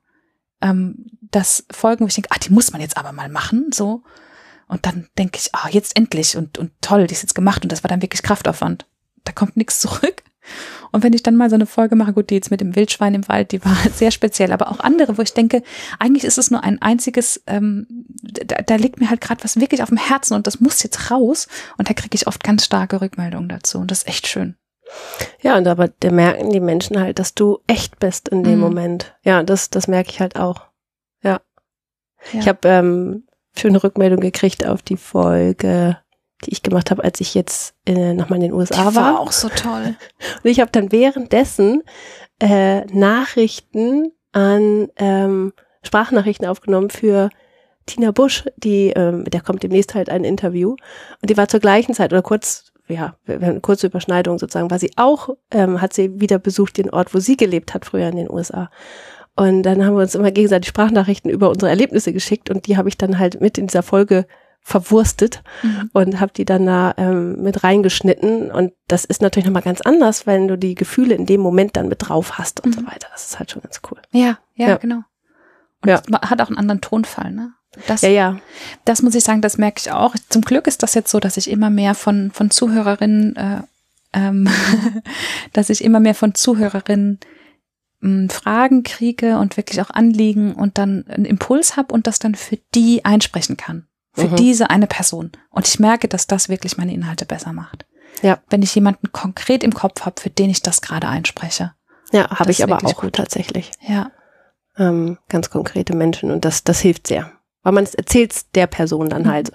Ähm, 0.61 1.07
dass 1.21 1.65
Folgen, 1.71 2.05
wo 2.05 2.07
ich 2.07 2.15
denke, 2.15 2.29
ah, 2.31 2.39
die 2.39 2.53
muss 2.53 2.71
man 2.71 2.79
jetzt 2.79 2.95
aber 2.95 3.11
mal 3.11 3.27
machen, 3.27 3.71
so. 3.73 4.03
Und 4.67 4.85
dann 4.85 5.09
denke 5.17 5.39
ich, 5.41 5.53
ah, 5.53 5.67
jetzt 5.69 5.97
endlich 5.97 6.37
und, 6.37 6.57
und 6.57 6.71
toll, 6.79 7.07
die 7.07 7.13
ist 7.13 7.21
jetzt 7.21 7.35
gemacht 7.35 7.63
und 7.63 7.71
das 7.71 7.83
war 7.83 7.89
dann 7.89 8.01
wirklich 8.01 8.23
Kraftaufwand. 8.23 8.85
Da 9.25 9.33
kommt 9.33 9.57
nichts 9.57 9.79
zurück. 9.81 10.20
Und 10.91 11.03
wenn 11.03 11.13
ich 11.13 11.23
dann 11.23 11.35
mal 11.35 11.49
so 11.49 11.55
eine 11.55 11.65
Folge 11.65 11.95
mache, 11.95 12.13
gut, 12.13 12.29
die 12.29 12.35
jetzt 12.35 12.51
mit 12.51 12.61
dem 12.61 12.75
Wildschwein 12.75 13.13
im 13.13 13.27
Wald, 13.27 13.51
die 13.51 13.63
war 13.63 13.75
sehr 13.93 14.11
speziell, 14.11 14.51
aber 14.51 14.71
auch 14.71 14.79
andere, 14.79 15.17
wo 15.17 15.21
ich 15.21 15.33
denke, 15.33 15.63
eigentlich 15.99 16.23
ist 16.23 16.37
es 16.37 16.51
nur 16.51 16.63
ein 16.63 16.81
einziges, 16.81 17.41
ähm, 17.47 17.87
da, 18.21 18.57
da 18.57 18.75
liegt 18.75 18.99
mir 18.99 19.09
halt 19.09 19.21
gerade 19.21 19.43
was 19.43 19.59
wirklich 19.59 19.81
auf 19.83 19.89
dem 19.89 19.97
Herzen 19.97 20.33
und 20.33 20.47
das 20.47 20.59
muss 20.59 20.83
jetzt 20.83 21.11
raus. 21.11 21.47
Und 21.77 21.89
da 21.89 21.93
kriege 21.93 22.15
ich 22.15 22.27
oft 22.27 22.43
ganz 22.43 22.65
starke 22.65 23.01
Rückmeldungen 23.01 23.49
dazu 23.49 23.79
und 23.79 23.91
das 23.91 23.99
ist 23.99 24.07
echt 24.07 24.27
schön. 24.27 24.55
Ja, 25.41 25.57
und 25.57 25.67
aber 25.67 25.87
da 25.87 26.11
merken 26.11 26.49
die 26.49 26.59
Menschen 26.59 26.99
halt, 26.99 27.19
dass 27.19 27.33
du 27.33 27.59
echt 27.67 27.99
bist 27.99 28.29
in 28.29 28.43
dem 28.43 28.55
mhm. 28.55 28.59
Moment. 28.59 29.15
Ja, 29.23 29.43
das, 29.43 29.69
das 29.69 29.87
merke 29.87 30.09
ich 30.09 30.19
halt 30.19 30.35
auch. 30.35 30.67
Ja. 31.23 31.39
ja. 32.33 32.39
Ich 32.39 32.47
habe 32.47 32.67
ähm, 32.67 33.23
schöne 33.57 33.81
Rückmeldung 33.83 34.19
gekriegt 34.19 34.65
auf 34.65 34.81
die 34.81 34.97
Folge 34.97 35.97
die 36.45 36.51
ich 36.51 36.63
gemacht 36.63 36.91
habe, 36.91 37.03
als 37.03 37.21
ich 37.21 37.33
jetzt 37.33 37.75
äh, 37.85 38.13
nochmal 38.13 38.37
in 38.37 38.43
den 38.43 38.53
USA 38.53 38.89
die 38.89 38.95
war. 38.95 39.13
War 39.13 39.19
auch 39.19 39.31
so 39.31 39.49
toll. 39.49 39.95
Und 40.43 40.49
ich 40.49 40.59
habe 40.59 40.71
dann 40.71 40.91
währenddessen 40.91 41.83
äh, 42.39 42.85
Nachrichten 42.85 44.11
an 44.31 44.89
ähm, 44.97 45.53
Sprachnachrichten 45.83 46.47
aufgenommen 46.47 46.89
für 46.89 47.29
Tina 47.85 48.11
Busch, 48.11 48.45
die, 48.57 48.89
ähm, 48.89 49.25
der 49.25 49.41
kommt 49.41 49.63
demnächst 49.63 49.95
halt 49.95 50.09
ein 50.09 50.23
Interview. 50.23 50.75
Und 51.21 51.29
die 51.29 51.37
war 51.37 51.47
zur 51.47 51.59
gleichen 51.59 51.93
Zeit 51.93 52.13
oder 52.13 52.21
kurz, 52.21 52.71
ja, 52.87 53.15
wir 53.25 53.35
haben 53.35 53.43
eine 53.43 53.61
kurze 53.61 53.87
Überschneidung 53.87 54.37
sozusagen, 54.39 54.71
war 54.71 54.79
sie 54.79 54.91
auch, 54.95 55.29
ähm, 55.51 55.81
hat 55.81 55.93
sie 55.93 56.19
wieder 56.19 56.39
besucht 56.39 56.77
den 56.77 56.89
Ort, 56.89 57.13
wo 57.13 57.19
sie 57.19 57.37
gelebt 57.37 57.73
hat, 57.73 57.85
früher 57.85 58.07
in 58.07 58.17
den 58.17 58.31
USA. 58.31 58.69
Und 59.35 59.63
dann 59.63 59.85
haben 59.85 59.95
wir 59.95 60.01
uns 60.01 60.15
immer 60.15 60.31
gegenseitig 60.31 60.69
Sprachnachrichten 60.69 61.31
über 61.31 61.49
unsere 61.49 61.69
Erlebnisse 61.69 62.13
geschickt 62.13 62.49
und 62.49 62.67
die 62.67 62.77
habe 62.77 62.89
ich 62.89 62.97
dann 62.97 63.17
halt 63.17 63.41
mit 63.41 63.57
in 63.57 63.67
dieser 63.67 63.83
Folge 63.83 64.25
verwurstet 64.61 65.43
mhm. 65.63 65.89
und 65.93 66.19
habe 66.19 66.31
die 66.33 66.45
dann 66.45 66.65
da 66.65 66.93
ähm, 66.97 67.41
mit 67.41 67.63
reingeschnitten. 67.63 68.51
Und 68.51 68.73
das 68.87 69.05
ist 69.05 69.21
natürlich 69.21 69.45
nochmal 69.45 69.63
ganz 69.63 69.81
anders, 69.81 70.27
wenn 70.27 70.47
du 70.47 70.57
die 70.57 70.75
Gefühle 70.75 71.15
in 71.15 71.25
dem 71.25 71.41
Moment 71.41 71.75
dann 71.75 71.87
mit 71.87 72.07
drauf 72.07 72.37
hast 72.37 72.63
und 72.63 72.75
mhm. 72.75 72.81
so 72.81 72.87
weiter. 72.87 73.07
Das 73.11 73.25
ist 73.25 73.39
halt 73.39 73.51
schon 73.51 73.61
ganz 73.61 73.81
cool. 73.89 73.99
Ja, 74.11 74.37
ja, 74.55 74.69
ja. 74.69 74.77
genau. 74.77 75.01
Und 75.81 75.89
ja. 75.89 76.01
hat 76.21 76.41
auch 76.41 76.47
einen 76.47 76.57
anderen 76.57 76.81
Tonfall, 76.81 77.31
ne? 77.31 77.53
Das, 77.87 78.01
ja, 78.01 78.09
ja. 78.09 78.37
Das 78.85 79.01
muss 79.01 79.15
ich 79.15 79.23
sagen, 79.23 79.41
das 79.41 79.57
merke 79.57 79.79
ich 79.79 79.91
auch. 79.91 80.15
Zum 80.29 80.41
Glück 80.41 80.67
ist 80.67 80.83
das 80.83 80.93
jetzt 80.93 81.09
so, 81.09 81.19
dass 81.19 81.37
ich 81.37 81.49
immer 81.49 81.69
mehr 81.69 81.95
von, 81.95 82.29
von 82.31 82.51
Zuhörerinnen, 82.51 83.35
äh, 83.37 83.61
ähm, 84.13 84.47
dass 85.53 85.69
ich 85.69 85.83
immer 85.83 86.01
mehr 86.01 86.13
von 86.13 86.35
Zuhörerinnen 86.35 87.19
mh, 88.01 88.31
Fragen 88.31 88.83
kriege 88.83 89.37
und 89.37 89.57
wirklich 89.57 89.81
auch 89.81 89.89
Anliegen 89.89 90.53
und 90.53 90.77
dann 90.77 91.05
einen 91.07 91.25
Impuls 91.25 91.77
habe 91.77 91.93
und 91.93 92.07
das 92.07 92.19
dann 92.19 92.35
für 92.35 92.59
die 92.75 93.05
einsprechen 93.05 93.57
kann 93.57 93.87
für 94.13 94.27
mhm. 94.27 94.35
diese 94.35 94.69
eine 94.69 94.87
Person. 94.87 95.31
Und 95.49 95.67
ich 95.67 95.79
merke, 95.79 96.07
dass 96.07 96.27
das 96.27 96.49
wirklich 96.49 96.77
meine 96.77 96.93
Inhalte 96.93 97.25
besser 97.25 97.53
macht. 97.53 97.85
Ja. 98.21 98.39
Wenn 98.49 98.61
ich 98.61 98.75
jemanden 98.75 99.11
konkret 99.11 99.63
im 99.63 99.73
Kopf 99.73 100.05
habe, 100.05 100.19
für 100.19 100.29
den 100.29 100.49
ich 100.49 100.61
das 100.61 100.81
gerade 100.81 101.07
einspreche. 101.07 101.73
Ja, 102.11 102.29
habe 102.29 102.51
ich 102.51 102.63
aber 102.63 102.77
auch 102.85 103.01
gut. 103.01 103.13
tatsächlich. 103.13 103.71
Ja. 103.87 104.11
Ähm, 104.77 105.17
ganz 105.29 105.49
konkrete 105.49 105.95
Menschen 105.95 106.31
und 106.31 106.45
das, 106.45 106.63
das 106.63 106.79
hilft 106.79 107.07
sehr. 107.07 107.31
Weil 107.63 107.73
man 107.73 107.83
es 107.83 107.95
erzählt 107.95 108.55
der 108.55 108.67
Person 108.67 109.09
dann 109.09 109.23
mhm. 109.23 109.29
halt. 109.29 109.51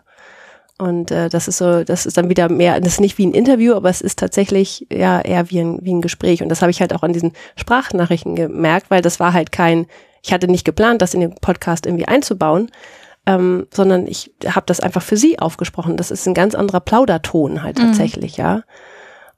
Und 0.79 1.11
äh, 1.11 1.31
das 1.31 1.49
ist 1.49 1.59
so, 1.59 1.85
das 1.85 2.05
ist 2.05 2.19
dann 2.19 2.29
wieder 2.29 2.51
mehr, 2.51 2.81
das 2.81 2.95
ist 2.95 3.01
nicht 3.01 3.17
wie 3.17 3.27
ein 3.27 3.33
Interview, 3.33 3.75
aber 3.75 3.89
es 3.89 4.03
ist 4.03 4.19
tatsächlich 4.19 4.87
ja 4.91 5.21
eher 5.21 5.51
wie 5.51 5.61
ein, 5.61 5.79
wie 5.83 5.95
ein 5.95 6.03
Gespräch. 6.03 6.43
Und 6.43 6.51
das 6.51 6.61
habe 6.61 6.71
ich 6.71 6.81
halt 6.81 6.95
auch 6.95 7.03
an 7.03 7.15
diesen 7.15 7.33
Sprachnachrichten 7.57 8.37
gemerkt, 8.37 8.91
weil 8.91 9.01
das 9.01 9.19
war 9.19 9.33
halt 9.33 9.53
kein, 9.53 9.87
ich 10.23 10.33
hatte 10.33 10.49
nicht 10.49 10.67
geplant, 10.67 11.01
das 11.01 11.15
in 11.15 11.21
den 11.21 11.35
Podcast 11.35 11.87
irgendwie 11.87 12.07
einzubauen, 12.07 12.71
ähm, 13.27 13.67
sondern 13.75 14.07
ich 14.07 14.33
habe 14.47 14.67
das 14.67 14.81
einfach 14.81 15.03
für 15.03 15.17
sie 15.17 15.39
aufgesprochen. 15.39 15.97
Das 15.97 16.11
ist 16.11 16.27
ein 16.27 16.35
ganz 16.35 16.55
anderer 16.55 16.81
Plauderton 16.81 17.63
halt 17.63 17.79
mhm. 17.79 17.83
tatsächlich, 17.83 18.39
mhm. 18.39 18.45
ja. 18.45 18.63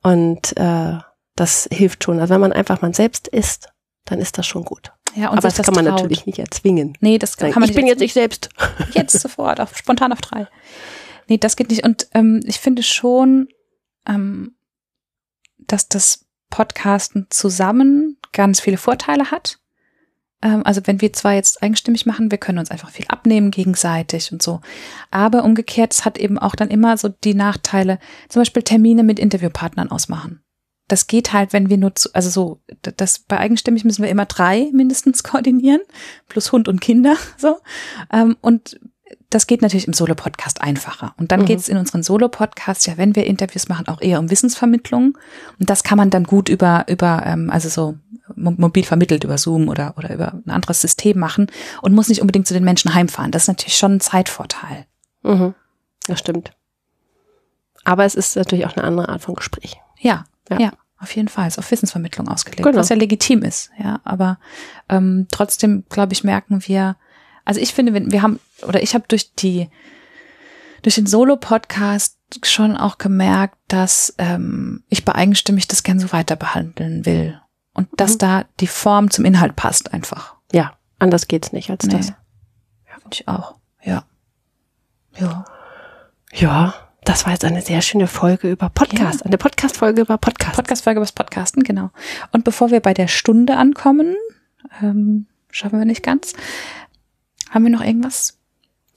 Und 0.02 0.56
äh, 0.56 0.98
das 1.34 1.68
hilft 1.72 2.04
schon. 2.04 2.20
Also 2.20 2.34
wenn 2.34 2.40
man 2.40 2.52
einfach 2.52 2.82
man 2.82 2.92
selbst 2.92 3.28
ist, 3.28 3.70
dann 4.04 4.20
ist 4.20 4.38
das 4.38 4.46
schon 4.46 4.64
gut. 4.64 4.92
Ja, 5.14 5.30
und 5.30 5.38
Aber 5.38 5.48
das, 5.48 5.54
das 5.54 5.66
kann 5.66 5.74
man 5.74 5.86
traut. 5.86 5.96
natürlich 5.96 6.26
nicht 6.26 6.38
erzwingen. 6.38 6.96
Nee, 7.00 7.18
das 7.18 7.36
kann, 7.36 7.50
kann 7.50 7.60
man 7.60 7.70
Ich 7.70 7.74
bin 7.74 7.86
jetzt 7.86 8.02
ich 8.02 8.12
selbst. 8.12 8.50
Jetzt 8.92 9.18
sofort, 9.18 9.60
auf, 9.60 9.76
spontan 9.76 10.12
auf 10.12 10.20
drei. 10.20 10.46
Nee, 11.28 11.38
das 11.38 11.56
geht 11.56 11.70
nicht. 11.70 11.84
Und 11.84 12.08
ähm, 12.14 12.40
ich 12.44 12.58
finde 12.58 12.82
schon, 12.82 13.48
ähm, 14.06 14.56
dass 15.58 15.88
das 15.88 16.26
Podcasten 16.50 17.26
zusammen 17.30 18.18
ganz 18.32 18.60
viele 18.60 18.76
Vorteile 18.76 19.30
hat. 19.30 19.58
Ähm, 20.42 20.62
also 20.64 20.80
wenn 20.84 21.00
wir 21.00 21.12
zwar 21.12 21.34
jetzt 21.34 21.62
eigenstimmig 21.62 22.06
machen, 22.06 22.30
wir 22.30 22.38
können 22.38 22.58
uns 22.58 22.70
einfach 22.70 22.90
viel 22.90 23.06
abnehmen 23.08 23.50
gegenseitig 23.50 24.32
und 24.32 24.42
so. 24.42 24.60
Aber 25.10 25.44
umgekehrt, 25.44 25.92
es 25.92 26.04
hat 26.04 26.18
eben 26.18 26.38
auch 26.38 26.54
dann 26.54 26.68
immer 26.68 26.96
so 26.96 27.08
die 27.08 27.34
Nachteile, 27.34 27.98
zum 28.28 28.40
Beispiel 28.40 28.62
Termine 28.62 29.02
mit 29.02 29.18
Interviewpartnern 29.18 29.90
ausmachen. 29.90 30.42
Das 30.86 31.06
geht 31.06 31.32
halt, 31.34 31.52
wenn 31.52 31.68
wir 31.68 31.76
nur, 31.76 31.94
zu, 31.94 32.08
also 32.14 32.30
so, 32.30 32.60
das 32.82 33.18
bei 33.18 33.38
eigenstimmig 33.38 33.84
müssen 33.84 34.02
wir 34.02 34.10
immer 34.10 34.26
drei 34.26 34.70
mindestens 34.72 35.22
koordinieren, 35.24 35.80
plus 36.28 36.52
Hund 36.52 36.68
und 36.68 36.80
Kinder, 36.80 37.16
so. 37.36 37.58
Ähm, 38.12 38.36
und 38.40 38.78
das 39.30 39.46
geht 39.46 39.60
natürlich 39.60 39.86
im 39.86 39.92
Solo-Podcast 39.92 40.62
einfacher. 40.62 41.14
Und 41.18 41.32
dann 41.32 41.40
mhm. 41.40 41.44
geht 41.46 41.58
es 41.58 41.68
in 41.68 41.76
unseren 41.76 42.02
Solo-Podcasts, 42.02 42.86
ja, 42.86 42.96
wenn 42.96 43.14
wir 43.14 43.26
Interviews 43.26 43.68
machen, 43.68 43.88
auch 43.88 44.00
eher 44.00 44.18
um 44.20 44.30
Wissensvermittlung. 44.30 45.18
Und 45.58 45.70
das 45.70 45.82
kann 45.82 45.98
man 45.98 46.10
dann 46.10 46.24
gut 46.24 46.48
über, 46.48 46.86
über 46.88 47.22
ähm, 47.26 47.50
also 47.50 47.68
so 47.68 47.98
mobil 48.34 48.84
vermittelt 48.84 49.24
über 49.24 49.38
Zoom 49.38 49.68
oder, 49.68 49.94
oder 49.96 50.12
über 50.12 50.34
ein 50.34 50.50
anderes 50.50 50.80
System 50.80 51.18
machen 51.18 51.50
und 51.82 51.94
muss 51.94 52.08
nicht 52.08 52.20
unbedingt 52.20 52.46
zu 52.46 52.54
den 52.54 52.64
Menschen 52.64 52.94
heimfahren. 52.94 53.30
Das 53.30 53.42
ist 53.42 53.48
natürlich 53.48 53.76
schon 53.76 53.96
ein 53.96 54.00
Zeitvorteil. 54.00 54.86
Mhm. 55.22 55.54
Das 56.06 56.18
stimmt. 56.18 56.52
Aber 57.84 58.04
es 58.04 58.14
ist 58.14 58.36
natürlich 58.36 58.66
auch 58.66 58.76
eine 58.76 58.86
andere 58.86 59.08
Art 59.08 59.22
von 59.22 59.34
Gespräch. 59.34 59.80
Ja, 59.98 60.24
ja, 60.50 60.58
ja 60.58 60.72
auf 60.98 61.14
jeden 61.14 61.28
Fall. 61.28 61.48
Ist 61.48 61.58
auf 61.58 61.70
Wissensvermittlung 61.70 62.28
ausgelegt, 62.28 62.64
genau. 62.64 62.78
was 62.78 62.88
ja 62.88 62.96
legitim 62.96 63.42
ist. 63.42 63.70
Ja, 63.78 64.00
aber 64.04 64.38
ähm, 64.88 65.26
trotzdem, 65.30 65.84
glaube 65.88 66.12
ich, 66.12 66.24
merken 66.24 66.66
wir, 66.66 66.96
also 67.48 67.62
ich 67.62 67.72
finde, 67.72 68.12
wir 68.12 68.20
haben, 68.20 68.40
oder 68.66 68.82
ich 68.82 68.94
habe 68.94 69.06
durch 69.08 69.32
die, 69.32 69.70
durch 70.82 70.96
den 70.96 71.06
Solo-Podcast 71.06 72.18
schon 72.44 72.76
auch 72.76 72.98
gemerkt, 72.98 73.56
dass 73.68 74.14
ähm, 74.18 74.84
ich 74.90 75.06
bei 75.06 75.14
eigenstimmig 75.14 75.66
das 75.66 75.82
gern 75.82 75.98
so 75.98 76.12
weiter 76.12 76.36
behandeln 76.36 77.06
will. 77.06 77.40
Und 77.72 77.88
dass 77.96 78.14
mhm. 78.14 78.18
da 78.18 78.44
die 78.60 78.66
Form 78.66 79.10
zum 79.10 79.24
Inhalt 79.24 79.56
passt 79.56 79.94
einfach. 79.94 80.34
Ja, 80.52 80.74
anders 80.98 81.26
geht's 81.26 81.54
nicht 81.54 81.70
als 81.70 81.86
nee. 81.86 81.96
das. 81.96 82.08
Ja, 82.08 82.98
finde 83.00 83.14
ich 83.14 83.28
auch. 83.28 83.54
Ja. 83.82 84.04
Ja. 85.18 85.46
Ja, 86.34 86.74
das 87.04 87.24
war 87.24 87.32
jetzt 87.32 87.46
eine 87.46 87.62
sehr 87.62 87.80
schöne 87.80 88.08
Folge 88.08 88.50
über 88.50 88.68
Podcast. 88.68 89.20
Ja. 89.20 89.24
Eine 89.24 89.38
Podcast-Folge 89.38 90.02
über 90.02 90.18
Podcast. 90.18 90.54
Podcast-Folge 90.54 90.98
über 90.98 91.06
das 91.06 91.12
Podcasten, 91.12 91.64
genau. 91.64 91.92
Und 92.30 92.44
bevor 92.44 92.70
wir 92.70 92.80
bei 92.80 92.92
der 92.92 93.08
Stunde 93.08 93.56
ankommen, 93.56 94.16
ähm, 94.82 95.24
schaffen 95.50 95.78
wir 95.78 95.86
nicht 95.86 96.02
ganz, 96.02 96.34
haben 97.50 97.64
wir 97.64 97.70
noch 97.70 97.84
irgendwas 97.84 98.38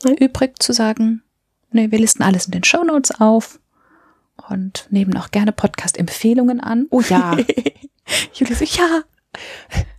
Nein. 0.04 0.18
übrig 0.18 0.62
zu 0.62 0.74
sagen? 0.74 1.24
Nee, 1.72 1.92
wir 1.92 2.00
listen 2.00 2.24
alles 2.24 2.46
in 2.46 2.52
den 2.52 2.64
Show 2.64 2.84
Notes 2.84 3.12
auf 3.20 3.60
und 4.50 4.88
nehmen 4.90 5.16
auch 5.18 5.32
gerne 5.32 5.52
Podcast-Empfehlungen 5.52 6.60
an. 6.60 6.88
Oh 6.90 7.02
ja. 7.02 7.38
Julia 8.34 8.56
so, 8.56 8.66
ja. 8.66 9.04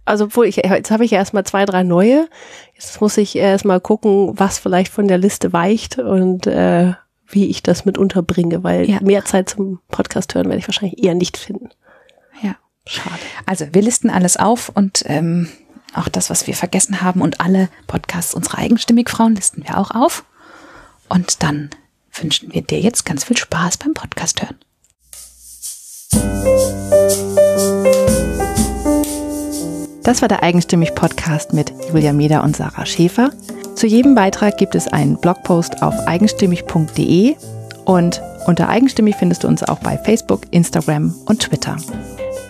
Also 0.05 0.25
obwohl 0.25 0.47
ich, 0.47 0.57
jetzt 0.57 0.91
habe 0.91 1.05
ich 1.05 1.13
erstmal 1.13 1.45
zwei, 1.45 1.65
drei 1.65 1.83
neue. 1.83 2.29
Jetzt 2.75 3.01
muss 3.01 3.17
ich 3.17 3.37
erstmal 3.37 3.81
gucken, 3.81 4.39
was 4.39 4.59
vielleicht 4.59 4.93
von 4.93 5.09
der 5.09 5.19
Liste 5.19 5.53
weicht 5.53 5.99
und 5.99 6.47
äh, 6.47 6.93
wie 7.27 7.47
ich 7.47 7.63
das 7.63 7.85
mit 7.85 7.97
unterbringe, 7.97 8.63
weil 8.63 8.89
ja. 8.91 9.01
mehr 9.01 9.25
Zeit 9.25 9.49
zum 9.49 9.81
Podcast 9.89 10.35
hören 10.35 10.47
werde 10.47 10.59
ich 10.59 10.69
wahrscheinlich 10.69 11.03
eher 11.03 11.15
nicht 11.15 11.37
finden. 11.37 11.71
Ja. 12.43 12.57
Schade. 12.85 13.23
Also 13.47 13.67
wir 13.73 13.81
listen 13.81 14.11
alles 14.11 14.37
auf 14.37 14.69
und 14.69 15.05
ähm, 15.07 15.49
auch 15.95 16.09
das, 16.09 16.31
was 16.31 16.47
wir 16.47 16.55
vergessen 16.55 17.03
haben 17.03 17.21
und 17.21 17.41
alle 17.41 17.69
Podcasts 17.87 18.35
unserer 18.35 18.59
eigenstimmig 18.59 19.11
Frauen 19.11 19.35
listen 19.35 19.65
wir 19.65 19.79
auch 19.79 19.91
auf. 19.91 20.25
Und 21.09 21.43
dann 21.43 21.71
wünschen 22.15 22.53
wir 22.53 22.63
dir 22.63 22.81
jetzt 22.81 23.05
ganz 23.05 23.25
viel 23.25 23.37
Spaß 23.37 23.79
beim 23.79 23.95
Podcast 23.95 24.43
hören. 24.43 24.57
Das 30.03 30.21
war 30.21 30.29
der 30.29 30.43
Eigenstimmig 30.43 30.95
Podcast 30.95 31.53
mit 31.53 31.73
Julia 31.89 32.13
Meder 32.13 32.43
und 32.43 32.57
Sarah 32.57 32.87
Schäfer. 32.87 33.31
Zu 33.77 33.87
jedem 33.87 34.15
Beitrag 34.15 34.59
gibt 34.59 34.75
es 34.75 34.89
einen 34.89 35.17
Blogpost 35.17 35.83
auf 35.83 35.95
eigenstimmig.de 36.07 37.37
und 37.85 38.21
unter 38.47 38.69
Eigenstimmig 38.69 39.17
findest 39.17 39.45
du 39.45 39.49
uns 39.49 39.63
auch 39.63 39.79
bei 39.79 39.97
Facebook, 39.97 40.43
Instagram 40.51 41.15
und 41.27 41.41
Twitter. 41.41 41.77